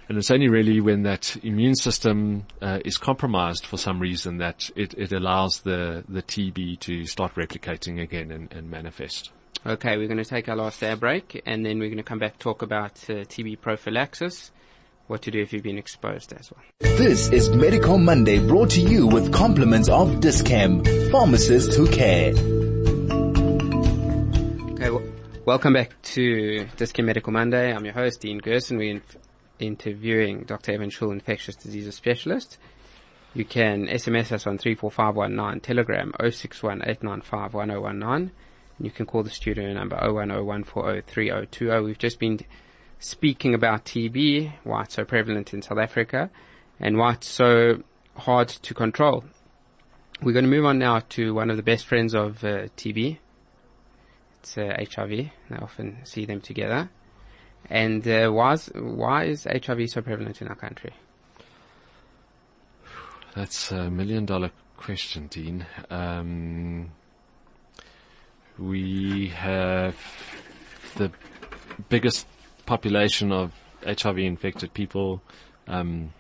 And 0.08 0.18
it's 0.18 0.30
only 0.30 0.48
really 0.48 0.80
when 0.80 1.02
that 1.04 1.36
immune 1.42 1.76
system 1.76 2.46
uh, 2.60 2.80
is 2.84 2.98
compromised 2.98 3.64
for 3.64 3.78
some 3.78 4.00
reason 4.00 4.36
that 4.38 4.70
it, 4.76 4.92
it 4.94 5.12
allows 5.12 5.60
the, 5.60 6.04
the 6.08 6.22
TB 6.22 6.80
to 6.80 7.06
start 7.06 7.34
replicating 7.36 8.02
again 8.02 8.30
and, 8.30 8.52
and 8.52 8.70
manifest. 8.70 9.30
Okay, 9.66 9.96
we're 9.96 10.08
going 10.08 10.18
to 10.18 10.24
take 10.24 10.48
our 10.48 10.56
last 10.56 10.82
air 10.82 10.96
break 10.96 11.40
and 11.46 11.64
then 11.64 11.78
we're 11.78 11.88
going 11.88 11.96
to 11.96 12.02
come 12.02 12.18
back 12.18 12.38
talk 12.38 12.60
about 12.60 12.92
uh, 13.08 13.24
TB 13.24 13.62
prophylaxis, 13.62 14.50
what 15.06 15.22
to 15.22 15.30
do 15.30 15.40
if 15.40 15.54
you've 15.54 15.62
been 15.62 15.78
exposed 15.78 16.34
as 16.34 16.52
well. 16.52 16.62
This 16.80 17.30
is 17.30 17.48
Medical 17.48 17.96
Monday 17.96 18.46
brought 18.46 18.68
to 18.70 18.80
you 18.80 19.06
with 19.06 19.32
compliments 19.32 19.88
of 19.88 20.20
Dis-Chem, 20.20 20.84
pharmacists 21.10 21.76
who 21.76 21.88
care. 21.88 22.32
Okay, 24.72 24.90
well, 24.90 25.02
welcome 25.46 25.72
back 25.72 26.00
to 26.02 26.66
Dis-Chem 26.76 27.06
Medical 27.06 27.32
Monday. 27.32 27.72
I'm 27.72 27.86
your 27.86 27.94
host, 27.94 28.20
Dean 28.20 28.38
Gerson. 28.38 28.76
We're 28.76 28.96
in, 28.96 29.02
interviewing 29.58 30.42
Dr. 30.42 30.72
Evan 30.72 30.90
Shoul, 30.90 31.12
infectious 31.12 31.56
diseases 31.56 31.94
specialist. 31.94 32.58
You 33.32 33.46
can 33.46 33.86
SMS 33.86 34.30
us 34.30 34.46
on 34.46 34.58
34519, 34.58 35.60
Telegram 35.60 36.12
0618951019. 36.20 38.30
You 38.80 38.90
can 38.90 39.06
call 39.06 39.22
the 39.22 39.30
studio 39.30 39.72
number 39.72 39.96
01014030020. 39.96 41.84
We've 41.84 41.98
just 41.98 42.18
been 42.18 42.40
speaking 42.98 43.54
about 43.54 43.84
TB, 43.84 44.52
why 44.64 44.82
it's 44.82 44.94
so 44.94 45.04
prevalent 45.04 45.54
in 45.54 45.62
South 45.62 45.78
Africa, 45.78 46.30
and 46.80 46.98
why 46.98 47.12
it's 47.12 47.28
so 47.28 47.82
hard 48.16 48.48
to 48.48 48.74
control. 48.74 49.24
We're 50.22 50.32
going 50.32 50.44
to 50.44 50.50
move 50.50 50.64
on 50.64 50.78
now 50.78 51.00
to 51.10 51.34
one 51.34 51.50
of 51.50 51.56
the 51.56 51.62
best 51.62 51.86
friends 51.86 52.14
of 52.14 52.42
uh, 52.44 52.68
TB. 52.76 53.18
It's 54.40 54.58
uh, 54.58 54.76
HIV. 54.78 55.30
I 55.50 55.56
often 55.56 55.98
see 56.04 56.24
them 56.24 56.40
together. 56.40 56.90
And 57.70 58.06
uh, 58.06 58.30
why, 58.30 58.54
is, 58.54 58.70
why 58.74 59.24
is 59.24 59.44
HIV 59.44 59.90
so 59.90 60.02
prevalent 60.02 60.42
in 60.42 60.48
our 60.48 60.54
country? 60.54 60.92
That's 63.34 63.72
a 63.72 63.90
million 63.90 64.26
dollar 64.26 64.50
question, 64.76 65.26
Dean. 65.28 65.66
Um, 65.90 66.90
we 68.58 69.28
have 69.28 69.96
the 70.96 71.10
biggest 71.88 72.26
population 72.66 73.32
of 73.32 73.52
HIV 73.84 74.18
infected 74.18 74.72
people 74.74 75.22
um, 75.66 76.12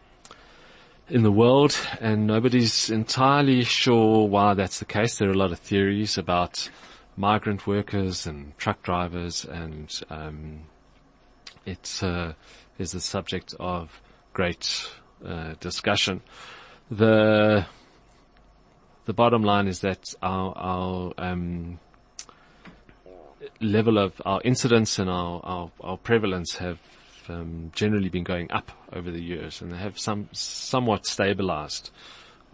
in 1.08 1.22
the 1.22 1.30
world, 1.32 1.78
and 2.00 2.26
nobody's 2.26 2.90
entirely 2.90 3.62
sure 3.62 4.26
why 4.26 4.54
that's 4.54 4.78
the 4.78 4.84
case. 4.84 5.18
There 5.18 5.28
are 5.28 5.32
a 5.32 5.36
lot 5.36 5.52
of 5.52 5.58
theories 5.58 6.18
about 6.18 6.68
migrant 7.16 7.66
workers 7.66 8.26
and 8.26 8.56
truck 8.58 8.82
drivers, 8.82 9.44
and 9.44 10.02
um, 10.10 10.60
it 11.66 12.00
uh, 12.02 12.32
is 12.78 12.92
the 12.92 13.00
subject 13.00 13.54
of 13.60 14.00
great 14.32 14.88
uh, 15.24 15.54
discussion. 15.60 16.22
The 16.90 17.66
the 19.06 19.12
bottom 19.12 19.42
line 19.42 19.68
is 19.68 19.80
that 19.80 20.14
our, 20.22 20.56
our 20.56 21.12
um, 21.18 21.78
level 23.60 23.98
of 23.98 24.20
our 24.24 24.40
incidence 24.44 24.98
and 24.98 25.10
our, 25.10 25.40
our, 25.44 25.70
our 25.80 25.96
prevalence 25.96 26.56
have 26.56 26.78
um, 27.28 27.70
generally 27.74 28.08
been 28.08 28.24
going 28.24 28.50
up 28.50 28.70
over 28.92 29.10
the 29.10 29.22
years, 29.22 29.60
and 29.60 29.72
they 29.72 29.78
have 29.78 29.98
some 29.98 30.28
somewhat 30.32 31.06
stabilized 31.06 31.90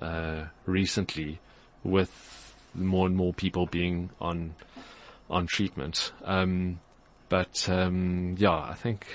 uh, 0.01 0.45
recently, 0.67 1.41
with 1.83 2.55
more 2.75 3.07
and 3.07 3.17
more 3.17 3.33
people 3.33 3.67
being 3.67 4.11
on 4.21 4.55
on 5.29 5.47
treatment. 5.47 6.13
Um, 6.25 6.81
but 7.29 7.69
um, 7.69 8.37
yeah, 8.39 8.59
I 8.59 8.75
think 8.75 9.07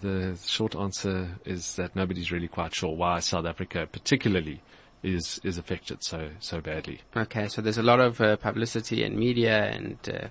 the 0.00 0.38
short 0.44 0.74
answer 0.76 1.36
is 1.44 1.76
that 1.76 1.94
nobody's 1.94 2.32
really 2.32 2.48
quite 2.48 2.74
sure 2.74 2.94
why 2.94 3.20
South 3.20 3.46
Africa, 3.46 3.88
particularly, 3.90 4.60
is 5.02 5.40
is 5.44 5.58
affected 5.58 6.02
so 6.02 6.30
so 6.40 6.60
badly. 6.60 7.00
Okay, 7.16 7.48
so 7.48 7.62
there's 7.62 7.78
a 7.78 7.82
lot 7.82 8.00
of 8.00 8.20
uh, 8.20 8.36
publicity 8.36 9.02
and 9.02 9.16
media 9.16 9.64
and 9.66 9.98
uh, 10.08 10.28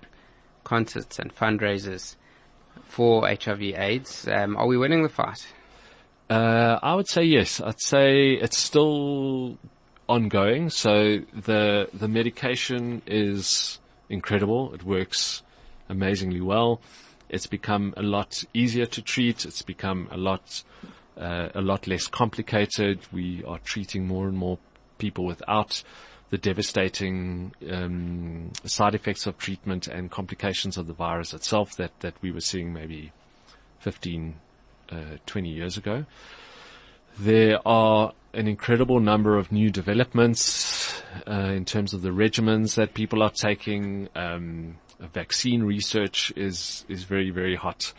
concerts 0.74 1.20
and 1.20 1.30
fundraisers 1.36 2.16
for 2.86 3.28
HIV/AIDS. 3.28 4.28
Um, 4.28 4.58
are 4.58 4.66
we 4.66 4.76
winning 4.76 5.04
the 5.04 5.16
fight? 5.22 5.46
Uh, 6.32 6.80
I 6.82 6.96
would 6.96 7.08
say 7.08 7.24
yes. 7.24 7.62
I'd 7.62 7.80
say 7.80 8.32
it's 8.32 8.58
still 8.58 9.60
ongoing. 10.10 10.72
So 10.72 11.20
the 11.48 11.90
the 11.94 12.08
medication 12.08 13.04
is 13.06 13.80
incredible. 14.10 14.74
It 14.74 14.84
works 14.84 15.44
amazingly 15.90 16.42
well. 16.42 16.82
It's 17.30 17.46
become 17.46 17.94
a 17.96 18.02
lot 18.02 18.44
easier 18.52 18.88
to 18.96 19.02
treat. 19.04 19.46
It's 19.46 19.62
become 19.62 20.08
a 20.10 20.18
lot 20.18 20.64
uh, 21.16 21.50
a 21.54 21.62
lot 21.62 21.86
less 21.86 22.08
complicated. 22.08 22.96
We 23.12 23.44
are 23.44 23.60
treating 23.60 24.08
more 24.08 24.28
and 24.28 24.36
more 24.36 24.58
people 24.98 25.26
without 25.26 25.84
the 26.34 26.38
devastating 26.40 27.54
um, 27.72 28.52
side 28.66 28.96
effects 28.96 29.28
of 29.28 29.38
treatment 29.38 29.88
and 29.88 30.10
complications 30.10 30.78
of 30.78 30.88
the 30.88 30.94
virus 30.94 31.32
itself 31.32 31.76
that 31.76 31.92
that 32.00 32.16
we 32.24 32.32
were 32.32 32.40
seeing 32.40 32.74
maybe 32.74 33.12
15, 33.82 34.34
uh, 34.92 34.96
20 35.28 35.50
years 35.50 35.78
ago. 35.78 36.06
There 37.20 37.60
are 37.68 38.14
an 38.34 38.48
incredible 38.48 39.00
number 39.00 39.38
of 39.38 39.52
new 39.52 39.70
developments 39.70 41.04
uh, 41.28 41.54
in 41.56 41.66
terms 41.66 41.94
of 41.94 42.02
the 42.02 42.10
regimens 42.10 42.74
that 42.78 42.96
people 42.96 43.22
are 43.22 43.30
taking. 43.30 44.10
Um, 44.16 44.78
vaccine 45.00 45.62
research 45.62 46.34
is 46.36 46.84
is 46.90 47.04
very 47.04 47.30
very 47.30 47.56
hot, 47.56 47.94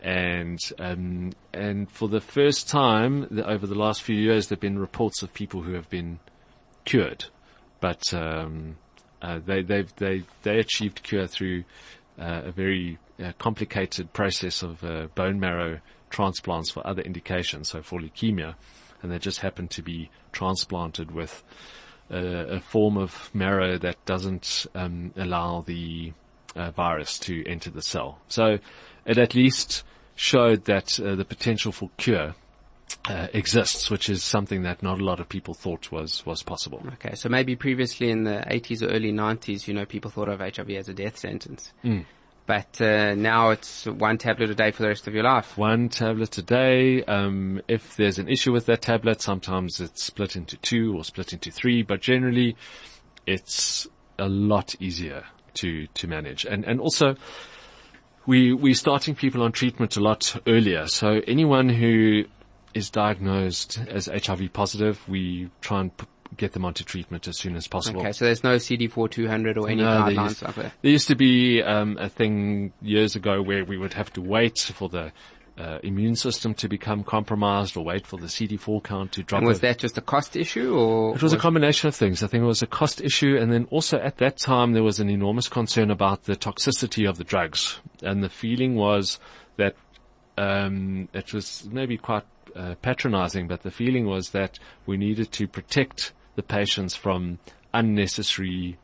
and 0.00 0.60
um, 0.78 1.32
and 1.52 1.90
for 1.90 2.08
the 2.08 2.20
first 2.20 2.68
time 2.68 3.26
the, 3.28 3.44
over 3.44 3.66
the 3.66 3.74
last 3.74 4.02
few 4.02 4.14
years, 4.14 4.46
there've 4.46 4.60
been 4.60 4.78
reports 4.78 5.20
of 5.24 5.34
people 5.34 5.62
who 5.62 5.72
have 5.72 5.90
been 5.90 6.20
cured, 6.84 7.26
but 7.82 8.14
um, 8.14 8.76
uh, 9.20 9.40
they 9.44 9.62
they've 9.62 9.94
they 9.96 10.22
they 10.44 10.58
achieved 10.58 11.02
cure 11.02 11.26
through 11.26 11.64
uh, 12.18 12.42
a 12.46 12.52
very 12.52 12.98
uh, 13.22 13.32
complicated 13.38 14.12
process 14.14 14.62
of 14.62 14.82
uh, 14.84 15.08
bone 15.14 15.38
marrow 15.38 15.80
transplants 16.08 16.70
for 16.70 16.86
other 16.86 17.02
indications, 17.02 17.68
so 17.68 17.82
for 17.82 18.00
leukemia, 18.00 18.54
and 19.02 19.10
they 19.10 19.18
just 19.18 19.40
happened 19.40 19.70
to 19.70 19.82
be 19.82 20.08
transplanted 20.30 21.10
with 21.10 21.42
a, 22.10 22.56
a 22.56 22.60
form 22.60 22.96
of 22.96 23.30
marrow 23.34 23.76
that 23.78 24.02
doesn't 24.06 24.66
um, 24.74 25.12
allow 25.16 25.62
the 25.62 26.12
uh, 26.54 26.70
virus 26.70 27.18
to 27.18 27.44
enter 27.46 27.70
the 27.70 27.82
cell. 27.82 28.18
So 28.28 28.58
it 29.04 29.18
at 29.18 29.34
least 29.34 29.82
showed 30.14 30.66
that 30.66 31.00
uh, 31.00 31.16
the 31.16 31.24
potential 31.24 31.72
for 31.72 31.90
cure 31.96 32.34
uh, 33.08 33.28
exists, 33.32 33.90
which 33.90 34.08
is 34.08 34.22
something 34.22 34.62
that 34.62 34.82
not 34.82 35.00
a 35.00 35.04
lot 35.04 35.20
of 35.20 35.28
people 35.28 35.54
thought 35.54 35.90
was 35.90 36.24
was 36.26 36.42
possible. 36.42 36.82
Okay, 36.94 37.14
so 37.14 37.28
maybe 37.28 37.56
previously 37.56 38.10
in 38.10 38.24
the 38.24 38.44
80s 38.50 38.82
or 38.82 38.90
early 38.90 39.12
90s, 39.12 39.66
you 39.66 39.74
know, 39.74 39.84
people 39.84 40.10
thought 40.10 40.28
of 40.28 40.40
HIV 40.40 40.70
as 40.70 40.88
a 40.88 40.94
death 40.94 41.18
sentence. 41.18 41.72
Mm. 41.84 42.04
But 42.46 42.80
uh, 42.80 43.14
now 43.14 43.50
it's 43.50 43.86
one 43.86 44.18
tablet 44.18 44.50
a 44.50 44.54
day 44.54 44.72
for 44.72 44.82
the 44.82 44.88
rest 44.88 45.06
of 45.06 45.14
your 45.14 45.22
life. 45.22 45.56
One 45.56 45.88
tablet 45.88 46.36
a 46.38 46.42
day. 46.42 47.04
Um, 47.04 47.62
if 47.68 47.96
there's 47.96 48.18
an 48.18 48.28
issue 48.28 48.52
with 48.52 48.66
that 48.66 48.82
tablet, 48.82 49.22
sometimes 49.22 49.80
it's 49.80 50.04
split 50.04 50.34
into 50.34 50.56
two 50.56 50.96
or 50.96 51.04
split 51.04 51.32
into 51.32 51.52
three, 51.52 51.82
but 51.82 52.00
generally 52.00 52.56
it's 53.26 53.86
a 54.18 54.28
lot 54.28 54.74
easier 54.80 55.24
to, 55.54 55.86
to 55.86 56.08
manage. 56.08 56.44
And, 56.44 56.64
and 56.64 56.80
also, 56.80 57.14
we, 58.26 58.52
we're 58.52 58.74
starting 58.74 59.14
people 59.14 59.42
on 59.42 59.52
treatment 59.52 59.96
a 59.96 60.00
lot 60.00 60.36
earlier. 60.46 60.88
So 60.88 61.20
anyone 61.26 61.68
who 61.68 62.24
is 62.74 62.90
diagnosed 62.90 63.78
as 63.88 64.06
HIV 64.06 64.52
positive, 64.52 65.00
we 65.08 65.50
try 65.60 65.80
and 65.80 65.96
p- 65.96 66.06
get 66.36 66.52
them 66.52 66.64
onto 66.64 66.82
treatment 66.84 67.28
as 67.28 67.38
soon 67.38 67.56
as 67.56 67.66
possible. 67.68 68.00
Okay, 68.00 68.12
so 68.12 68.24
there's 68.24 68.42
no 68.42 68.56
CD4 68.56 69.10
200 69.10 69.58
or 69.58 69.68
any 69.68 69.82
No, 69.82 70.04
there 70.06 70.14
guidelines 70.14 70.28
used- 70.28 70.42
like 70.42 70.54
that. 70.56 70.72
There 70.82 70.90
used 70.90 71.08
to 71.08 71.14
be 71.16 71.62
um, 71.62 71.98
a 71.98 72.08
thing 72.08 72.72
years 72.80 73.16
ago 73.16 73.42
where 73.42 73.64
we 73.64 73.76
would 73.76 73.92
have 73.94 74.12
to 74.14 74.22
wait 74.22 74.58
for 74.58 74.88
the 74.88 75.12
uh, 75.58 75.78
immune 75.82 76.16
system 76.16 76.54
to 76.54 76.66
become 76.66 77.04
compromised 77.04 77.76
or 77.76 77.84
wait 77.84 78.06
for 78.06 78.16
the 78.18 78.26
CD4 78.26 78.82
count 78.82 79.12
to 79.12 79.22
drop. 79.22 79.40
And 79.40 79.46
was 79.46 79.60
that 79.60 79.76
just 79.76 79.98
a 79.98 80.00
cost 80.00 80.34
issue 80.34 80.74
or? 80.74 81.14
It 81.14 81.22
was 81.22 81.34
a 81.34 81.38
combination 81.38 81.88
of 81.88 81.94
things. 81.94 82.22
I 82.22 82.26
think 82.26 82.42
it 82.42 82.46
was 82.46 82.62
a 82.62 82.66
cost 82.66 83.02
issue 83.02 83.36
and 83.38 83.52
then 83.52 83.66
also 83.70 83.98
at 83.98 84.16
that 84.16 84.38
time 84.38 84.72
there 84.72 84.82
was 84.82 84.98
an 84.98 85.10
enormous 85.10 85.48
concern 85.48 85.90
about 85.90 86.24
the 86.24 86.36
toxicity 86.36 87.06
of 87.06 87.18
the 87.18 87.24
drugs. 87.24 87.80
And 88.02 88.22
the 88.24 88.30
feeling 88.30 88.76
was 88.76 89.20
that, 89.58 89.76
um, 90.38 91.10
it 91.12 91.34
was 91.34 91.68
maybe 91.70 91.98
quite 91.98 92.24
uh, 92.54 92.74
patronizing, 92.82 93.48
but 93.48 93.62
the 93.62 93.70
feeling 93.70 94.06
was 94.06 94.30
that 94.30 94.58
we 94.86 94.96
needed 94.96 95.32
to 95.32 95.46
protect 95.46 96.12
the 96.34 96.42
patients 96.42 96.94
from 96.94 97.38
unnecessary 97.74 98.78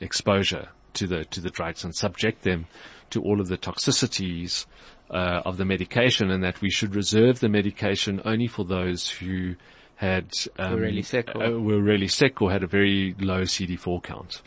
exposure 0.00 0.68
to 0.94 1.06
the, 1.06 1.24
to 1.26 1.40
the 1.40 1.50
drugs 1.50 1.84
and 1.84 1.94
subject 1.94 2.42
them 2.42 2.66
to 3.10 3.22
all 3.22 3.40
of 3.40 3.48
the 3.48 3.58
toxicities 3.58 4.66
uh, 5.10 5.42
of 5.44 5.56
the 5.56 5.64
medication 5.64 6.30
and 6.30 6.42
that 6.42 6.60
we 6.60 6.70
should 6.70 6.94
reserve 6.94 7.40
the 7.40 7.48
medication 7.48 8.20
only 8.24 8.46
for 8.46 8.64
those 8.64 9.08
who 9.08 9.54
had 9.96 10.30
um, 10.58 10.74
really 10.76 11.02
sick 11.02 11.28
or- 11.34 11.44
uh, 11.44 11.50
were 11.50 11.80
really 11.80 12.08
sick 12.08 12.40
or 12.40 12.50
had 12.50 12.62
a 12.62 12.66
very 12.66 13.14
low 13.18 13.42
CD4 13.42 14.02
count. 14.02 14.42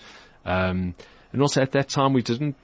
Um, 0.46 0.96
and 1.34 1.42
also 1.42 1.62
at 1.62 1.72
that 1.72 1.90
time 1.90 2.14
we 2.14 2.22
didn't 2.22 2.56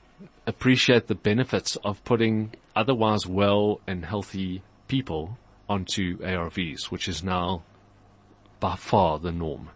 appreciate 0.46 1.08
the 1.08 1.16
benefits 1.16 1.76
of 1.84 2.04
putting 2.06 2.54
otherwise 2.76 3.28
well 3.28 3.82
and 3.88 4.06
healthy 4.06 4.62
people 4.88 5.38
onto 5.70 6.18
ARVs, 6.20 6.86
which 6.86 7.08
is 7.08 7.24
now 7.24 7.64
by 8.60 8.76
far 8.76 9.20
the 9.20 9.32
norm. 9.32 9.70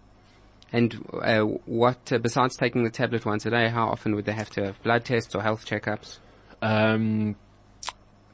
And 0.74 1.06
uh, 1.14 1.42
what, 1.42 2.12
uh, 2.12 2.18
besides 2.18 2.56
taking 2.56 2.84
the 2.84 2.90
tablet 2.90 3.26
once 3.26 3.46
a 3.46 3.50
day, 3.50 3.68
how 3.68 3.90
often 3.90 4.16
would 4.16 4.26
they 4.26 4.32
have 4.32 4.50
to 4.52 4.64
have 4.64 4.82
blood 4.84 5.04
tests 5.04 5.36
or 5.36 5.42
health 5.42 5.66
checkups? 5.66 6.20
Um, 6.62 7.36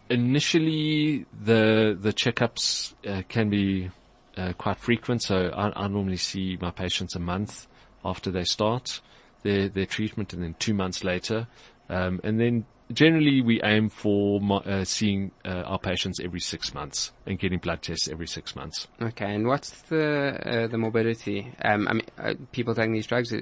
initially, 0.10 1.26
the 1.44 1.98
the 2.00 2.14
checkups 2.14 2.94
uh, 3.08 3.24
can 3.28 3.50
be 3.50 3.90
uh, 4.38 4.54
quite 4.54 4.78
frequent. 4.78 5.24
So 5.24 5.50
I, 5.50 5.86
I 5.86 5.88
normally 5.88 6.18
see 6.18 6.58
my 6.62 6.70
patients 6.72 7.16
a 7.16 7.20
month 7.20 7.68
after 8.06 8.30
they 8.30 8.44
start 8.44 9.02
their 9.42 9.70
their 9.70 9.88
treatment, 9.88 10.34
and 10.34 10.44
then 10.44 10.56
two 10.60 10.76
months 10.76 11.04
later, 11.04 11.48
um, 11.90 12.22
and 12.24 12.40
then 12.40 12.66
generally 12.92 13.42
we 13.42 13.62
aim 13.64 13.90
for 13.90 14.42
uh, 14.66 14.84
seeing 14.84 15.32
uh, 15.46 15.64
our 15.66 15.80
patients 15.80 16.20
every 16.20 16.40
six 16.40 16.74
months 16.74 17.12
and 17.26 17.38
getting 17.40 17.60
blood 17.60 17.82
tests 17.82 18.08
every 18.08 18.28
six 18.28 18.56
months. 18.56 18.88
Okay, 19.02 19.34
and 19.34 19.48
what's 19.48 19.82
the 19.84 20.40
uh, 20.46 20.68
the 20.68 20.78
morbidity? 20.78 21.54
Um, 21.64 21.88
I 21.88 21.94
mean, 21.94 22.06
uh, 22.18 22.34
people 22.52 22.76
taking 22.76 22.94
these 22.94 23.08
drugs. 23.08 23.34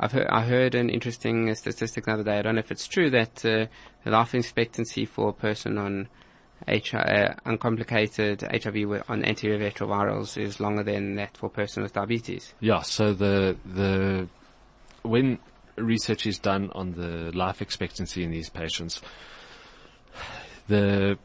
I've 0.00 0.12
heard 0.12 0.26
I 0.28 0.42
heard 0.42 0.74
an 0.74 0.90
interesting 0.90 1.54
statistic 1.54 2.04
the 2.04 2.12
other 2.12 2.24
day. 2.24 2.38
I 2.38 2.42
don't 2.42 2.56
know 2.56 2.60
if 2.60 2.70
it's 2.70 2.86
true 2.86 3.10
that 3.10 3.44
uh, 3.44 3.66
the 4.04 4.10
life 4.10 4.34
expectancy 4.34 5.04
for 5.04 5.30
a 5.30 5.32
person 5.32 5.78
on 5.78 6.08
H- 6.66 6.94
uh, 6.94 7.34
uncomplicated 7.44 8.42
HIV 8.42 9.02
on 9.08 9.22
antiretrovirals 9.22 10.40
is 10.40 10.60
longer 10.60 10.82
than 10.82 11.16
that 11.16 11.36
for 11.36 11.46
a 11.46 11.50
person 11.50 11.82
with 11.82 11.92
diabetes. 11.92 12.54
Yeah, 12.60 12.82
so 12.82 13.12
the 13.12 13.56
the 13.66 14.28
when 15.02 15.38
research 15.76 16.26
is 16.26 16.38
done 16.38 16.70
on 16.74 16.92
the 16.92 17.36
life 17.36 17.60
expectancy 17.62 18.22
in 18.22 18.30
these 18.30 18.50
patients, 18.50 19.00
the 20.68 21.18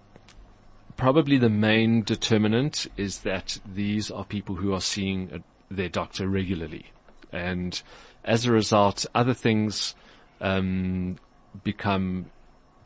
probably 0.97 1.37
the 1.37 1.49
main 1.49 2.03
determinant 2.03 2.87
is 2.97 3.19
that 3.19 3.59
these 3.65 4.11
are 4.11 4.25
people 4.25 4.55
who 4.55 4.73
are 4.73 4.81
seeing 4.81 5.31
a, 5.31 5.73
their 5.73 5.89
doctor 5.89 6.27
regularly, 6.27 6.91
and 7.31 7.81
as 8.25 8.45
a 8.45 8.51
result, 8.51 9.05
other 9.15 9.33
things 9.33 9.95
um, 10.41 11.17
become 11.63 12.25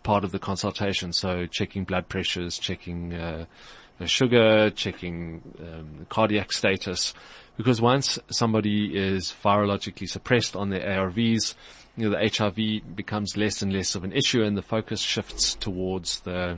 part 0.04 0.24
of 0.24 0.32
the 0.32 0.40
consultation. 0.40 1.14
So 1.14 1.48
checking 1.48 1.86
blood 1.86 2.08
pressures, 2.10 2.60
checking 2.60 3.14
uh, 3.14 3.46
sugar, 4.06 4.70
checking 4.72 5.42
um, 5.60 6.06
cardiac 6.10 6.52
status, 6.52 7.14
because 7.58 7.82
once 7.82 8.20
somebody 8.30 8.98
is 8.98 9.34
virologically 9.44 10.10
suppressed 10.10 10.56
on 10.56 10.70
their 10.70 10.82
ARVs, 10.82 11.56
you 11.96 12.10
know, 12.10 12.18
the 12.18 12.30
HIV 12.30 12.96
becomes 12.96 13.38
less 13.38 13.62
and 13.62 13.72
less 13.72 13.96
of 13.96 14.04
an 14.04 14.12
issue, 14.12 14.44
and 14.44 14.58
the 14.58 14.64
focus 14.64 15.00
shifts 15.00 15.54
towards 15.56 16.22
the 16.22 16.58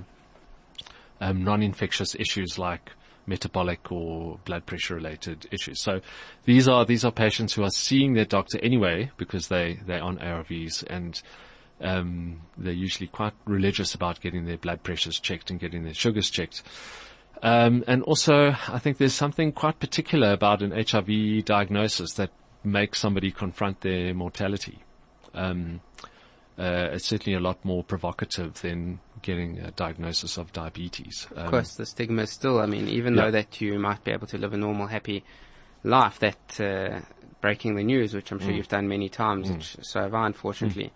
um, 1.20 1.44
non-infectious 1.44 2.16
issues 2.16 2.58
like 2.58 2.92
metabolic 3.28 3.92
or 3.92 4.40
blood 4.46 4.66
pressure 4.66 4.96
related 4.96 5.48
issues. 5.52 5.82
So 5.82 6.02
these 6.46 6.68
are 6.68 6.86
these 6.86 7.04
are 7.04 7.12
patients 7.12 7.54
who 7.54 7.64
are 7.64 7.70
seeing 7.70 8.14
their 8.14 8.26
doctor 8.26 8.60
anyway 8.62 9.12
because 9.18 9.48
they 9.48 9.80
they're 9.86 10.04
on 10.04 10.18
ARVs 10.20 10.84
and 10.88 11.22
um, 11.82 12.42
they're 12.58 12.74
usually 12.74 13.08
quite 13.08 13.34
religious 13.46 13.96
about 13.96 14.22
getting 14.22 14.46
their 14.46 14.58
blood 14.58 14.84
pressures 14.84 15.20
checked 15.20 15.50
and 15.50 15.60
getting 15.60 15.84
their 15.84 15.94
sugars 15.94 16.30
checked. 16.30 16.64
Um, 17.42 17.84
and 17.88 18.02
also, 18.04 18.56
I 18.68 18.80
think 18.80 18.98
there's 18.98 19.14
something 19.14 19.52
quite 19.52 19.80
particular 19.80 20.32
about 20.32 20.62
an 20.62 20.72
HIV 20.72 21.46
diagnosis 21.46 22.14
that 22.14 22.32
makes 22.64 23.00
somebody 23.00 23.32
confront 23.32 23.82
their 23.82 24.14
mortality. 24.14 24.80
Um, 25.34 25.82
uh, 26.58 26.90
it's 26.94 27.06
certainly 27.06 27.36
a 27.38 27.42
lot 27.42 27.64
more 27.66 27.84
provocative 27.84 28.62
than 28.62 29.00
getting 29.22 29.60
a 29.60 29.72
diagnosis 29.72 30.38
of 30.38 30.54
diabetes. 30.54 31.28
Um, 31.36 31.46
Of 31.46 31.52
course, 31.52 31.76
the 31.76 31.86
stigma 31.86 32.24
is 32.24 32.32
still. 32.32 32.60
I 32.60 32.66
mean, 32.66 32.88
even 32.88 33.16
Yeah. 33.16 33.26
though 33.26 33.32
that 33.32 33.60
you 33.62 33.78
might 33.78 34.04
be 34.04 34.12
able 34.12 34.28
to 34.28 34.38
live 34.38 34.54
a 34.54 34.58
normal, 34.58 34.88
happy 34.88 35.24
life, 35.84 36.20
that 36.20 36.60
uh, 36.62 37.02
breaking 37.42 37.76
the 37.76 37.84
news, 37.84 38.14
which 38.14 38.32
I'm 38.32 38.40
sure 38.40 38.52
Mm. 38.52 38.56
you've 38.56 38.70
done 38.70 38.88
many 38.88 39.10
times, 39.10 39.52
which, 39.52 39.78
so 39.82 40.02
have 40.02 40.14
I, 40.14 40.26
unfortunately. 40.28 40.92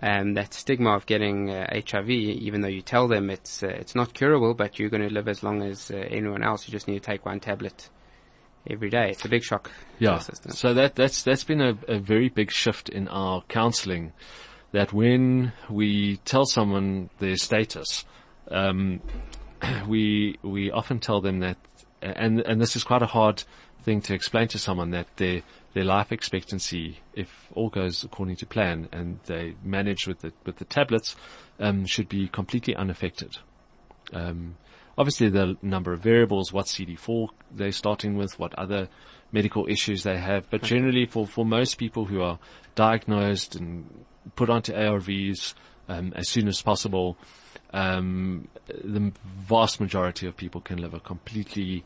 Um, 0.00 0.34
that 0.34 0.54
stigma 0.54 0.94
of 0.94 1.06
getting 1.06 1.50
uh, 1.50 1.66
HIV, 1.72 2.10
even 2.10 2.60
though 2.60 2.68
you 2.68 2.82
tell 2.82 3.08
them 3.08 3.30
it's 3.30 3.62
uh, 3.62 3.68
it's 3.68 3.94
not 3.94 4.14
curable, 4.14 4.54
but 4.54 4.78
you're 4.78 4.90
going 4.90 5.06
to 5.06 5.12
live 5.12 5.28
as 5.28 5.42
long 5.42 5.62
as 5.62 5.90
uh, 5.90 5.96
anyone 5.96 6.42
else. 6.42 6.66
You 6.68 6.72
just 6.72 6.86
need 6.86 7.02
to 7.02 7.06
take 7.06 7.26
one 7.26 7.40
tablet 7.40 7.88
every 8.68 8.90
day. 8.90 9.10
It's 9.10 9.24
a 9.24 9.28
big 9.28 9.42
shock. 9.42 9.70
Yeah. 9.98 10.18
So 10.18 10.74
that 10.74 10.94
that's 10.94 11.22
that's 11.22 11.44
been 11.44 11.60
a, 11.60 11.76
a 11.88 11.98
very 11.98 12.28
big 12.28 12.50
shift 12.50 12.88
in 12.88 13.08
our 13.08 13.42
counselling. 13.42 14.12
That 14.72 14.92
when 14.92 15.52
we 15.70 16.18
tell 16.18 16.44
someone 16.44 17.10
their 17.18 17.36
status, 17.36 18.04
um, 18.50 19.00
we 19.88 20.38
we 20.42 20.70
often 20.70 21.00
tell 21.00 21.20
them 21.20 21.40
that, 21.40 21.56
and 22.02 22.40
and 22.40 22.60
this 22.60 22.76
is 22.76 22.84
quite 22.84 23.02
a 23.02 23.06
hard 23.06 23.42
thing 23.82 24.00
to 24.02 24.14
explain 24.14 24.48
to 24.48 24.58
someone 24.58 24.90
that 24.90 25.08
their 25.16 25.42
their 25.74 25.84
life 25.84 26.12
expectancy, 26.12 26.98
if 27.14 27.48
all 27.54 27.68
goes 27.68 28.04
according 28.04 28.36
to 28.36 28.46
plan 28.46 28.88
and 28.92 29.20
they 29.26 29.54
manage 29.62 30.06
with 30.06 30.20
the 30.20 30.32
with 30.44 30.56
the 30.56 30.64
tablets, 30.64 31.14
um, 31.60 31.84
should 31.86 32.08
be 32.08 32.28
completely 32.28 32.74
unaffected. 32.74 33.38
Um, 34.12 34.56
obviously, 34.96 35.28
the 35.28 35.56
number 35.62 35.92
of 35.92 36.00
variables, 36.00 36.52
what 36.52 36.66
CD4 36.66 37.28
they're 37.50 37.72
starting 37.72 38.16
with, 38.16 38.38
what 38.38 38.54
other 38.54 38.88
medical 39.30 39.66
issues 39.68 40.02
they 40.04 40.18
have, 40.18 40.48
but 40.50 40.62
generally, 40.62 41.06
for 41.06 41.26
for 41.26 41.44
most 41.44 41.76
people 41.76 42.06
who 42.06 42.22
are 42.22 42.38
diagnosed 42.74 43.54
and 43.54 44.04
put 44.36 44.50
onto 44.50 44.72
ARVs 44.72 45.54
um, 45.88 46.12
as 46.16 46.28
soon 46.28 46.48
as 46.48 46.62
possible, 46.62 47.16
um, 47.72 48.48
the 48.66 49.12
vast 49.24 49.80
majority 49.80 50.26
of 50.26 50.36
people 50.36 50.60
can 50.60 50.78
live 50.78 50.94
a 50.94 51.00
completely 51.00 51.84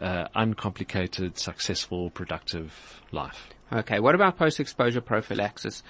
uh, 0.00 0.28
uncomplicated, 0.34 1.38
successful, 1.38 2.10
productive 2.10 3.02
life. 3.12 3.48
Okay. 3.72 4.00
What 4.00 4.14
about 4.14 4.38
post-exposure 4.38 5.00
prophylaxis? 5.00 5.82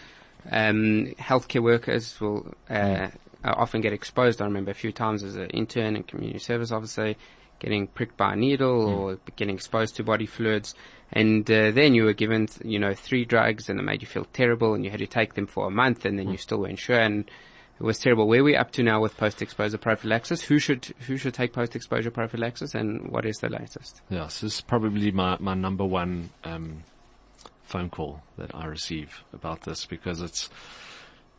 Um, 0.51 1.15
healthcare 1.19 1.63
workers 1.63 2.21
will 2.21 2.55
uh, 2.69 3.09
often 3.43 3.81
get 3.81 3.93
exposed. 3.93 4.41
I 4.41 4.45
remember 4.45 4.71
a 4.71 4.75
few 4.75 4.93
times 4.93 5.23
as 5.23 5.37
an 5.37 5.51
intern 5.51 5.97
and 5.97 6.07
community 6.07 6.39
service 6.39 6.71
officer 6.71 7.15
getting 7.61 7.87
pricked 7.87 8.17
by 8.17 8.35
a 8.35 8.37
needle 8.37 8.87
mm. 8.87 8.99
or 8.99 9.19
getting 9.37 9.55
exposed 9.55 9.97
to 9.97 10.05
body 10.05 10.27
fluids. 10.27 10.75
And 11.13 11.49
uh, 11.51 11.71
then 11.71 11.95
you 11.95 12.05
were 12.05 12.13
given, 12.13 12.49
you 12.65 12.79
know, 12.79 12.95
three 12.95 13.25
drugs 13.25 13.69
and 13.69 13.79
it 13.79 13.83
made 13.83 14.03
you 14.03 14.09
feel 14.09 14.27
terrible 14.33 14.75
and 14.75 14.85
you 14.85 14.91
had 14.91 15.01
to 15.01 15.07
take 15.07 15.35
them 15.35 15.47
for 15.47 15.67
a 15.67 15.71
month 15.71 16.05
and 16.05 16.19
then 16.19 16.27
mm. 16.27 16.33
you 16.33 16.39
still 16.39 16.61
weren't 16.61 16.79
sure. 16.79 16.99
And 16.99 17.31
it 17.79 17.83
was 17.83 17.99
terrible. 17.99 18.29
Where 18.29 18.41
are 18.41 18.45
we 18.45 18.57
up 18.57 18.71
to 18.73 18.83
now 18.83 19.01
with 19.01 19.17
post-exposure 19.17 19.79
prophylaxis? 19.79 20.43
Who 20.43 20.59
should 20.59 20.87
who 21.07 21.17
should 21.17 21.35
take 21.35 21.53
post-exposure 21.53 22.11
prophylaxis, 22.11 22.75
and 22.75 23.11
what 23.11 23.27
is 23.27 23.37
the 23.39 23.49
latest? 23.49 24.01
Yes, 24.11 24.41
this 24.41 24.55
is 24.55 24.61
probably 24.61 25.11
my 25.11 25.37
my 25.41 25.55
number 25.55 25.85
one 25.85 26.31
um, 26.45 26.85
phone 27.65 27.91
call 27.91 28.23
that 28.39 28.55
I 28.55 28.67
receive 28.67 29.25
about 29.33 29.63
this 29.63 29.87
because 29.87 30.21
it's 30.21 30.51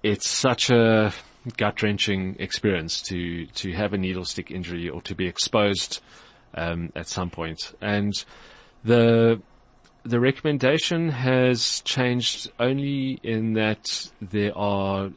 it's 0.04 0.28
such 0.28 0.70
a 0.70 1.14
gut 1.58 1.82
wrenching 1.82 2.36
experience 2.40 3.02
to 3.04 3.46
to 3.48 3.72
have 3.74 3.94
a 3.94 3.98
needle 3.98 4.26
stick 4.26 4.52
injury 4.52 4.90
or 4.90 5.02
to 5.04 5.16
be 5.16 5.28
exposed 5.28 6.02
um, 6.54 6.92
at 6.96 7.08
some 7.08 7.30
point, 7.30 7.74
and 7.82 8.14
the 8.84 9.42
the 10.06 10.20
recommendation 10.20 11.10
has 11.10 11.82
changed 11.82 12.52
only 12.60 13.20
in 13.24 13.54
that 13.54 14.12
there 14.22 14.56
are 14.56 15.10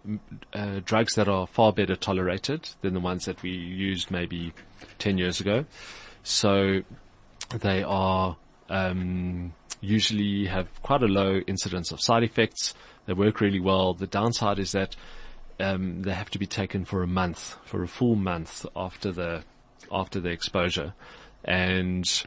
uh, 0.55 0.81
drugs 0.83 1.15
that 1.17 1.29
are 1.29 1.47
far 1.47 1.75
better 1.75 1.95
tolerated 1.95 2.71
than 2.81 2.95
the 2.95 3.01
ones 3.01 3.27
that 3.27 3.43
we 3.43 3.51
used 3.51 4.11
maybe 4.11 4.55
10 4.99 5.19
years 5.19 5.41
ago. 5.41 5.67
So 6.23 6.81
they 7.51 7.83
are 7.83 8.39
um, 8.71 9.53
usually 9.83 10.47
have 10.47 10.69
quite 10.83 11.03
a 11.03 11.07
low 11.07 11.41
incidence 11.47 11.93
of 11.93 12.01
side 12.01 12.23
effects. 12.23 12.75
They 13.05 13.13
work 13.13 13.43
really 13.43 13.61
well. 13.61 13.93
The 13.93 14.07
downside 14.07 14.59
is 14.59 14.73
that 14.73 14.97
um, 15.61 16.01
they 16.03 16.15
have 16.15 16.31
to 16.31 16.39
be 16.39 16.47
taken 16.47 16.87
for 16.87 17.03
a 17.03 17.07
month, 17.07 17.57
for 17.65 17.83
a 17.83 17.89
full 17.89 18.17
month 18.17 18.65
after 18.75 19.13
the 19.13 19.45
after 19.91 20.21
the 20.21 20.31
exposure, 20.31 20.93
and 21.45 22.25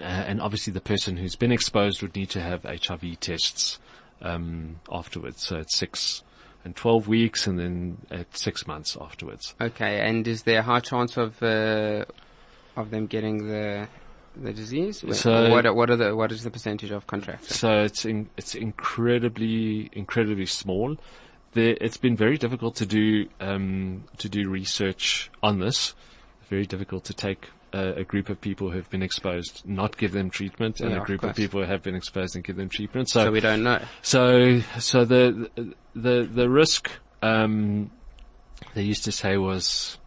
uh, 0.00 0.04
and 0.04 0.40
obviously 0.40 0.72
the 0.72 0.80
person 0.80 1.16
who's 1.16 1.36
been 1.36 1.52
exposed 1.52 2.02
would 2.02 2.14
need 2.14 2.30
to 2.30 2.40
have 2.40 2.64
HIV 2.64 3.20
tests 3.20 3.78
um, 4.22 4.80
afterwards. 4.90 5.42
So 5.46 5.56
it's 5.56 5.76
six 5.76 6.22
and 6.64 6.74
12 6.74 7.06
weeks 7.06 7.46
and 7.46 7.58
then 7.58 7.98
at 8.10 8.36
six 8.36 8.66
months 8.66 8.96
afterwards. 9.00 9.54
Okay, 9.60 10.00
and 10.00 10.26
is 10.26 10.42
there 10.42 10.60
a 10.60 10.62
high 10.62 10.80
chance 10.80 11.16
of 11.16 11.40
uh, 11.42 12.04
of 12.76 12.90
them 12.90 13.06
getting 13.06 13.46
the 13.46 13.88
the 14.34 14.52
disease? 14.52 15.04
So 15.12 15.50
what, 15.50 15.74
what 15.74 15.90
are 15.90 15.96
the 15.96 16.14
what 16.16 16.32
is 16.32 16.42
the 16.42 16.50
percentage 16.50 16.90
of 16.90 17.06
contracting? 17.06 17.48
So 17.48 17.82
it's 17.82 18.04
in, 18.04 18.28
it's 18.36 18.54
incredibly 18.54 19.90
incredibly 19.92 20.46
small. 20.46 20.96
There, 21.52 21.76
it's 21.80 21.96
been 21.96 22.16
very 22.16 22.36
difficult 22.36 22.74
to 22.76 22.86
do 22.86 23.28
um, 23.40 24.04
to 24.18 24.28
do 24.28 24.48
research 24.50 25.30
on 25.42 25.60
this. 25.60 25.94
Very 26.50 26.66
difficult 26.66 27.04
to 27.04 27.14
take 27.14 27.48
a, 27.76 28.00
a, 28.00 28.04
group 28.04 28.28
of 28.28 28.40
people 28.40 28.70
who 28.70 28.76
have 28.76 28.90
been 28.90 29.02
exposed, 29.02 29.62
not 29.66 29.96
give 29.96 30.12
them 30.12 30.30
treatment, 30.30 30.80
and 30.80 30.90
yeah, 30.90 31.02
a 31.02 31.04
group 31.04 31.22
of, 31.22 31.30
of, 31.30 31.36
people 31.36 31.60
who 31.60 31.66
have 31.66 31.82
been 31.82 31.94
exposed 31.94 32.34
and 32.34 32.44
give 32.44 32.56
them 32.56 32.68
treatment. 32.68 33.08
So, 33.08 33.24
so 33.24 33.30
we 33.30 33.40
don't 33.40 33.62
know. 33.62 33.82
So, 34.02 34.60
so 34.78 35.04
the 35.04 35.50
the 35.94 36.28
the 36.32 36.48
risk 36.48 36.90
um, 37.22 37.90
they 38.74 38.82
used 38.82 39.04
to 39.04 39.12
say 39.12 39.36
was, 39.36 39.98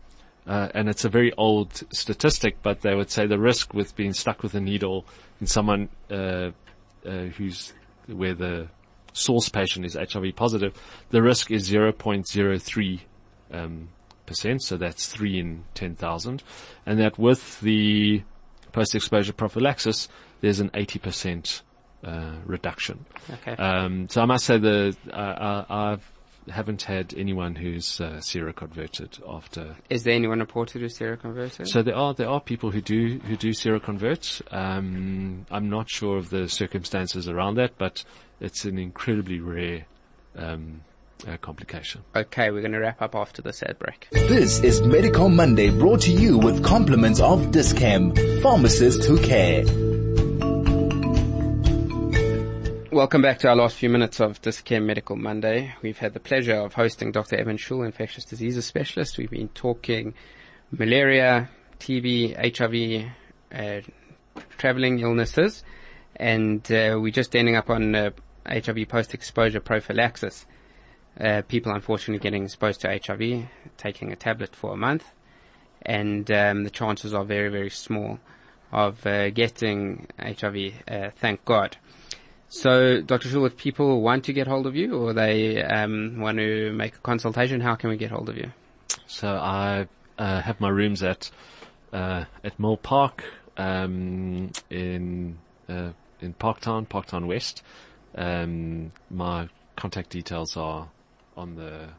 uh, 0.47 0.69
and 0.73 0.89
it's 0.89 1.05
a 1.05 1.09
very 1.09 1.33
old 1.33 1.83
statistic, 1.93 2.57
but 2.61 2.81
they 2.81 2.95
would 2.95 3.11
say 3.11 3.27
the 3.27 3.39
risk 3.39 3.73
with 3.73 3.95
being 3.95 4.13
stuck 4.13 4.43
with 4.43 4.55
a 4.55 4.61
needle 4.61 5.05
in 5.39 5.47
someone 5.47 5.89
uh, 6.11 6.51
uh, 7.05 7.11
who's 7.37 7.73
where 8.07 8.33
the 8.33 8.67
source 9.13 9.49
patient 9.49 9.85
is 9.85 9.95
HIV 9.95 10.35
positive, 10.35 10.73
the 11.09 11.21
risk 11.21 11.51
is 11.51 11.69
0.03 11.69 12.99
um, 13.51 13.89
percent, 14.29 14.63
so 14.63 14.77
that's 14.77 15.07
three 15.07 15.37
in 15.39 15.65
10,000. 15.73 16.41
And 16.85 16.99
that 16.99 17.19
with 17.19 17.59
the 17.59 18.23
post-exposure 18.71 19.33
prophylaxis, 19.33 20.07
there's 20.39 20.61
an 20.61 20.69
80% 20.69 21.61
uh, 22.03 22.35
reduction. 22.45 23.05
Okay. 23.29 23.61
Um, 23.61 24.07
so 24.07 24.21
I 24.21 24.25
must 24.25 24.45
say 24.45 24.57
that 24.57 24.95
uh, 25.11 25.65
I 25.69 25.97
haven't 26.49 26.83
had 26.83 27.13
anyone 27.17 27.55
who's 27.55 27.99
uh, 27.99 28.19
seroconverted 28.21 29.19
after. 29.27 29.75
Is 29.89 30.03
there 30.03 30.13
anyone 30.13 30.39
reported 30.39 30.81
who's 30.81 30.97
seroconverted? 30.97 31.67
So 31.67 31.81
there 31.81 31.95
are 31.95 32.13
there 32.13 32.29
are 32.29 32.39
people 32.39 32.71
who 32.71 32.81
do 32.81 33.19
who 33.19 33.35
do 33.35 33.49
seroconvert. 33.49 34.41
Um, 34.51 35.45
I'm 35.51 35.69
not 35.69 35.89
sure 35.89 36.17
of 36.17 36.29
the 36.29 36.47
circumstances 36.47 37.27
around 37.27 37.55
that, 37.55 37.77
but 37.77 38.03
it's 38.39 38.65
an 38.65 38.79
incredibly 38.79 39.39
rare 39.39 39.85
um, 40.35 40.81
uh, 41.27 41.37
complication. 41.37 42.01
Okay, 42.15 42.51
we're 42.51 42.61
going 42.61 42.71
to 42.71 42.79
wrap 42.79 43.01
up 43.01 43.15
after 43.15 43.41
this 43.41 43.61
ad 43.63 43.77
break. 43.79 44.07
This 44.11 44.59
is 44.61 44.81
Medical 44.81 45.29
Monday 45.29 45.69
brought 45.69 46.01
to 46.01 46.11
you 46.11 46.37
with 46.37 46.63
compliments 46.63 47.19
of 47.19 47.51
Dis-Chem, 47.51 48.15
pharmacists 48.41 49.05
who 49.05 49.19
care. 49.19 49.63
Welcome 52.91 53.21
back 53.21 53.39
to 53.39 53.49
our 53.49 53.55
last 53.55 53.75
few 53.75 53.89
minutes 53.89 54.19
of 54.19 54.41
Dis-Chem 54.41 54.85
Medical 54.85 55.15
Monday. 55.15 55.73
We've 55.81 55.97
had 55.97 56.13
the 56.13 56.19
pleasure 56.19 56.55
of 56.55 56.73
hosting 56.73 57.11
Dr. 57.11 57.35
Evan 57.37 57.57
Shoul, 57.57 57.83
infectious 57.83 58.25
diseases 58.25 58.65
specialist. 58.65 59.17
We've 59.17 59.29
been 59.29 59.49
talking 59.49 60.13
malaria, 60.71 61.49
TB, 61.79 62.57
HIV, 62.57 63.11
uh, 63.53 63.81
traveling 64.57 64.99
illnesses, 64.99 65.63
and 66.15 66.59
uh, 66.71 66.97
we're 66.99 67.11
just 67.11 67.35
ending 67.35 67.55
up 67.55 67.69
on 67.69 67.95
uh, 67.95 68.09
HIV 68.47 68.87
post-exposure 68.89 69.59
prophylaxis 69.59 70.45
uh, 71.19 71.41
people 71.47 71.71
unfortunately 71.73 72.21
getting 72.21 72.43
exposed 72.43 72.81
to 72.81 72.87
HIV, 72.87 73.47
taking 73.77 74.11
a 74.11 74.15
tablet 74.15 74.55
for 74.55 74.73
a 74.73 74.77
month, 74.77 75.05
and 75.81 76.29
um, 76.31 76.63
the 76.63 76.69
chances 76.69 77.13
are 77.13 77.25
very, 77.25 77.49
very 77.49 77.69
small 77.69 78.19
of 78.71 79.05
uh, 79.05 79.29
getting 79.31 80.07
HIV, 80.19 80.73
uh, 80.87 81.09
thank 81.15 81.43
God. 81.45 81.77
So, 82.49 83.01
Dr. 83.01 83.29
Shoul, 83.29 83.45
if 83.45 83.57
people 83.57 84.01
want 84.01 84.25
to 84.25 84.33
get 84.33 84.47
hold 84.47 84.65
of 84.65 84.75
you 84.75 84.97
or 84.97 85.13
they 85.13 85.61
um, 85.61 86.19
want 86.19 86.37
to 86.39 86.71
make 86.73 86.95
a 86.95 86.99
consultation, 86.99 87.61
how 87.61 87.75
can 87.75 87.89
we 87.89 87.97
get 87.97 88.09
hold 88.11 88.29
of 88.29 88.37
you? 88.37 88.51
So, 89.05 89.27
I 89.27 89.87
uh, 90.17 90.41
have 90.41 90.59
my 90.59 90.69
rooms 90.69 91.03
at 91.03 91.29
uh, 91.93 92.25
at 92.43 92.57
Milpark 92.57 93.21
um, 93.57 94.51
in 94.69 95.37
uh, 95.67 95.91
in 96.21 96.33
Parktown, 96.33 96.87
Parktown 96.87 97.27
West. 97.27 97.63
Um, 98.15 98.91
my 99.11 99.47
contact 99.75 100.09
details 100.09 100.57
are 100.57 100.89
on 101.39 101.55
the. 101.55 101.89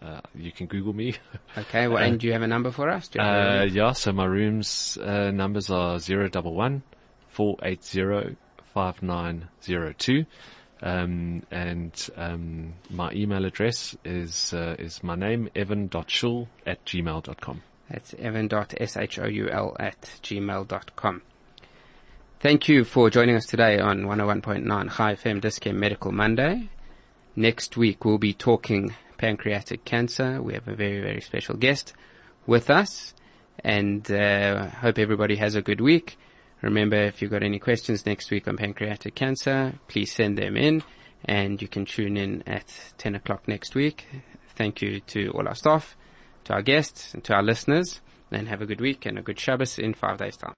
Uh, 0.00 0.20
you 0.34 0.52
can 0.52 0.66
Google 0.66 0.92
me. 0.92 1.14
Okay, 1.56 1.88
well, 1.88 2.02
and 2.02 2.20
do 2.20 2.26
you 2.28 2.32
have 2.32 2.42
a 2.42 2.46
number 2.46 2.70
for 2.70 2.88
us? 2.88 3.10
Uh, 3.18 3.66
yeah, 3.68 3.92
so 3.92 4.12
my 4.12 4.26
room's 4.26 4.96
uh, 4.98 5.32
numbers 5.32 5.70
are 5.70 5.98
zero 5.98 6.28
double 6.28 6.54
one 6.54 6.82
four 7.28 7.56
eight 7.62 7.82
zero 7.84 8.36
five 8.74 9.02
nine 9.02 9.48
zero 9.62 9.92
two, 9.98 10.24
um, 10.82 11.42
and 11.50 12.10
um, 12.16 12.74
my 12.90 13.10
email 13.12 13.44
address 13.44 13.96
is 14.04 14.52
uh, 14.54 14.76
is 14.78 15.02
my 15.02 15.16
name 15.16 15.48
evan.shoul 15.56 16.48
at 16.66 16.84
gmail.com. 16.84 17.62
That's 17.90 18.14
evan.shoul 18.14 19.76
at 19.80 20.00
gmail.com. 20.22 21.22
Thank 22.40 22.68
you 22.68 22.84
for 22.84 23.10
joining 23.10 23.34
us 23.34 23.46
today 23.46 23.80
on 23.80 24.02
101.9 24.02 24.88
High 24.88 25.14
FM 25.16 25.40
Dis-Chem 25.40 25.78
Medical 25.78 26.12
Monday. 26.12 26.68
Next 27.38 27.76
week 27.76 28.04
we'll 28.04 28.18
be 28.18 28.34
talking 28.34 28.96
pancreatic 29.16 29.84
cancer. 29.84 30.42
We 30.42 30.54
have 30.54 30.66
a 30.66 30.74
very, 30.74 31.00
very 31.00 31.20
special 31.20 31.54
guest 31.54 31.92
with 32.48 32.68
us 32.68 33.14
and 33.60 34.10
uh, 34.10 34.66
hope 34.66 34.98
everybody 34.98 35.36
has 35.36 35.54
a 35.54 35.62
good 35.62 35.80
week. 35.80 36.18
Remember, 36.62 36.96
if 36.96 37.22
you've 37.22 37.30
got 37.30 37.44
any 37.44 37.60
questions 37.60 38.04
next 38.04 38.32
week 38.32 38.48
on 38.48 38.56
pancreatic 38.56 39.14
cancer, 39.14 39.74
please 39.86 40.12
send 40.12 40.36
them 40.36 40.56
in 40.56 40.82
and 41.26 41.62
you 41.62 41.68
can 41.68 41.84
tune 41.84 42.16
in 42.16 42.42
at 42.44 42.74
10 42.98 43.14
o'clock 43.14 43.46
next 43.46 43.76
week. 43.76 44.08
Thank 44.56 44.82
you 44.82 44.98
to 44.98 45.28
all 45.28 45.46
our 45.46 45.54
staff, 45.54 45.96
to 46.46 46.54
our 46.54 46.62
guests 46.62 47.14
and 47.14 47.22
to 47.22 47.34
our 47.34 47.42
listeners 47.44 48.00
and 48.32 48.48
have 48.48 48.62
a 48.62 48.66
good 48.66 48.80
week 48.80 49.06
and 49.06 49.16
a 49.16 49.22
good 49.22 49.38
Shabbos 49.38 49.78
in 49.78 49.94
five 49.94 50.18
days 50.18 50.36
time. 50.36 50.56